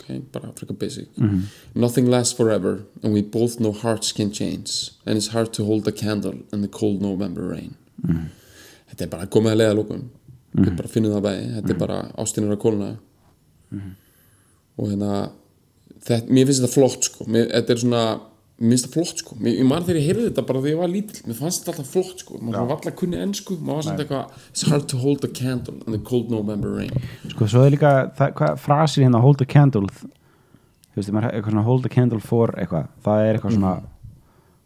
ok, 0.00 0.08
bara 0.32 0.48
frekar 0.56 0.76
basic. 0.78 1.06
Nothing 1.74 2.06
lasts 2.10 2.34
forever 2.36 2.72
And 3.02 3.12
we 3.14 3.22
both 3.22 3.60
know 3.60 3.72
hearts 3.72 4.10
can 4.12 4.32
change 4.32 4.90
And 5.06 5.16
it's 5.16 5.28
hard 5.28 5.52
to 5.54 5.64
hold 5.64 5.86
a 5.86 5.92
candle 5.92 6.38
In 6.52 6.60
the 6.62 6.68
cold 6.80 7.00
November 7.02 7.42
rain. 7.54 7.76
Þetta 8.88 9.04
er 9.06 9.12
bara 9.12 9.26
komið 9.36 9.52
að 9.54 9.60
leiða 9.62 9.76
lókum 9.78 10.02
Þetta 10.56 10.70
er 10.72 10.76
bara 10.80 10.88
að 10.90 10.94
finna 10.96 11.12
það 11.14 11.24
bæði 11.28 11.46
Þetta 11.54 11.74
er 11.76 11.78
bara 11.84 11.98
ástinir 12.24 12.54
að 12.56 12.60
kólna. 12.64 12.90
Og 14.78 14.90
hérna 14.90 15.12
þetta, 16.08 16.26
Mér 16.32 16.48
finnst 16.48 16.62
þetta 16.64 16.72
flott 16.74 17.08
sko. 17.10 17.26
Mér, 17.28 17.46
Þetta 17.52 17.74
er 17.76 17.82
svona 17.84 18.02
Mér 18.58 18.74
finnst 18.74 18.88
þetta 18.88 18.94
flott 18.98 19.20
sko. 19.22 19.36
Mér, 19.38 19.52
Ég 19.54 19.66
man 19.68 19.84
þegar 19.86 19.98
ég 20.00 20.06
heyrði 20.08 20.22
þetta 20.28 20.42
bara 20.48 20.62
þegar 20.64 20.72
ég 20.72 20.80
var 20.82 20.90
lítill. 20.90 21.20
Mér 21.28 21.36
fannst 21.38 21.60
þetta 21.62 21.74
alltaf 21.76 21.92
flott 21.94 22.22
sko. 22.24 22.38
Maður 22.42 22.64
var 22.64 22.74
alltaf 22.74 22.96
kunni 22.98 23.20
ennsku 23.22 23.58
Maður 23.58 23.76
var 23.76 23.84
svona 23.86 24.02
eitthvað 24.02 24.48
It's 24.50 24.64
hard 24.66 24.88
to 24.90 24.98
hold 24.98 25.26
a 25.28 25.30
candle 25.30 25.76
In 25.84 25.94
the 25.94 26.00
cold 26.02 26.32
November 26.32 26.72
rain. 26.74 26.90
Sko, 27.36 27.46
svo 27.52 27.62
er 27.62 27.76
líka 27.76 27.92
það, 28.18 28.32
hvað, 28.40 28.58
frasir 28.64 29.06
hérna, 29.06 29.22
hold 29.22 29.44
a 29.44 29.46
candle. 29.46 29.86
Þú 29.94 30.98
veist, 30.98 31.14
maður 31.14 31.30
eitthvað 31.30 31.54
svona 31.54 31.66
hold 31.70 31.86
a 31.86 31.92
candle 31.94 32.20
for 32.24 32.54
eitthvað, 32.58 32.90
það 33.06 33.22
er 33.28 33.38
eitthvað 33.38 33.56
svona 33.60 33.76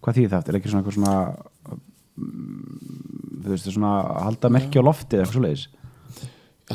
hvað 0.03 0.19
þýð 0.19 0.33
það 0.33 0.41
eftir, 0.41 0.55
er 0.55 0.59
ekki 0.59 0.73
svona 0.73 0.83
eitthvað 0.83 0.97
svona 0.99 1.17
mm, 2.19 3.45
þú 3.45 3.53
veist, 3.53 3.71
svona 3.77 3.93
halda 4.27 4.51
merki 4.57 4.83
á 4.83 4.89
lofti 4.89 5.19
eða 5.19 5.29
eitthvað 5.29 5.39
svo 5.39 5.81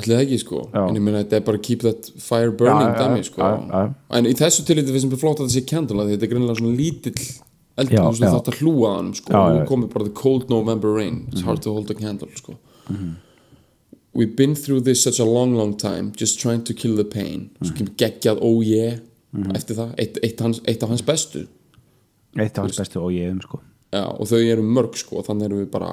það 0.05 0.21
ekki 0.21 0.39
sko. 0.43 0.61
Já. 0.73 0.81
En 0.83 0.95
ég 0.97 1.03
meina 1.03 1.23
þetta 1.23 1.39
er 1.39 1.43
bara 1.47 1.61
keep 1.67 1.83
that 1.85 2.09
fire 2.21 2.51
burning 2.51 2.93
Já, 2.93 3.01
dæmi 3.01 3.25
sko. 3.25 3.41
Já. 3.41 3.83
En 4.17 4.29
í 4.29 4.33
þessu 4.37 4.65
tillit 4.67 4.89
við 4.91 5.03
sem 5.03 5.13
er 5.15 5.21
flott 5.21 5.41
að 5.41 5.49
þetta 5.49 5.57
sé 5.57 5.79
af 5.81 5.91
því 5.91 6.09
Þetta 6.13 6.27
er 6.27 6.31
greinilega 6.33 6.59
svona 6.61 6.77
lítill 6.77 7.27
eldur 7.77 7.97
já. 7.97 8.31
þátt 8.33 8.51
að 8.51 8.59
hlúa 8.61 8.91
hann 8.95 9.13
sko. 9.17 9.33
Og 9.37 9.55
nú 9.55 9.63
komið 9.69 9.93
bara 9.93 10.07
the 10.09 10.15
cold 10.17 10.49
November 10.49 10.93
rain. 10.97 11.25
It's 11.31 11.45
hard 11.45 11.61
to 11.65 11.73
hold 11.73 11.91
a 11.91 11.97
candle 11.97 12.29
sko. 12.35 12.57
We've 14.17 14.35
been 14.35 14.55
through 14.55 14.81
this 14.81 15.03
such 15.03 15.19
a 15.19 15.25
long 15.25 15.53
long 15.53 15.75
time 15.77 16.11
Just 16.15 16.39
trying 16.39 16.63
to 16.63 16.73
kill 16.73 16.95
the 16.95 17.05
pain. 17.05 17.51
Svo 17.61 17.75
kemur 17.77 17.93
geggjað 17.99 18.41
oh 18.41 18.61
yeah 18.65 18.99
Eftir 19.53 19.77
það, 19.77 19.89
eitt, 20.01 20.19
eitt, 20.23 20.39
hans, 20.41 20.61
eitt 20.65 20.83
af 20.83 20.89
hans 20.89 21.03
bestu. 21.05 21.43
Eitt 22.39 22.57
af 22.57 22.65
hans 22.65 22.79
bestu 22.79 23.01
og 23.03 23.11
ég 23.13 23.29
um 23.29 23.41
sko. 23.43 23.59
Já, 23.93 24.05
og 24.07 24.27
þau 24.29 24.39
eru 24.39 24.63
mörg 24.65 24.95
sko. 24.97 25.21
Þannig 25.25 25.49
erum 25.49 25.61
við 25.61 25.69
bara 25.73 25.91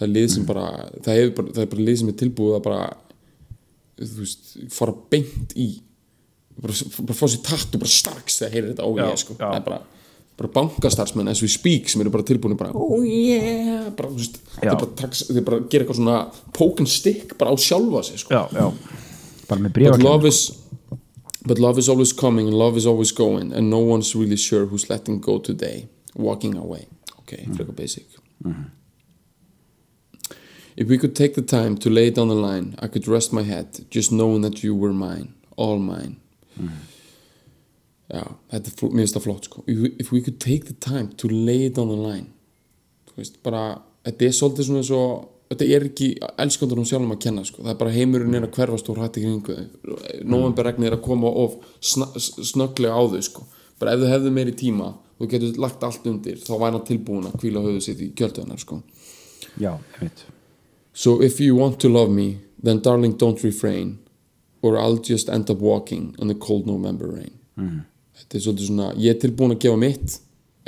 það 0.00 0.06
er 0.06 0.12
lið 0.14 0.28
sem 0.34 0.46
bara 0.48 0.66
það, 1.04 1.22
bara, 1.36 1.54
það 1.56 1.62
er 1.64 1.70
bara 1.74 1.86
lið 1.88 1.98
sem 2.00 2.12
er 2.12 2.18
tilbúið 2.22 2.56
að 2.56 2.62
bara 2.68 2.84
þú 4.00 4.24
veist, 4.24 4.52
fara 4.74 4.94
beint 5.12 5.54
í 5.58 5.68
bara, 6.60 6.76
bara 7.06 7.16
fá 7.16 7.24
sér 7.28 7.42
tatt 7.46 7.74
og 7.76 7.82
bara 7.84 7.94
strax 7.94 8.40
þegar 8.40 8.54
heyrir 8.56 8.70
þetta 8.74 8.86
oh 8.88 9.00
yeah 9.00 9.16
sko. 9.18 9.36
já. 9.36 9.44
það 9.46 9.58
er 9.58 9.66
bara, 9.66 9.80
bara 10.40 10.52
bankastarfsmenn 10.56 11.32
as 11.32 11.42
we 11.44 11.50
speak 11.52 11.90
sem 11.92 12.04
eru 12.04 12.12
bara 12.14 12.26
tilbúin 12.26 12.56
bara 12.60 12.72
oh 12.74 13.04
yeah 13.04 13.90
bara, 13.96 14.10
þú 14.12 14.22
veist, 14.22 14.40
þeir 14.56 14.72
bara, 14.72 14.90
taks, 15.02 15.26
þeir 15.30 15.46
bara 15.46 15.60
gera 15.66 15.84
eitthvað 15.86 16.00
svona 16.00 16.18
poke 16.56 16.84
and 16.84 16.92
stick 16.92 17.36
bara 17.40 17.52
á 17.52 17.56
sjálfa 17.60 18.04
sig 18.08 18.24
sko. 18.24 18.34
Já, 18.34 18.42
já, 18.56 18.98
bara 19.50 19.60
með 19.60 19.70
But 19.70 19.78
brífa 19.80 20.02
love 20.04 20.28
is 20.28 20.42
But 21.40 21.58
love 21.58 21.78
is 21.78 21.88
always 21.88 22.12
coming 22.12 22.46
and 22.48 22.56
love 22.58 22.76
is 22.76 22.86
always 22.86 23.12
going 23.12 23.52
and 23.52 23.70
no 23.70 23.78
one's 23.78 24.14
really 24.14 24.36
sure 24.36 24.66
who's 24.66 24.90
letting 24.90 25.20
go 25.20 25.38
today. 25.38 25.88
Walking 26.14 26.56
away. 26.56 26.86
Ok, 27.18 27.32
frekar 27.56 27.74
basic 27.74 28.04
If 30.80 30.88
we 30.88 30.96
could 30.96 31.14
take 31.14 31.34
the 31.34 31.44
time 31.44 31.76
to 31.84 31.90
lay 31.90 32.08
on 32.16 32.28
the 32.32 32.34
line 32.34 32.74
I 32.80 32.88
could 32.88 33.06
rest 33.06 33.32
my 33.32 33.42
head 33.42 33.84
just 33.90 34.10
knowing 34.10 34.40
that 34.46 34.62
you 34.64 34.74
were 34.74 34.94
mine 34.94 35.34
all 35.56 35.78
mine 35.78 36.16
Já, 38.10 38.24
þetta 38.50 38.70
er 38.70 38.88
mér 38.90 39.04
finnst 39.04 39.16
það 39.16 39.26
flott 39.26 39.44
sko 39.46 39.60
if 39.66 39.82
we, 39.82 39.90
if 40.02 40.08
we 40.10 40.20
could 40.24 40.40
take 40.42 40.64
the 40.66 40.74
time 40.74 41.12
to 41.20 41.28
lay 41.28 41.68
on 41.68 41.92
the 41.92 41.98
line 41.98 42.32
þú 43.10 43.20
veist, 43.20 43.36
bara 43.44 43.60
þetta 44.08 44.26
er 44.26 44.34
svolítið 44.34 44.66
svona 44.70 44.82
svo 44.88 45.02
þetta 45.50 45.68
er 45.76 45.86
ekki 45.90 46.08
elskandunum 46.44 46.88
sjálfum 46.88 47.14
að 47.14 47.22
kenna 47.26 47.44
sko. 47.46 47.62
það 47.62 47.72
er 47.74 47.78
bara 47.84 47.94
heimurinn 47.94 48.38
er 48.38 48.48
að 48.48 48.56
hverfast 48.58 48.90
og 48.90 48.98
hrætti 48.98 49.22
kringu 49.22 49.56
þau 49.60 50.26
novemberregnið 50.34 50.90
er 50.90 50.98
að 50.98 51.06
koma 51.06 51.30
of 51.44 51.56
snögglega 51.82 52.98
á 52.98 53.02
þau 53.14 53.22
sko. 53.28 53.46
bara 53.82 53.94
ef 53.94 54.02
þau 54.02 54.12
hefðu 54.14 54.34
meiri 54.40 54.56
tíma 54.58 54.90
þú 55.20 55.30
getur 55.36 55.62
lagt 55.62 55.86
allt 55.86 56.10
undir 56.10 56.42
þá 56.42 56.52
hann 56.64 56.82
tilbúin 56.88 57.30
að 57.30 57.38
kvíla 57.44 57.62
höfuð 57.62 57.82
sitt 57.86 58.02
í 58.02 58.12
kjöldöðunar 58.16 58.62
sko. 58.62 58.82
já, 59.54 59.74
ég 59.76 60.02
veit 60.02 60.26
So 60.92 61.20
if 61.22 61.40
you 61.40 61.56
want 61.56 61.80
to 61.80 61.88
love 61.88 62.10
me 62.10 62.40
then 62.62 62.80
darling 62.80 63.16
don't 63.16 63.42
refrain 63.42 63.98
or 64.62 64.78
I'll 64.78 64.98
just 64.98 65.28
end 65.28 65.50
up 65.50 65.58
walking 65.58 66.14
in 66.18 66.28
the 66.28 66.34
cold 66.34 66.66
November 66.66 67.06
rain. 67.06 67.38
Þetta 68.20 68.36
er 68.36 68.42
svolítið 68.44 68.66
svona 68.68 68.90
ég 69.00 69.14
er 69.14 69.20
tilbúin 69.20 69.54
að 69.54 69.62
gefa 69.64 69.80
mitt 69.80 70.18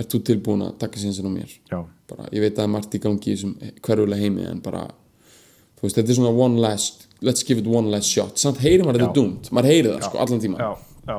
ert 0.00 0.08
þú 0.12 0.22
tilbúin 0.24 0.64
að 0.64 0.78
taka 0.80 1.00
sinnsinn 1.00 1.28
á 1.28 1.32
mér? 1.32 1.50
Já, 1.68 1.78
bara, 2.08 2.28
ég 2.32 2.40
veit 2.40 2.54
að 2.54 2.62
það 2.62 2.64
er 2.64 2.72
margt 2.72 2.96
í 2.96 3.00
gangi 3.02 3.28
í 3.28 3.34
þessum 3.36 3.52
hverfulega 3.84 4.20
heimi 4.22 4.46
en 4.48 4.62
bara 4.64 4.86
þú 5.76 5.84
veist, 5.84 5.98
þetta 5.98 6.14
er 6.14 6.18
svona 6.18 6.32
one 6.32 6.62
last 6.64 7.06
let's 7.20 7.44
give 7.46 7.60
it 7.60 7.68
one 7.68 7.92
last 7.92 8.08
shot, 8.08 8.40
samt 8.40 8.62
heyrir 8.64 8.86
maður 8.86 9.02
þetta 9.02 9.10
er 9.10 9.18
doomed 9.18 9.50
maður 9.52 9.70
heyrir 9.70 9.90
það 9.92 10.06
sko 10.08 10.22
allan 10.24 10.42
tíma 10.42 10.62
já, 10.64 10.70
já. 11.12 11.18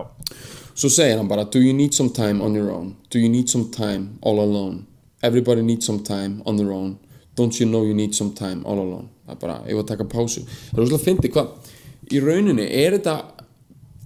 Svo 0.73 0.89
segir 0.89 1.21
hann 1.21 1.29
bara, 1.29 1.45
do 1.45 1.61
you 1.61 1.73
need 1.73 1.93
some 1.93 2.09
time 2.09 2.41
on 2.41 2.55
your 2.57 2.71
own? 2.73 2.95
Do 3.13 3.19
you 3.21 3.29
need 3.29 3.49
some 3.49 3.69
time 3.69 4.17
all 4.21 4.41
alone? 4.41 4.87
Everybody 5.21 5.61
needs 5.61 5.85
some 5.85 6.01
time 6.01 6.41
on 6.45 6.57
their 6.57 6.73
own 6.73 6.97
don't 7.37 7.59
you 7.59 7.67
know 7.69 7.83
you 7.85 7.93
need 7.93 8.15
some 8.15 8.33
time 8.37 8.65
all 8.65 8.79
alone? 8.79 9.09
Það 9.25 9.35
er 9.35 9.39
bara, 9.45 9.55
ég 9.67 9.79
var 9.79 9.85
að 9.85 9.93
taka 9.93 10.09
pásu. 10.11 10.43
Það 10.43 10.77
er 10.77 10.83
rosalega 10.83 11.05
fyndi 11.05 11.31
hvað, 11.33 11.71
í 12.11 12.21
rauninni 12.23 12.67
er 12.67 12.97
þetta 12.97 13.17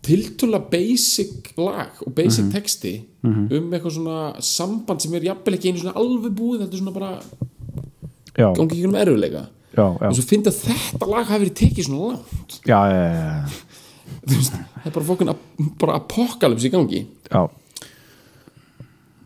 tiltöla 0.07 0.61
basic 0.71 1.51
lag 1.59 1.99
og 2.05 2.13
basic 2.15 2.47
texti 2.53 2.93
um 3.25 3.73
eitthvað 3.73 3.97
svona 3.97 4.19
samband 4.45 5.03
sem 5.03 5.17
er 5.17 5.25
jafnvel 5.27 5.57
ekki 5.57 5.73
einu 5.73 5.81
svona 5.81 5.97
alveg 5.99 6.35
búið 6.37 6.61
þetta 6.63 6.77
er 6.77 6.83
svona 6.83 6.95
bara 6.95 8.53
gangi 8.55 8.77
ekki 8.77 8.87
um 8.87 9.47
já, 9.77 9.85
og 9.85 10.15
svo 10.15 10.25
fyndi 10.25 10.51
að 10.51 10.61
þetta 10.63 11.09
lag 11.09 11.27
hafi 11.27 11.43
verið 11.45 11.55
tekið 11.59 11.87
svona 11.87 12.11
langt. 12.11 12.57
Já, 12.67 12.79
já, 12.91 13.01
já, 13.13 14.45
það 14.47 14.87
er 14.89 14.95
bara 14.95 15.07
fokkin 15.09 15.33
bara 15.81 15.97
apokalypse 15.99 16.69
í 16.69 16.73
gangi. 16.73 17.03
Já, 17.29 17.49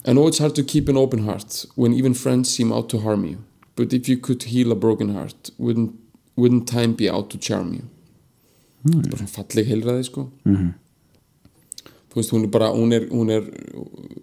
I 0.01 0.13
know 0.13 0.27
it's 0.27 0.41
hard 0.41 0.55
to 0.55 0.63
keep 0.63 0.89
an 0.89 0.97
open 0.97 1.27
heart 1.27 1.65
when 1.75 1.93
even 1.93 2.13
friends 2.13 2.49
seem 2.49 2.71
out 2.73 2.89
to 2.89 2.99
harm 2.99 3.25
you. 3.25 3.37
But 3.75 3.93
if 3.93 4.09
you 4.09 4.17
could 4.17 4.43
heal 4.43 4.71
a 4.71 4.75
broken 4.75 5.13
heart, 5.15 5.51
wouldn't, 5.57 5.95
wouldn't 6.35 6.67
time 6.67 6.93
be 6.93 7.09
out 7.09 7.29
to 7.29 7.37
charm 7.37 7.73
you? 7.73 7.83
Mm. 8.83 9.03
Bara 9.09 9.17
svona 9.17 9.31
falleg 9.31 9.67
heilræði, 9.67 10.03
sko. 10.03 10.29
-hmm. 10.45 10.73
Þú 12.11 12.15
veist, 12.15 12.31
hún 12.31 12.43
er 12.43 12.47
bara, 12.47 12.67
hún 12.75 12.93
er, 12.93 13.07
hún 13.09 13.29
er, 13.29 13.43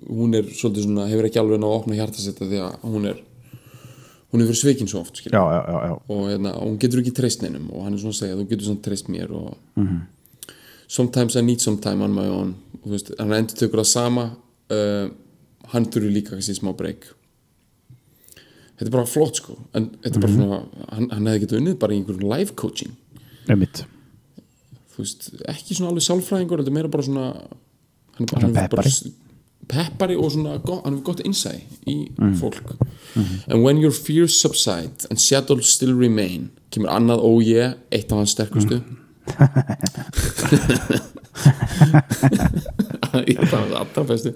hún 0.09 0.35
er 0.35 0.45
svolítið 0.45 0.83
svona, 0.83 1.07
hefur 1.09 1.25
ekki 1.25 1.41
alveg 1.41 1.61
náð 1.61 1.71
að 1.71 1.79
opna 1.79 1.95
hjartasetta 1.95 2.45
því 2.45 2.59
að 2.61 2.75
hún 2.83 3.07
er, 3.09 3.23
hún 4.29 4.41
hefur 4.41 4.51
verið 4.53 4.61
svikin 4.61 4.89
svo 4.89 5.01
oft, 5.01 5.23
já, 5.25 5.31
já, 5.33 5.61
já, 5.69 5.79
já. 5.89 5.95
Og 6.09 6.29
hérna, 6.29 6.53
hún 6.61 6.79
getur 6.79 7.01
ekki 7.01 7.15
treyst 7.17 7.43
neinum 7.43 7.71
og 7.73 7.85
hann 7.85 7.95
er 7.95 7.99
svona 8.03 8.13
að 8.13 8.21
segja, 8.21 8.37
þú 8.37 8.49
getur 8.51 8.67
svona 8.67 8.85
treyst 8.85 9.09
mér 9.09 9.33
og 9.33 9.57
sometimes 10.89 11.37
I 11.37 11.43
need 11.43 11.61
some 11.61 11.79
time 11.79 12.05
on 12.05 12.13
my 12.13 12.27
own 12.27 12.55
og 12.83 12.85
þú 12.89 12.95
veist, 12.97 13.13
hann 13.19 13.33
endur 13.37 13.57
tökur 13.57 13.83
það 13.83 13.91
sama 13.93 14.25
uh, 14.73 15.09
hann 15.73 15.89
þurfi 15.93 16.13
líka 16.13 16.35
kannski 16.35 16.57
smá 16.57 16.73
break 16.77 17.09
þetta 18.79 18.89
er 18.89 18.95
bara 18.95 19.11
flott 19.11 19.41
sko. 19.41 19.57
En 19.75 19.91
þetta 20.05 20.15
er 20.15 20.25
bara 20.25 20.35
svona, 20.35 20.59
hann, 20.95 21.09
hann 21.11 21.31
hefði 21.31 21.45
getið 21.45 21.61
unnið 21.61 21.79
bara 21.83 21.95
í 21.95 22.01
einhverjum 22.01 22.29
life 22.31 22.55
coaching. 22.59 22.93
Einmitt. 23.51 23.83
Þú 24.95 25.03
veist, 25.03 25.31
ekki 25.51 25.75
svona 25.75 25.91
alveg 25.93 26.05
sálfræðingur 26.07 26.63
þetta 26.63 26.73
er 26.73 26.77
meira 26.79 26.93
bara 26.93 27.07
svona 27.07 27.25
hann 28.19 28.27
er 28.27 28.31
bara, 28.31 28.43
hann 28.45 28.55
er 28.55 28.71
bara 28.75 28.93
peppari. 29.69 30.17
og 30.17 30.33
svona 30.35 30.57
hann 30.63 30.95
hefur 30.95 31.05
gott 31.11 31.25
insight 31.27 31.91
í 31.91 31.97
fólk. 32.39 32.77
And 33.49 33.63
when 33.65 33.83
your 33.83 33.93
fears 33.93 34.39
subside 34.39 35.07
and 35.11 35.21
shadows 35.21 35.71
still 35.75 35.95
remain 35.95 36.51
kemur 36.71 36.91
annað 36.95 37.25
oh 37.27 37.41
yeah, 37.43 37.75
eitt 37.91 38.13
af 38.13 38.23
hans 38.23 38.37
sterkustu. 38.37 38.83
Ég 43.29 43.39
er 43.39 43.51
bara 43.51 43.83
allra 43.83 44.05
bestu. 44.05 44.35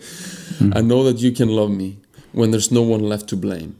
I 0.62 0.82
know 0.82 1.04
that 1.04 1.22
you 1.22 1.32
can 1.32 1.48
love 1.48 1.70
me 1.70 1.98
when 2.32 2.50
there's 2.50 2.70
no 2.70 2.82
one 2.82 3.02
left 3.08 3.28
to 3.28 3.36
blame 3.36 3.74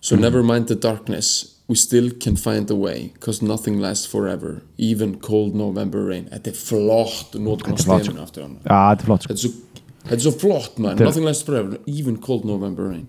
So 0.00 0.16
never 0.16 0.42
mind 0.42 0.66
the 0.68 0.74
darkness 0.76 1.56
We 1.68 1.76
still 1.76 2.10
can 2.10 2.36
find 2.36 2.70
a 2.70 2.74
way 2.74 3.12
Cause 3.20 3.42
nothing 3.42 3.78
lasts 3.80 4.06
forever. 4.06 4.62
Even 4.78 5.18
cold 5.20 5.54
November 5.54 6.04
rain. 6.04 6.24
Þetta 6.32 6.50
er 6.50 6.56
flott? 6.58 7.34
Nótkun 7.38 7.76
á 7.76 7.80
stefinu 7.84 8.22
aftur 8.24 8.42
hann 8.46 8.56
Já, 8.64 8.80
þetta 8.96 9.02
er 9.02 9.06
flott. 9.06 9.26
Þetta 9.28 9.36
er 9.36 9.44
svo, 9.44 9.82
þetta 10.04 10.16
er 10.18 10.24
svo 10.24 10.32
flott 10.40 10.78
man? 10.78 10.96
Þetta 10.96 11.00
er- 11.04 11.10
Nothing 11.12 11.24
lasts 11.28 11.44
forever. 11.46 11.78
Even 11.86 12.16
cold 12.18 12.44
November 12.44 12.88
rain. 12.90 13.06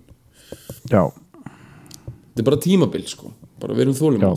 Já, 0.92 1.08
Þetta 2.32 2.40
er 2.44 2.48
bara 2.48 2.56
tímabil 2.64 3.08
sko. 3.08 3.32
Bara 3.60 3.74
við 3.76 3.80
erum 3.86 3.94
þólum 3.98 4.22
já, 4.22 4.30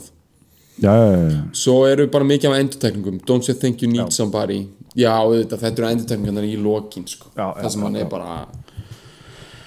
já, 0.83 0.95
já, 0.95 1.29
já. 1.31 1.43
Svo 1.55 1.75
eru 1.87 2.07
bara 2.11 2.25
mikið 2.27 2.49
af 2.51 2.57
endurtekningum 2.59 3.19
Don't 3.25 3.47
you 3.47 3.53
think 3.55 3.81
you 3.81 3.87
need 3.91 4.11
somebody? 4.11 4.67
Já, 4.95 5.11
auðvitað, 5.21 5.61
þetta 5.63 5.79
eru 5.83 5.87
endurtekningarnar 5.93 6.43
í 6.49 6.57
lokin 6.59 7.05
sko. 7.07 7.29
Já, 7.35 7.45
já, 7.55 7.61
Það 7.63 7.69
sem 7.71 7.81
já, 7.81 7.85
hann 7.85 7.95
já. 7.95 8.01
er 8.01 8.09
bara 8.11 8.47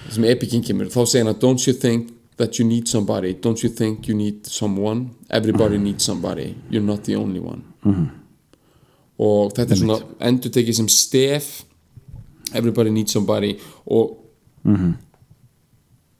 Það 0.05 0.13
sem 0.19 0.23
epikinn 0.35 0.63
kemur 0.67 0.91
Þá 0.93 0.99
segir 1.07 1.25
hann 1.25 1.39
Don't 1.41 1.65
you 1.67 1.73
think 1.73 2.11
that 2.39 2.57
you 2.59 2.65
need 2.67 2.87
somebody. 2.87 3.33
Don't 3.33 3.63
you 3.63 3.69
think 3.69 4.07
you 4.07 4.15
need 4.15 4.47
someone? 4.47 5.09
Everybody 5.29 5.77
Mhm. 5.77 5.81
needs 5.83 6.03
somebody. 6.03 6.55
You're 6.71 6.85
not 6.85 7.03
the 7.03 7.15
only 7.15 7.39
one. 7.39 7.61
Og 9.19 9.51
þetta 9.55 9.71
er 9.71 9.75
svona 9.75 9.97
endurtekið 10.21 10.73
sem 10.73 10.87
stef. 10.87 11.63
Everybody 12.55 12.89
needs 12.89 13.11
somebody. 13.11 13.59
Og 13.85 14.17
Mhm. 14.63 14.93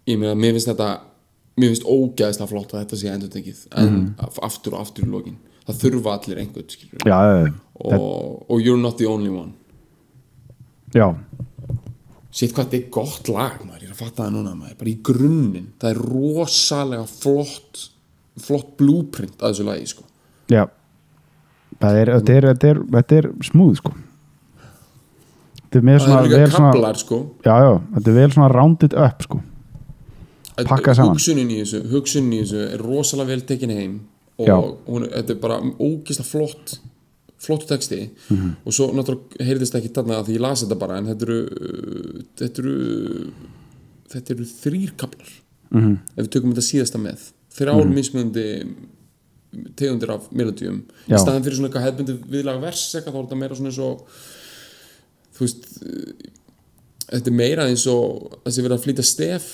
Ég 0.07 0.17
meina, 0.17 0.33
mér 0.35 0.51
finnst 0.53 0.67
þetta 0.67 0.99
Mér 1.59 1.67
finnst 1.73 1.83
ógæðislega 1.83 2.47
flott 2.47 2.71
að 2.73 2.85
þetta 2.85 2.95
sé 2.97 3.09
endurtekið. 3.11 3.67
En 3.77 3.87
Mhm. 3.93 4.13
aftur 4.43 4.73
og 4.73 4.79
aftur 4.79 5.03
í 5.03 5.09
lokin. 5.11 5.35
Það 5.67 5.75
þurfa 5.81 6.13
allir 6.19 6.37
einhvern 6.39 6.69
skilur 6.69 6.99
já. 7.05 7.53
og, 7.75 8.45
og 8.51 8.59
you're 8.61 8.81
not 8.81 8.97
the 8.97 9.05
only 9.05 9.29
one. 9.29 9.51
Já. 10.95 11.15
Sitt 12.39 12.53
hvað 12.55 12.69
þetta 12.69 12.77
er 12.79 12.89
gott 12.95 13.29
lag 13.33 13.55
maður, 13.65 13.81
ég 13.83 13.89
er 13.89 13.95
að 13.95 14.01
fatta 14.03 14.23
það 14.25 14.35
núna 14.37 14.51
maður, 14.55 14.75
bara 14.79 14.91
í 14.91 14.97
grunninn 15.09 15.71
það 15.81 15.89
er 15.91 16.01
rosalega 16.13 17.07
flott 17.11 17.81
flott 18.39 18.69
blúprint 18.79 19.41
að 19.41 19.49
þessu 19.55 19.65
lagi 19.67 19.89
sko. 19.91 20.05
já. 20.53 20.63
Það 21.79 21.97
er, 22.01 22.11
þetta 22.17 22.33
er, 22.37 22.45
þetta 22.53 22.69
er, 22.69 22.79
þetta 22.95 23.17
er 23.21 23.27
smúð 23.49 23.73
sko 23.81 23.91
Þetta 25.69 25.77
er 25.77 25.83
með 25.85 25.97
það 25.99 26.05
svona, 26.07 26.19
er 26.19 26.29
líka 26.31 26.59
kaplar 26.63 26.97
sko. 26.97 27.17
Já, 27.45 27.51
já, 27.61 27.73
þetta 27.95 28.09
er 28.09 28.15
vel 28.17 28.31
svona 28.33 28.47
rounded 28.55 28.95
up 28.97 29.25
sko 29.27 29.41
Pakkað 30.59 30.97
saman. 30.97 31.13
hugsunin 31.15 31.51
í 31.53 31.59
þessu 31.61 31.81
hugsunin 31.91 32.33
í 32.35 32.39
þessu 32.41 32.63
er 32.73 32.81
rosalega 32.83 33.29
vel 33.35 33.43
tekin 33.47 33.71
heim 33.75 33.93
og 34.39 34.79
hún, 34.87 35.05
þetta 35.11 35.35
er 35.35 35.39
bara 35.43 35.59
ógislega 35.79 36.27
flott 36.27 36.73
flottu 37.39 37.67
texti 37.69 38.09
Mhm. 38.29 38.49
og 38.65 38.73
svo 38.73 38.89
náttúrulega 38.93 39.45
heyrðist 39.47 39.75
ekki 39.79 39.93
þarna 39.95 40.19
að 40.19 40.27
því 40.29 40.35
ég 40.37 40.41
las 40.43 40.63
þetta 40.63 40.79
bara 40.79 40.97
en 40.97 41.05
þetta 41.07 41.23
eru 41.27 41.39
þetta 42.37 42.59
eru 42.63 43.31
þetta 44.09 44.33
eru 44.35 44.45
þrýr 44.45 44.95
kaplar 44.97 45.29
Mhm. 45.71 45.93
ef 46.17 46.25
við 46.25 46.29
tökum 46.35 46.53
þetta 46.53 46.67
síðasta 46.71 46.99
með 46.99 47.19
þrjár 47.53 47.87
mismunandi 47.93 48.45
tegundir 49.75 50.11
af 50.13 50.27
melodíum 50.31 50.83
í 51.09 51.17
staðan 51.17 51.43
fyrir 51.43 51.57
svona 51.57 51.69
eitthvað 51.69 51.87
hefðbundi 51.87 52.17
viðlaga 52.29 52.61
vers 52.61 52.83
eitthvað 52.95 53.13
þá 53.13 53.19
er 53.19 53.25
þetta 53.25 53.39
meira 53.41 53.55
svona 53.55 53.69
eins 53.71 53.79
og 53.79 54.03
þú 55.33 55.39
veist 55.45 55.63
þetta 57.09 57.27
er 57.31 57.37
meira 57.39 57.65
eins 57.69 57.87
og 57.89 58.35
þessi 58.45 58.61
verið 58.65 58.77
að 58.77 58.83
flýta 58.85 59.03
stef 59.07 59.47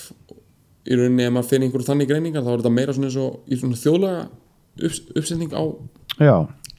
í 0.86 0.98
rauninni 1.00 1.24
ef 1.26 1.32
maður 1.34 1.50
fyrir 1.52 1.64
einhverju 1.70 1.88
þannig 1.88 2.10
greiningar 2.12 2.44
þá 2.44 2.52
er 2.54 2.60
þetta 2.64 2.74
meira 2.76 2.94
svona 2.98 3.08
eins 3.10 3.18
og 3.24 3.40
í 3.48 3.60
svona 3.62 3.80
þjóðlega 3.80 4.28
upps, 4.84 5.02
uppsetning 5.16 5.52
á 5.56 5.64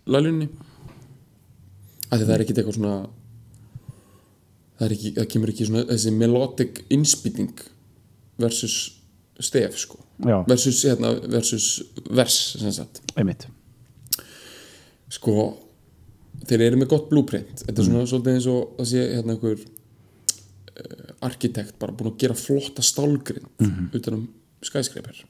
laglunni 0.06 0.48
því 2.10 2.26
það 2.26 2.34
er 2.36 2.44
ekkit 2.44 2.60
eitthvað 2.60 2.78
svona 2.78 2.96
það 4.76 4.86
er 4.86 4.94
ekki, 4.96 5.12
það 5.16 5.28
kemur 5.34 5.52
ekki 5.52 5.68
svona 5.68 5.84
þessi 5.90 6.14
melodic 6.14 6.80
innspýting 6.92 7.62
versus 8.40 8.76
stef 9.40 9.76
sko. 9.80 10.00
Já, 10.24 10.38
versus, 10.48 10.80
hérna, 10.86 11.12
versus 11.28 11.66
vers 12.08 12.36
sem 12.56 12.72
sagt. 12.72 13.02
Einmitt. 13.20 13.46
Sko 15.12 15.34
þeir 16.46 16.66
eru 16.70 16.80
með 16.80 16.92
gott 16.92 17.08
blueprint. 17.10 17.64
Þetta 17.64 17.82
er 17.82 17.88
svona 17.88 18.08
svolítið 18.08 18.38
eins 18.38 18.48
og 18.52 18.76
það 18.78 18.90
sé 18.92 19.04
hérna 19.12 19.36
einhver 19.36 19.62
uh, 19.62 21.14
arkitekt 21.28 21.78
bara 21.80 21.96
búin 21.96 22.12
að 22.12 22.20
gera 22.22 22.36
flotta 22.38 22.84
stálgrind 22.84 23.94
utan 23.96 24.18
um 24.20 24.26
skyscraper. 24.64 25.22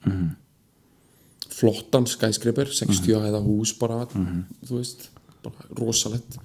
Flottan 1.57 2.05
skyscraper 2.07 2.69
60 2.69 3.23
hæða 3.23 3.39
hús 3.43 3.73
bara 3.79 4.03
þú 4.11 4.77
veist, 4.77 5.07
bara 5.53 5.79
rosalett 5.81 6.37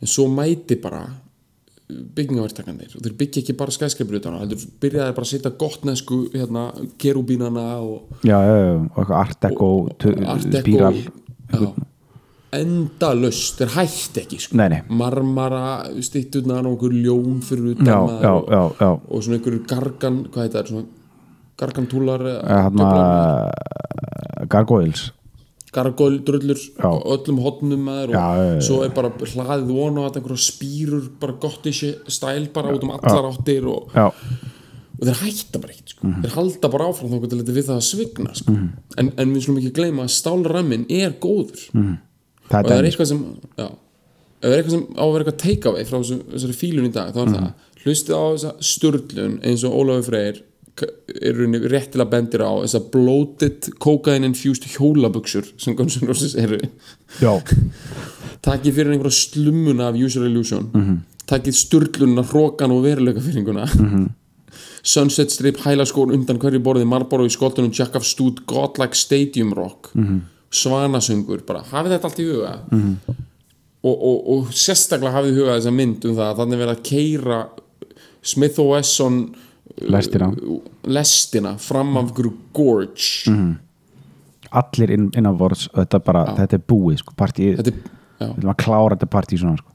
en 0.00 0.08
svo 0.08 0.28
mæti 0.32 0.76
bara 0.80 1.02
byggingavertakanir 1.90 2.92
og 2.94 3.02
þeir 3.02 3.14
byggja 3.18 3.40
ekki 3.42 3.54
bara 3.58 3.74
skyscraper 3.74 4.20
utan 4.20 4.36
á 4.38 4.42
heldur 4.44 4.60
byrjaði 4.82 5.14
bara 5.16 5.26
að 5.26 5.30
setja 5.32 5.50
gott 5.58 5.82
nesku 5.88 6.20
hérna, 6.34 6.68
kerubínana 7.02 7.64
og 7.82 8.22
Já, 8.22 8.38
já, 8.46 8.56
já, 8.62 8.74
og 8.78 9.00
eitthvað 9.00 9.16
art 9.20 9.40
deco 9.42 9.70
tu- 9.98 10.14
Art 10.26 10.46
Deco 10.46 10.60
spíral 10.62 11.00
já, 11.00 11.72
endalaust 12.60 13.58
þeir 13.60 13.72
hætti 13.76 14.22
ekki 14.24 14.38
sko. 14.42 14.56
Nei, 14.58 14.68
nei. 14.72 14.80
marmara 14.88 15.64
stýtturnar 16.02 16.66
og 16.66 16.72
einhver 16.78 16.94
ljón 16.98 17.42
fyrir 17.46 17.74
utan 17.76 17.90
og, 17.90 18.50
og 19.10 19.22
svona 19.22 19.38
einhver 19.38 19.58
gargan 19.70 20.24
hvað 20.30 20.46
heit 20.46 20.56
það, 20.56 20.70
svona 20.72 20.86
gargantúlar 21.60 22.24
Hérna 22.46 22.90
Gargoyles 24.50 25.10
gargól 25.72 26.18
drullur 26.26 26.58
öllum 27.14 27.38
hotnum 27.44 27.84
maður 27.86 28.14
og 28.14 28.16
Já, 28.16 28.60
svo 28.66 28.80
er 28.84 28.90
bara 28.94 29.10
hlaðið 29.10 29.68
von 29.76 29.98
á 29.98 30.02
þetta 30.08 30.20
einhverja 30.20 30.46
spýrur 30.46 31.04
bara 31.20 31.36
gottishi 31.42 31.92
stæl 32.10 32.48
bara 32.54 32.72
út 32.74 32.82
um 32.86 32.90
allar 32.96 33.28
áttir 33.30 33.66
og, 33.70 33.92
og 33.94 35.04
þeir 35.06 35.20
hætta 35.22 35.60
bara 35.62 35.72
ekkert 35.72 35.94
sko. 35.94 36.06
Mhm. 36.06 36.22
þeir 36.24 36.34
halda 36.34 36.68
bara 36.74 36.88
áfram 36.90 37.12
þá 37.14 37.20
við 37.54 37.64
það 37.70 37.76
að 37.78 37.86
svigna 37.86 38.34
sko. 38.34 38.56
en, 38.98 39.12
en 39.16 39.34
við 39.34 39.44
slum 39.46 39.60
ekki 39.62 39.72
gleyma 39.78 40.04
að 40.08 40.14
stálrammin 40.18 40.86
er 40.90 41.14
góður 41.22 41.62
Mhm. 41.72 41.94
það 42.50 42.64
og 42.64 42.70
það 42.70 42.78
er 42.78 42.90
eitthvað 42.90 43.06
sem 43.06 43.24
já, 43.56 43.66
ef 43.70 44.42
það 44.42 44.52
er 44.52 44.58
eitthvað 44.62 44.70
sem 44.70 44.86
á 44.98 45.04
að 45.04 45.12
vera 45.12 45.24
eitthvað 45.24 45.42
take-away 45.46 45.84
frá 45.84 45.98
þessu, 46.00 46.18
þessari 46.34 46.58
fílun 46.60 46.86
í 46.90 46.92
dag 46.92 47.14
þá 47.14 47.20
er 47.22 47.26
Mhm. 47.26 47.34
það, 47.34 47.52
hlustið 47.84 48.14
á 48.18 48.24
þessa 48.34 48.52
störlun 48.60 49.40
eins 49.46 49.64
og 49.64 49.72
Ólafur 49.72 50.04
Freyr 50.10 50.42
er 50.80 51.34
rauninni 51.36 51.60
réttilega 51.68 52.10
bendir 52.10 52.40
á 52.46 52.52
þessa 52.62 52.80
bloated 52.92 53.70
cocaine 53.82 54.24
infused 54.28 54.64
hjólabuxur 54.76 55.44
sem 55.60 55.74
Guns 55.76 55.98
N' 56.00 56.08
Roses 56.08 56.34
eru. 56.38 56.58
Já, 57.20 57.34
takið 58.46 58.74
fyrir 58.78 58.94
einhverja 58.94 59.18
slummuna 59.18 59.88
af 59.90 59.98
user 60.00 60.26
illusion. 60.28 60.70
Mhm. 60.74 60.98
takið 61.30 61.54
störlunna, 61.54 62.24
hrókan 62.26 62.72
og 62.74 62.82
veruleika 62.84 63.20
fyringuna 63.22 63.66
Mhm. 63.78 64.08
sunset 64.82 65.30
strip, 65.30 65.58
hælaskór 65.62 66.10
undan 66.14 66.38
hverju 66.40 66.58
borði 66.64 66.84
Marlboro 66.88 67.24
í 67.24 67.30
skoltunum, 67.30 67.70
Jack 67.72 67.94
of 67.94 68.02
Stúd 68.04 68.40
Godlike 68.46 68.94
Stadium 68.96 69.52
Rock. 69.54 69.90
Mhm. 69.94 70.20
svanasöngur, 70.50 71.44
bara. 71.46 71.60
Hafið 71.62 71.92
þetta 71.94 72.04
allt 72.08 72.18
í 72.18 72.24
huga? 72.26 72.54
Og, 73.82 73.94
og, 74.02 74.16
og 74.28 74.48
sérstaklega 74.50 75.12
hafið 75.14 75.30
í 75.30 75.36
huga 75.38 75.54
þessa 75.60 75.72
mynd 75.72 76.04
um 76.04 76.16
það 76.16 76.26
að 76.32 76.40
þannig 76.40 76.58
verið 76.60 76.72
að 76.74 76.82
keira 76.88 77.38
Smith 78.22 78.58
og 78.60 78.72
Wesson 78.74 79.20
lestina. 79.90 80.30
Lestina 80.84 81.54
fram 81.58 81.96
af 81.96 82.04
einhverju 82.08 82.32
gorge. 82.52 83.34
Allir 84.50 84.90
inn, 84.96 85.10
innan 85.14 85.36
vorðs 85.38 85.68
Þetta 85.70 86.00
bara, 86.02 86.24
þetta 86.40 86.56
er 86.58 86.62
búið 86.72 86.96
sko 87.04 87.12
Partíð, 87.18 87.60
þetta 87.60 87.70
er, 87.70 87.82
við 88.20 88.40
erum 88.42 88.50
að 88.54 88.56
klára 88.64 88.96
þetta 88.96 89.06
partí 89.12 89.38
svona 89.38 89.60
sko. 89.60 89.68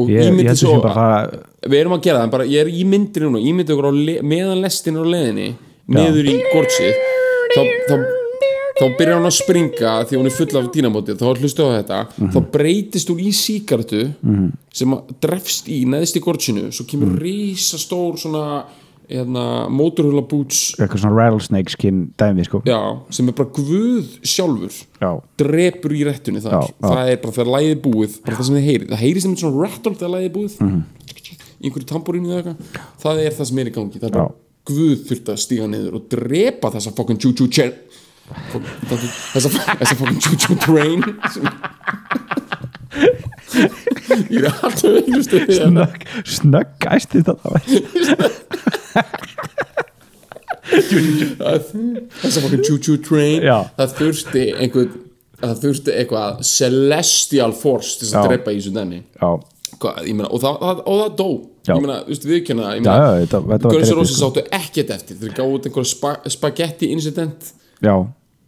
Og 0.00 0.08
Ég, 0.10 0.22
ég 0.22 0.30
heldur 0.30 0.56
svo 0.58 0.72
sem 0.80 0.94
það 0.94 1.36
við 1.70 1.78
erum 1.80 1.94
að 1.96 2.02
gera 2.06 2.22
það, 2.24 2.30
bara, 2.34 2.46
ég 2.50 2.60
er 2.64 2.70
í 2.72 2.84
myndir 2.86 3.26
núna 3.26 3.42
ímyndið 3.42 3.74
okkur 3.76 3.88
á 3.90 3.94
le, 3.94 4.14
meðan 4.22 4.60
lestin 4.64 4.98
á 4.98 5.02
leðinni 5.06 5.48
niður 5.90 6.28
í 6.30 6.34
gorgeið 6.52 7.00
þá, 7.54 7.60
þá, 7.90 7.94
þá 8.80 8.84
byrjar 8.98 9.16
hann 9.18 9.28
að 9.30 9.36
springa 9.38 9.94
því 10.08 10.18
hún 10.20 10.30
er 10.30 10.36
full 10.38 10.58
af 10.60 10.68
dýnamótið 10.74 11.18
þá 11.22 11.26
hlustu 11.42 11.66
á 11.66 11.70
þetta, 11.78 11.98
Mhm. 12.18 12.30
þá 12.34 12.38
breytist 12.54 13.10
hún 13.10 13.20
í 13.22 13.30
síkartu 13.34 14.02
sem 14.72 14.94
að 14.94 15.14
drefst 15.22 15.68
í 15.70 15.80
neðst 15.90 16.16
í 16.18 16.22
gorgeinu, 16.24 16.70
svo 16.74 16.86
kemur 16.86 17.10
Mhm. 17.14 17.18
risastór 17.26 18.18
svona 18.18 18.64
hérna, 19.10 19.44
móturhula 19.74 20.22
boots. 20.30 20.60
Eitthvað 20.78 21.02
svona 21.02 21.18
rattlesnake 21.18 21.74
skin 21.74 22.02
dæmi 22.20 22.44
sko. 22.46 22.62
Já, 22.68 22.78
sem 23.10 23.28
er 23.28 23.36
bara 23.40 23.50
guð 23.56 24.06
sjálfur 24.22 24.76
Já, 25.02 25.10
drepur 25.42 25.94
í 25.96 26.04
réttunni 26.06 26.42
þar. 26.44 26.52
Já, 26.56 26.74
það 26.86 27.12
er 27.12 27.20
bara 27.24 27.36
þegar 27.38 27.52
lægið 27.56 27.74
er 27.74 27.80
búið 27.86 28.18
það 28.28 28.44
sem 28.48 28.58
þið 28.60 28.68
heyrið, 28.70 28.88
það 28.94 29.02
heyrið 29.04 29.26
sem 29.26 29.32
er 29.34 29.42
svona 29.44 29.64
rattle 29.64 29.94
þegar 29.96 30.14
lægið 30.16 30.30
er 30.30 30.36
búið. 30.38 30.60
Mhm. 30.60 30.80
í 31.60 31.68
einhverju 31.68 31.88
tamborínu 31.90 32.30
eða 32.30 32.38
eitthvað. 32.40 32.84
Það 33.02 33.18
er 33.26 33.34
það 33.36 33.48
sem 33.50 33.58
er 33.60 33.66
í 33.68 33.74
gangi, 33.74 33.98
það 34.00 34.08
er 34.08 34.14
bara 34.16 34.30
guð 34.70 34.98
þurft 35.08 35.28
að 35.32 35.40
stíga 35.42 35.66
niður 35.68 35.94
og 35.98 36.06
drepa 36.12 36.70
þessa 36.72 36.92
fucking 36.96 37.18
choo-choo 37.20 37.48
chain 37.50 37.72
þessa, 39.34 39.48
þessa 39.80 39.96
fucking 39.98 40.20
choo-choo 40.22 40.56
train. 40.62 41.02
sem 41.34 41.44
ég 44.30 44.44
er 44.44 44.52
alltaf 44.62 44.84
einustu 45.02 45.42
snögg, 45.48 46.06
snögg 46.38 46.88
æsti 46.94 47.22
þetta 47.24 47.54
þessa 52.20 52.42
fucking 52.42 52.64
choo-choo 52.66 52.98
train. 53.02 53.40
Já. 53.42 53.58
það 53.78 53.96
þurfti 54.00 54.44
einhvern 54.54 54.98
það 55.40 55.62
þurfti 55.64 55.94
eitthvað 55.96 56.42
celestial 56.46 57.54
force 57.56 57.96
til 57.98 58.08
þess 58.08 58.18
að 58.20 58.28
drepa 58.28 58.52
í 58.52 58.60
þessu 58.60 58.74
denni 58.76 59.00
og, 59.80 60.36
það, 60.42 61.06
dó. 61.16 61.28
Já. 61.64 61.74
ég 61.74 61.82
meina, 61.84 61.98
þú 62.04 62.12
veist, 62.12 62.26
viðkjöna 62.28 62.70
Guns 62.80 63.90
N' 63.92 63.96
Roses 63.96 64.16
sko. 64.18 64.30
áttu 64.30 64.42
ekkert 64.56 64.90
eftir. 64.96 65.18
Þeir 65.20 65.34
gáðu 65.36 65.58
út 65.58 65.68
einhver 65.68 65.86
spa, 65.88 66.14
spagetti 66.32 66.90
incident. 66.92 67.52
Já, 67.84 67.94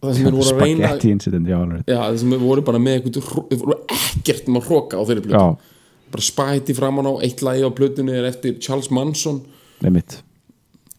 það 0.03 0.13
sem 0.17 0.25
þeir 0.27 0.35
voru 0.37 0.53
að 0.53 0.61
reyna 0.63 0.87
spagetti 0.87 1.11
incident 1.15 1.47
já, 1.47 1.57
alveg 1.59 1.83
já, 1.87 1.97
það 2.03 2.17
sem 2.23 2.33
þeir 2.35 2.43
voru 2.43 2.61
bara 2.67 2.81
með 2.83 2.99
eitthvað 2.99 3.87
ekkert 4.17 4.47
um 4.51 4.59
að 4.59 4.67
hróka 4.69 4.99
á 4.99 5.03
þeirri 5.07 5.23
plötu. 5.25 5.39
Já, 5.39 5.71
bara 6.13 6.27
spagetti 6.27 6.75
framan 6.77 7.09
á, 7.09 7.13
eitt 7.25 7.41
lagi 7.41 7.63
á 7.65 7.69
plötunni 7.73 8.13
er 8.19 8.27
eftir 8.29 8.59
Charles 8.59 8.91
Manson. 8.93 9.41
Nefnitt 9.81 10.19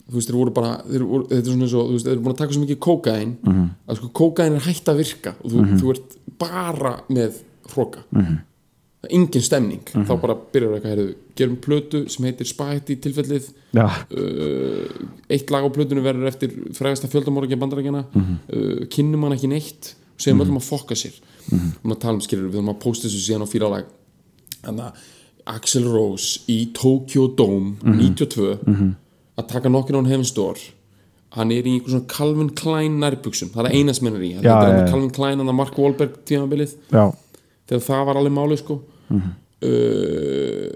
þú 0.05 0.19
veist, 0.19 0.29
þeir 0.29 0.37
voru 0.37 0.53
bara 0.53 0.73
þeir 0.85 1.05
voru, 1.09 1.25
þetta 1.31 1.41
er 1.41 1.53
svona 1.55 1.65
eins 1.65 1.75
og, 1.81 1.87
þú 1.89 1.95
veist, 1.97 2.05
þeir 2.07 2.13
eru 2.17 2.25
búin 2.27 2.35
að 2.35 2.41
taka 2.43 2.53
svo 2.57 2.65
mikið 2.65 2.81
kókain 2.85 3.31
Mhm. 3.45 3.69
að 3.89 3.97
sko, 3.97 4.09
kókain 4.21 4.57
er 4.59 4.61
hægt 4.67 4.89
að 4.93 4.99
virka 5.01 5.33
og 5.45 5.51
þú, 5.51 5.79
þú 5.81 5.91
ert 5.95 6.17
bara 6.39 6.93
með 7.09 7.39
hróka 7.73 8.03
Mhm. 8.13 8.35
Það 9.05 9.11
er 9.11 9.15
engin 9.19 9.43
stemning. 9.45 9.83
Þá 9.93 10.13
bara 10.21 10.35
byrjar 10.55 10.75
eitthvað, 10.79 10.93
heyrðu, 10.95 11.15
gerum 11.37 11.57
plötu 11.65 12.01
sem 12.11 12.25
heitir 12.27 12.47
Spaghetti 12.49 12.97
tilfellið. 13.05 13.51
Já, 13.75 13.85
uh, 13.85 15.09
eitt 15.31 15.51
lag 15.53 15.65
á 15.67 15.69
plötunni 15.75 16.03
verður 16.05 16.31
eftir 16.31 16.51
frægasta 16.75 17.09
fjöldamorgi 17.13 17.59
bandarækjana 17.61 18.05
Mhm. 18.15 18.39
uh, 18.53 18.87
kynnum 18.89 19.23
hann 19.27 19.37
ekki 19.37 19.49
neitt 19.51 19.95
og 20.15 20.21
segjum 20.21 20.41
öllum 20.45 20.59
að 20.61 20.69
fokka 20.71 20.95
sér. 20.97 21.15
Mhm. 21.51 21.59
við 21.61 21.85
erum 21.85 21.93
að 21.97 22.01
tala 22.01 22.15
um 22.15 22.21
skilur, 22.21 22.49
við 22.51 22.55
erum 22.63 22.73
að 22.75 22.81
posta 22.81 23.09
þessu 23.09 23.21
síðan 23.29 23.45
á 23.45 23.49
fílalag 23.53 23.85
þannig 24.65 24.85
að 24.85 24.93
Axel 25.47 25.85
Rose 25.85 26.41
í 26.49 26.73
Tokyo 26.73 27.27
Dome 27.37 27.77
Mhm. 27.83 27.99
92 28.17 28.95
að 29.37 29.49
taka 29.49 29.69
nokkin 29.69 29.97
on 29.97 30.07
Heaven's 30.07 30.33
Door. 30.35 30.57
Hann 31.33 31.51
er 31.53 31.63
í 31.65 31.75
einhver 31.81 31.91
svona 31.91 32.07
Calvin 32.09 32.49
Klein 32.55 32.99
nærbuxum 33.01 33.51
það 33.51 33.65
er 33.67 33.69
það 33.71 33.75
eina 33.75 33.93
sem 33.95 34.07
hann 34.07 34.17
er 34.17 34.21
í, 34.25 34.35
þetta 34.41 34.69
er 34.71 34.79
hann. 34.79 34.89
Calvin 34.93 35.11
Klein 35.11 35.39
hann 35.39 35.49
að 35.49 35.55
Mark 35.55 35.75
Wahlberg 35.77 36.15
tímabilið. 36.25 36.75
Já, 36.93 37.13
þegar 37.69 37.83
það 37.83 38.07
var 38.07 38.15
alveg 38.17 38.33
máli 38.33 38.57
sko 38.59 38.81
uh, 39.15 40.69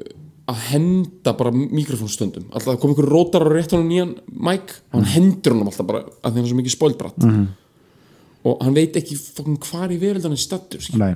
að 0.49 0.61
henda 0.71 1.35
bara 1.37 1.53
mikrofónstundum 1.53 2.49
alltaf 2.49 2.73
það 2.73 2.83
kom 2.83 2.95
einhver 2.95 3.11
rótar 3.13 3.45
og 3.45 3.53
rétt 3.53 3.75
hann 3.77 3.89
nýjan 3.89 4.15
mic 4.33 4.75
og 4.91 5.01
hann 5.01 5.09
hendur 5.15 5.57
hann 5.57 5.69
alltaf 5.69 5.89
bara 5.89 6.05
að 6.23 6.31
hann 6.31 6.45
er 6.45 6.51
svo 6.53 6.61
mikið 6.61 6.77
spoilbratt 6.77 7.27
og 8.49 8.63
hann 8.65 8.77
veit 8.77 8.97
ekki 8.97 9.19
hvar 9.69 9.93
í 9.93 9.99
er 9.99 10.37
stattur 10.37 10.81
skilur. 10.81 11.05
nei. 11.05 11.15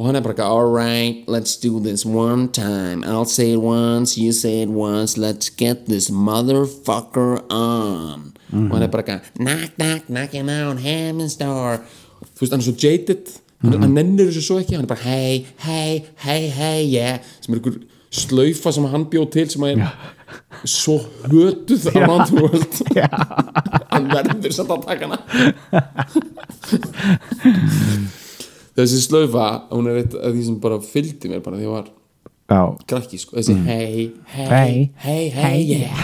Og 0.00 0.06
hann 0.06 0.16
er 0.16 0.22
bara 0.24 0.46
alright, 0.48 1.28
let's 1.28 1.54
do 1.60 1.78
this 1.78 2.06
one 2.06 2.48
time. 2.48 3.04
I'll 3.04 3.26
say 3.26 3.52
it 3.52 3.60
once, 3.60 4.16
you 4.16 4.32
say 4.32 4.62
it 4.62 4.70
once. 4.70 5.18
Let's 5.18 5.50
get 5.50 5.84
this 5.84 6.08
motherfucker 6.08 7.44
on. 7.52 8.32
Og 8.52 8.72
hann 8.72 8.82
er 8.82 8.88
bara 8.88 9.04
eitthvað 9.04 9.36
knock, 9.36 9.76
knock, 9.76 10.08
knocking 10.08 10.48
on 10.48 10.80
heaven's 10.80 11.36
door 11.36 11.84
þú 12.32 12.44
veist, 12.44 12.52
hann 12.52 12.60
er 12.60 12.66
svo 12.66 12.74
jaded 12.78 13.32
hann, 13.62 13.78
hann 13.78 13.94
nennir 13.96 14.30
þessu 14.30 14.42
svo 14.46 14.58
ekki, 14.62 14.76
hann 14.76 14.86
er 14.86 14.90
bara 14.90 15.04
hey, 15.06 15.44
hey, 15.64 16.02
hey, 16.24 16.48
hey, 16.52 16.80
yeah. 16.88 17.14
Sem 17.42 17.54
er 17.54 17.60
einhver 17.60 17.80
slaufa 18.12 18.72
sem 18.74 18.86
hann 18.92 19.06
bjóð 19.12 19.28
til 19.32 19.46
sem 19.52 19.64
er 19.68 19.76
svo 20.68 20.98
hötuð 21.28 21.86
the 21.88 22.00
world 22.36 22.74
hann 23.92 24.06
verður 24.12 24.52
samt 24.56 24.72
að 24.74 24.84
taka 24.86 25.04
hana. 25.08 25.18
Þessi 28.76 28.98
slaufa 29.04 29.46
hún 29.72 29.88
er 29.92 29.96
eitt 30.02 30.14
af 30.16 30.30
því 30.32 30.42
sem 30.46 30.60
bara 30.62 30.78
fylgdi 30.84 31.26
mér 31.28 31.42
bara 31.44 31.58
því 31.58 31.64
að 31.64 31.68
ég 31.68 31.74
var 31.76 31.86
krakki 32.88 33.18
sko. 33.20 33.36
þessi 33.38 33.54
hey, 33.66 34.10
hey, 34.32 34.46
Hey, 34.48 34.90
hey, 35.04 35.28
hey, 35.32 35.58
yeah. 35.68 35.96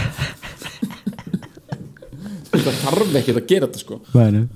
það 2.59 2.81
þarf 2.83 3.17
ekki 3.21 3.35
að 3.35 3.45
gera 3.49 3.69
þetta 3.69 3.81
sko. 3.83 3.95
Nei 4.15 4.47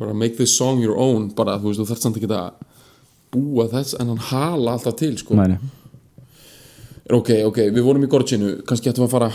bara 0.00 0.16
make 0.16 0.36
this 0.40 0.56
song 0.56 0.82
your 0.82 0.96
own 0.98 1.30
bara 1.36 1.58
þú 1.60 1.70
veist 1.70 1.82
þú 1.82 1.88
þarf 1.90 2.04
samt 2.04 2.20
ekki 2.20 2.30
að 2.32 2.52
búa 3.34 3.68
þess 3.70 3.96
en 4.00 4.10
hann 4.10 4.24
hala 4.30 4.76
alltaf 4.76 4.96
til 4.98 5.14
sko. 5.20 5.36
Nei. 5.38 5.58
ok, 7.10 7.34
ok, 7.46 7.66
við 7.70 7.84
vorum 7.86 8.06
í 8.06 8.10
Gorginu 8.10 8.54
kannski 8.66 8.90
ættum 8.90 9.06
að 9.06 9.14
fara 9.14 9.30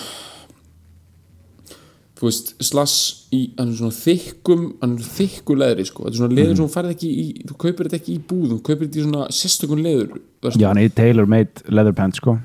þú 2.16 2.30
veist, 2.30 2.52
slass 2.64 2.98
í 3.36 3.42
hann 3.58 3.72
er 3.72 3.78
svona 3.80 3.96
þykkum 3.96 4.66
hann 4.82 4.98
er 4.98 5.08
þykku 5.18 5.58
leðri 5.60 5.86
sko, 5.90 6.06
þetta 6.06 6.16
er 6.16 6.22
svona 6.22 6.38
leður 6.40 6.54
sem 6.54 6.64
þú 6.64 6.74
færð 6.76 6.92
ekki 6.94 7.10
í 7.12 7.26
þú 7.44 7.58
kaupir 7.66 7.90
þetta 7.90 8.00
ekki 8.00 8.14
í 8.16 8.22
búð, 8.30 8.46
þú 8.54 8.60
kaupir 8.70 8.84
þetta 8.86 9.02
í 9.02 9.06
svona 9.08 9.26
sérstökun 9.36 9.84
leður 9.84 10.14
já, 10.56 10.68
hann 10.70 10.82
er 10.82 10.94
tailor 10.96 11.28
made 11.30 11.66
leather 11.68 11.96
pants 11.96 12.22
sko. 12.22 12.38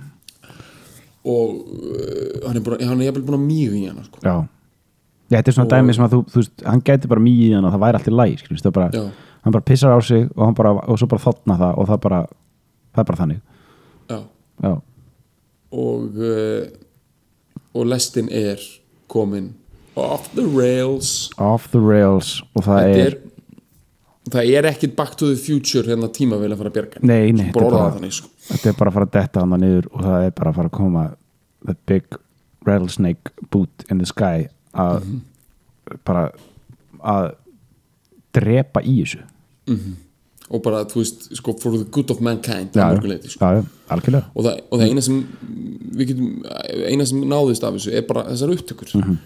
Og 1.30 1.50
uh, 1.60 2.48
hann 2.48 2.56
er, 2.56 2.64
bara, 2.64 2.80
hann 2.80 3.02
er 3.02 3.10
jafnvel 3.10 3.26
búin 3.28 3.38
að 3.38 3.46
mýgu 3.46 3.78
í 3.78 3.84
hana 3.86 4.06
sko. 4.08 4.22
já, 4.24 4.34
já 5.30 5.36
þetta 5.38 5.48
er 5.52 5.56
svona 5.56 5.68
Og- 5.68 5.72
dæmi 5.76 5.94
sem 5.94 6.04
að 6.04 6.12
þú, 6.14 6.20
þú 6.32 6.40
veist, 6.40 6.62
hann 6.66 6.80
gæti 6.82 7.08
bara 7.08 7.20
mýið 7.24 7.54
hann 7.54 7.64
og 7.68 7.72
það 7.74 7.82
væri 7.84 7.98
allt 8.00 8.08
í 8.10 8.14
læg, 8.18 8.38
skilur, 8.42 8.62
það 8.64 8.72
bara 8.78 8.90
Já. 8.90 9.04
hann 9.44 9.52
bara 9.56 9.64
pissar 9.70 9.94
á 9.94 9.98
sig 10.02 10.28
og 10.36 10.44
hann 10.44 10.54
bara, 10.58 10.72
og 10.88 10.98
svo 10.98 11.06
bara 11.08 11.22
þotna 11.24 11.58
það 11.60 11.78
og 11.78 11.88
það 11.88 12.00
bara, 12.06 12.20
það 12.94 13.02
er 13.04 13.08
bara 13.12 13.20
þannig 13.22 13.40
Já. 14.10 14.18
já, 14.62 14.72
og 15.72 16.18
uh, 16.18 16.66
og 17.74 17.86
lestin 17.86 18.28
er 18.32 18.58
komin 19.08 19.52
off 19.96 20.28
the 20.34 20.42
rails 20.46 21.30
off 21.38 21.68
the 21.70 21.78
rails 21.80 22.40
og 22.56 22.64
það 22.66 22.80
þetta 22.82 23.04
er, 23.06 23.16
það 24.30 24.50
er 24.58 24.68
ekkit 24.70 24.96
back 24.98 25.14
to 25.18 25.26
the 25.30 25.36
future 25.38 25.86
hérna 25.86 26.08
tíma 26.14 26.38
vil 26.40 26.50
að 26.52 26.58
fara 26.62 26.70
að 26.72 26.78
bjerga 26.78 27.02
Nei, 27.06 27.30
nei, 27.32 27.46
þetta 27.52 27.64
er 27.64 27.70
bara 27.70 27.92
þannig 27.96 28.12
sko. 28.18 28.28
þetta 28.50 28.68
er 28.72 28.78
bara 28.78 28.90
að 28.90 28.98
fara 28.98 29.06
að 29.08 29.14
detta 29.18 29.44
hann 29.44 29.60
niður 29.62 29.88
og 29.92 30.02
það 30.08 30.26
er 30.26 30.34
bara 30.40 30.50
að 30.52 30.58
fara 30.60 30.70
að 30.72 30.76
koma 30.80 31.04
the 31.66 31.76
big 31.86 32.18
rattlesnake 32.66 33.32
boot 33.50 33.86
in 33.90 33.98
the 34.02 34.06
sky 34.10 34.48
að 34.74 35.02
Mhm. 35.04 35.20
bara 36.04 36.30
að 37.02 37.34
drepa 38.32 38.82
í 38.82 39.00
þessu 39.02 39.22
og 40.50 40.62
bara, 40.64 40.84
þú 40.84 40.98
veist, 40.98 41.28
sko, 41.38 41.52
for 41.60 41.76
the 41.78 41.84
good 41.84 42.10
of 42.10 42.20
mankind 42.20 42.72
mörgu 42.74 43.06
leyti, 43.06 43.28
sko. 43.30 43.64
algjörlega 43.88 44.24
og, 44.34 44.44
það, 44.44 44.60
og 44.70 44.80
það 44.80 44.88
eina 44.88 45.00
sem 45.02 45.20
við 45.94 46.08
getum, 46.08 46.30
eina 46.90 47.06
sem 47.06 47.20
náðist 47.22 47.62
af 47.66 47.74
þessu 47.74 47.92
er 47.94 48.02
bara 48.02 48.24
þessar 48.24 48.54
upptökur 48.56 48.94
Mhm. 48.94 49.18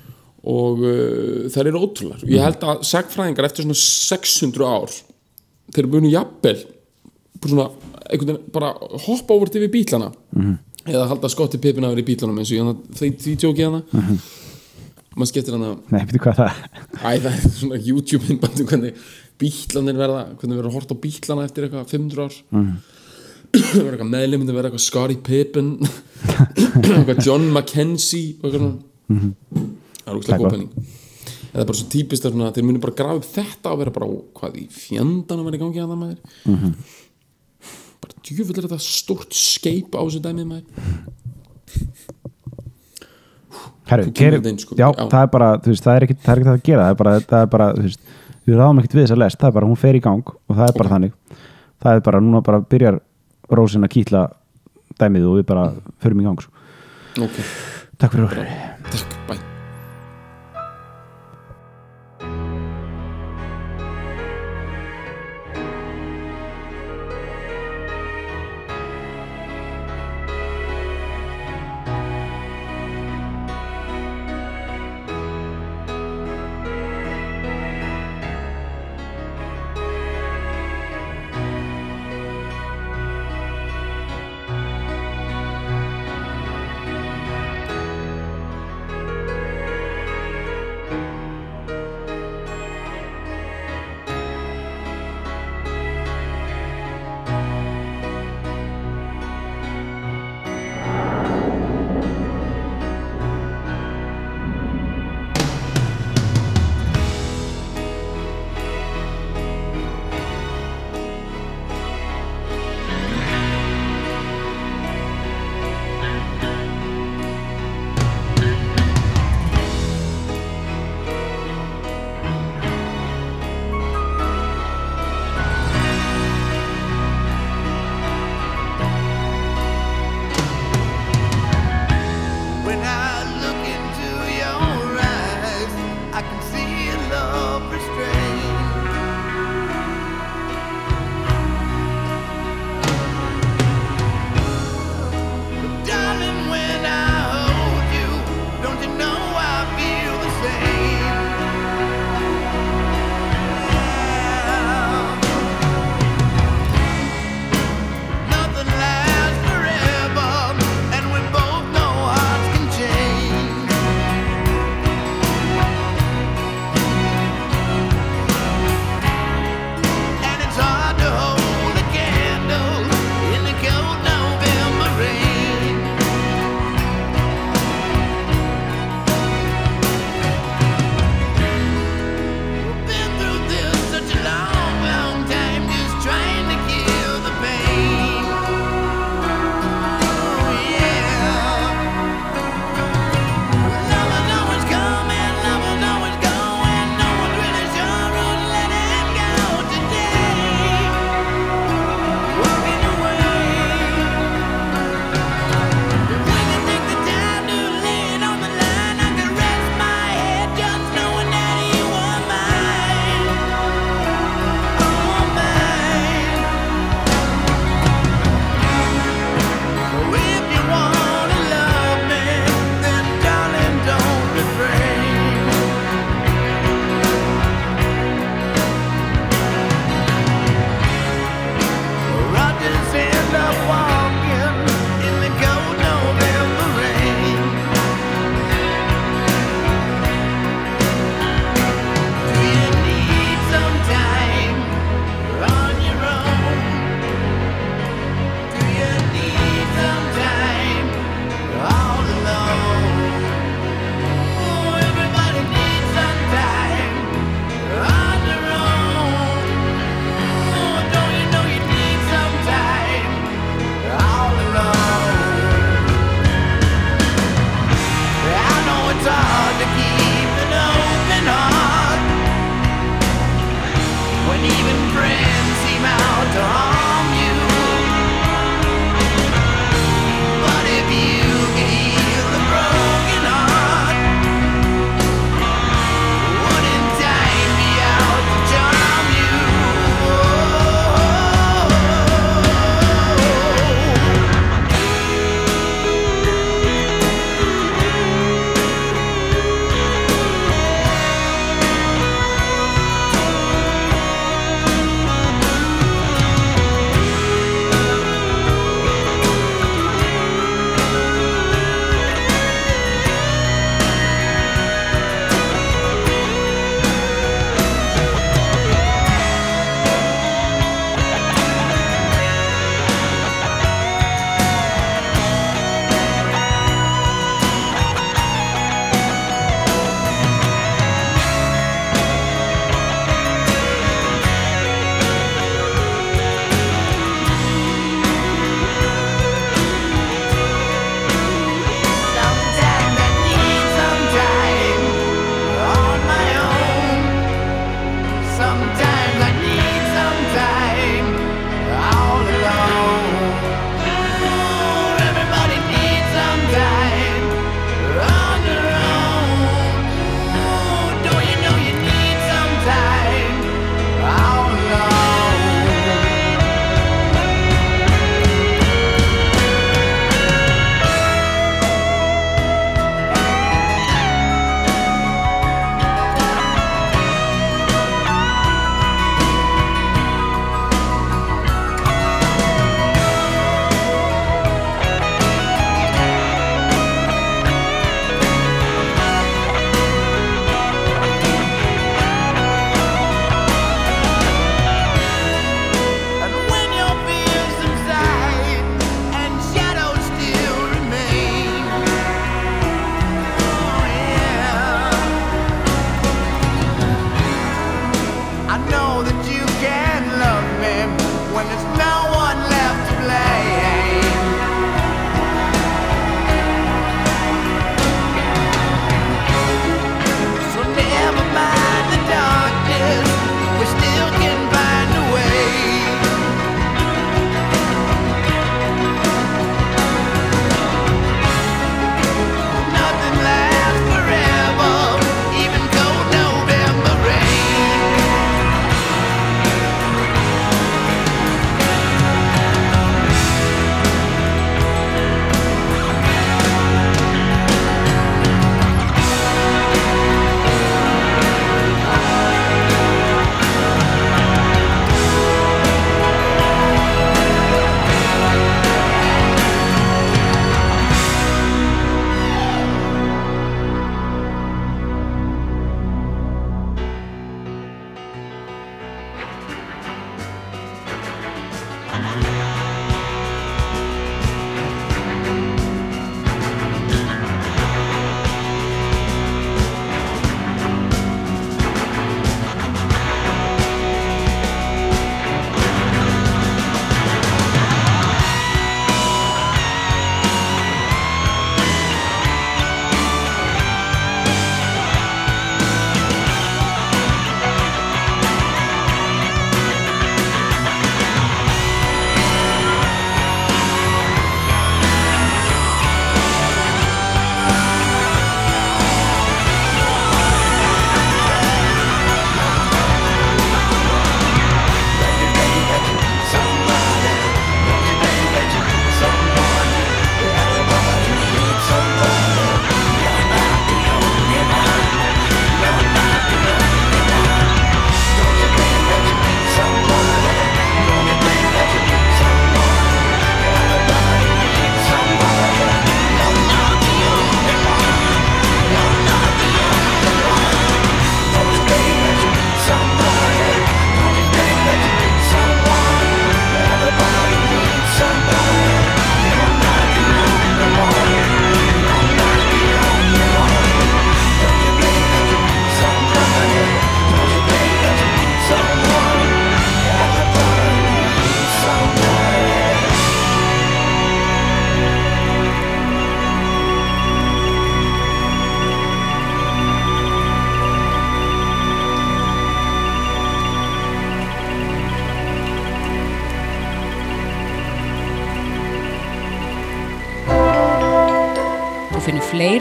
og 0.45 0.79
uh, 0.85 1.49
þær 1.49 1.67
eru 1.67 1.81
ótrúlar 1.81 2.21
ég 2.29 2.41
held 2.45 2.61
að 2.61 2.85
sagfræðingar 2.85 3.45
eftir 3.49 3.65
svona 3.65 3.75
600 3.75 4.65
ár 4.69 4.93
þeir 5.73 5.79
eru 5.85 5.89
búinu 5.95 6.11
jafnvel 6.13 6.65
bara 7.41 7.51
svona, 7.51 7.71
einhvern 8.11 8.27
veginn 8.37 8.53
bara 8.53 8.73
hoppa 9.07 9.35
over 9.35 9.47
til 9.47 9.63
við 9.67 9.73
bílana 9.73 10.13
Mhm. 10.37 10.59
eða 10.87 11.09
halda 11.09 11.29
skotti 11.29 11.57
pipina 11.59 11.89
yfir 11.93 12.05
í 12.05 12.09
bílanum 12.17 12.39
eins 12.39 12.53
og 12.53 12.59
ég 12.61 12.77
því, 12.93 13.17
því 13.17 13.37
tjókið 13.37 13.65
hana 13.65 13.83
Mhm. 13.93 14.19
Maður 15.15 15.31
skettir 15.31 15.55
hana 15.57 15.71
nei, 15.95 16.01
veitu 16.09 16.21
hvað 16.25 16.41
það 16.41 16.59
Æ, 17.05 17.11
það 17.23 17.31
er 17.31 17.45
svona 17.55 17.79
YouTube 17.85 18.27
innbandu 18.33 18.67
hvernig 18.71 19.05
bílanir 19.41 19.97
verða, 19.99 20.25
hvernig 20.41 20.59
verður 20.59 20.71
að 20.71 20.77
horta 20.79 20.97
bílana 21.05 21.45
eftir 21.49 21.67
eitthvað 21.67 21.89
500 21.91 22.25
ár. 22.25 22.37
Það 23.55 23.79
verður 23.79 23.95
eitthvað 23.95 24.13
meðlumindi 24.15 24.55
verða 24.57 24.71
eitthvað 24.71 24.85
Scottie 24.89 25.23
Pippen 25.27 25.69
eitthvað 26.95 27.23
John 27.27 27.49
McKenzie 27.53 28.35
og 28.41 28.47
eitthvað 28.49 28.61
svona. 28.61 28.77
Það 30.05 30.11
er 30.11 30.19
úrslega 30.19 30.29
Það 30.29 30.35
er 30.35 30.45
góð 30.45 30.55
penning. 30.55 30.93
Eða 31.55 31.67
bara 31.69 31.79
svo 31.79 31.89
típist 31.93 32.25
að 32.27 32.39
þeir 32.57 32.67
muni 32.67 32.81
bara 32.83 32.97
grafa 32.99 33.21
upp 33.21 33.27
þetta 33.31 33.71
og 33.75 33.79
vera 33.85 33.93
bara, 33.95 34.09
hvað 34.41 34.57
í 34.59 34.65
fjandanum 34.75 35.51
er 35.51 35.55
í 35.55 35.61
gangi 35.63 35.83
að 35.85 35.93
það 35.93 36.01
maður? 36.01 36.19
Mhm. 36.51 36.73
bara 38.05 38.17
djúfull 38.27 38.57
er 38.59 38.67
þetta 38.67 38.81
stórt 38.85 39.33
skeip 39.39 39.95
á 39.95 40.03
þessu 40.03 40.21
dæmið 40.25 40.51
maður 40.51 40.67
Kemur 43.85 44.13
gerir, 44.17 44.47
inn, 44.49 44.59
sko. 44.59 44.75
já, 44.79 44.87
Já. 44.89 45.07
það 45.13 45.23
er 45.23 45.31
bara, 45.35 45.49
þú 45.61 45.73
veist, 45.75 45.85
það 45.85 45.97
er 45.99 46.07
ekkert 46.07 46.23
það 46.25 46.33
er 46.35 46.41
ekkert 46.43 46.55
að 46.55 46.63
gera, 46.69 46.85
það 46.85 46.91
er 46.95 47.01
bara, 47.03 47.15
það 47.33 47.41
er 47.45 47.51
bara 47.55 47.67
þú 47.77 47.83
veist, 47.89 48.01
við 48.49 48.59
ráðum 48.61 48.81
ekkert 48.83 48.95
við 48.99 49.05
þessa 49.07 49.19
lest, 49.21 49.41
það 49.41 49.51
er 49.51 49.57
bara, 49.59 49.67
hún 49.73 49.81
fer 49.85 49.99
í 49.99 50.03
gang 50.05 50.33
og 50.35 50.57
það 50.57 50.67
er 50.69 50.79
bara 50.81 50.93
þannig, 50.95 51.15
það 51.85 51.99
er 52.01 52.05
bara 52.09 52.21
núna 52.25 52.43
bara 52.49 52.61
byrjar 52.75 53.01
rósin 53.53 53.85
að 53.85 53.95
kýtla 53.99 54.27
dæmið 55.01 55.27
og 55.31 55.41
við 55.41 55.49
bara 55.53 55.67
förum 56.01 56.21
í 56.25 56.29
gang 56.31 56.41
sko. 56.41 56.53
ok, 57.29 57.43
Takk 57.99 58.17
fyrir 58.17 58.31
orðið 58.31 58.55
takk, 58.91 59.19
bæ 59.29 59.54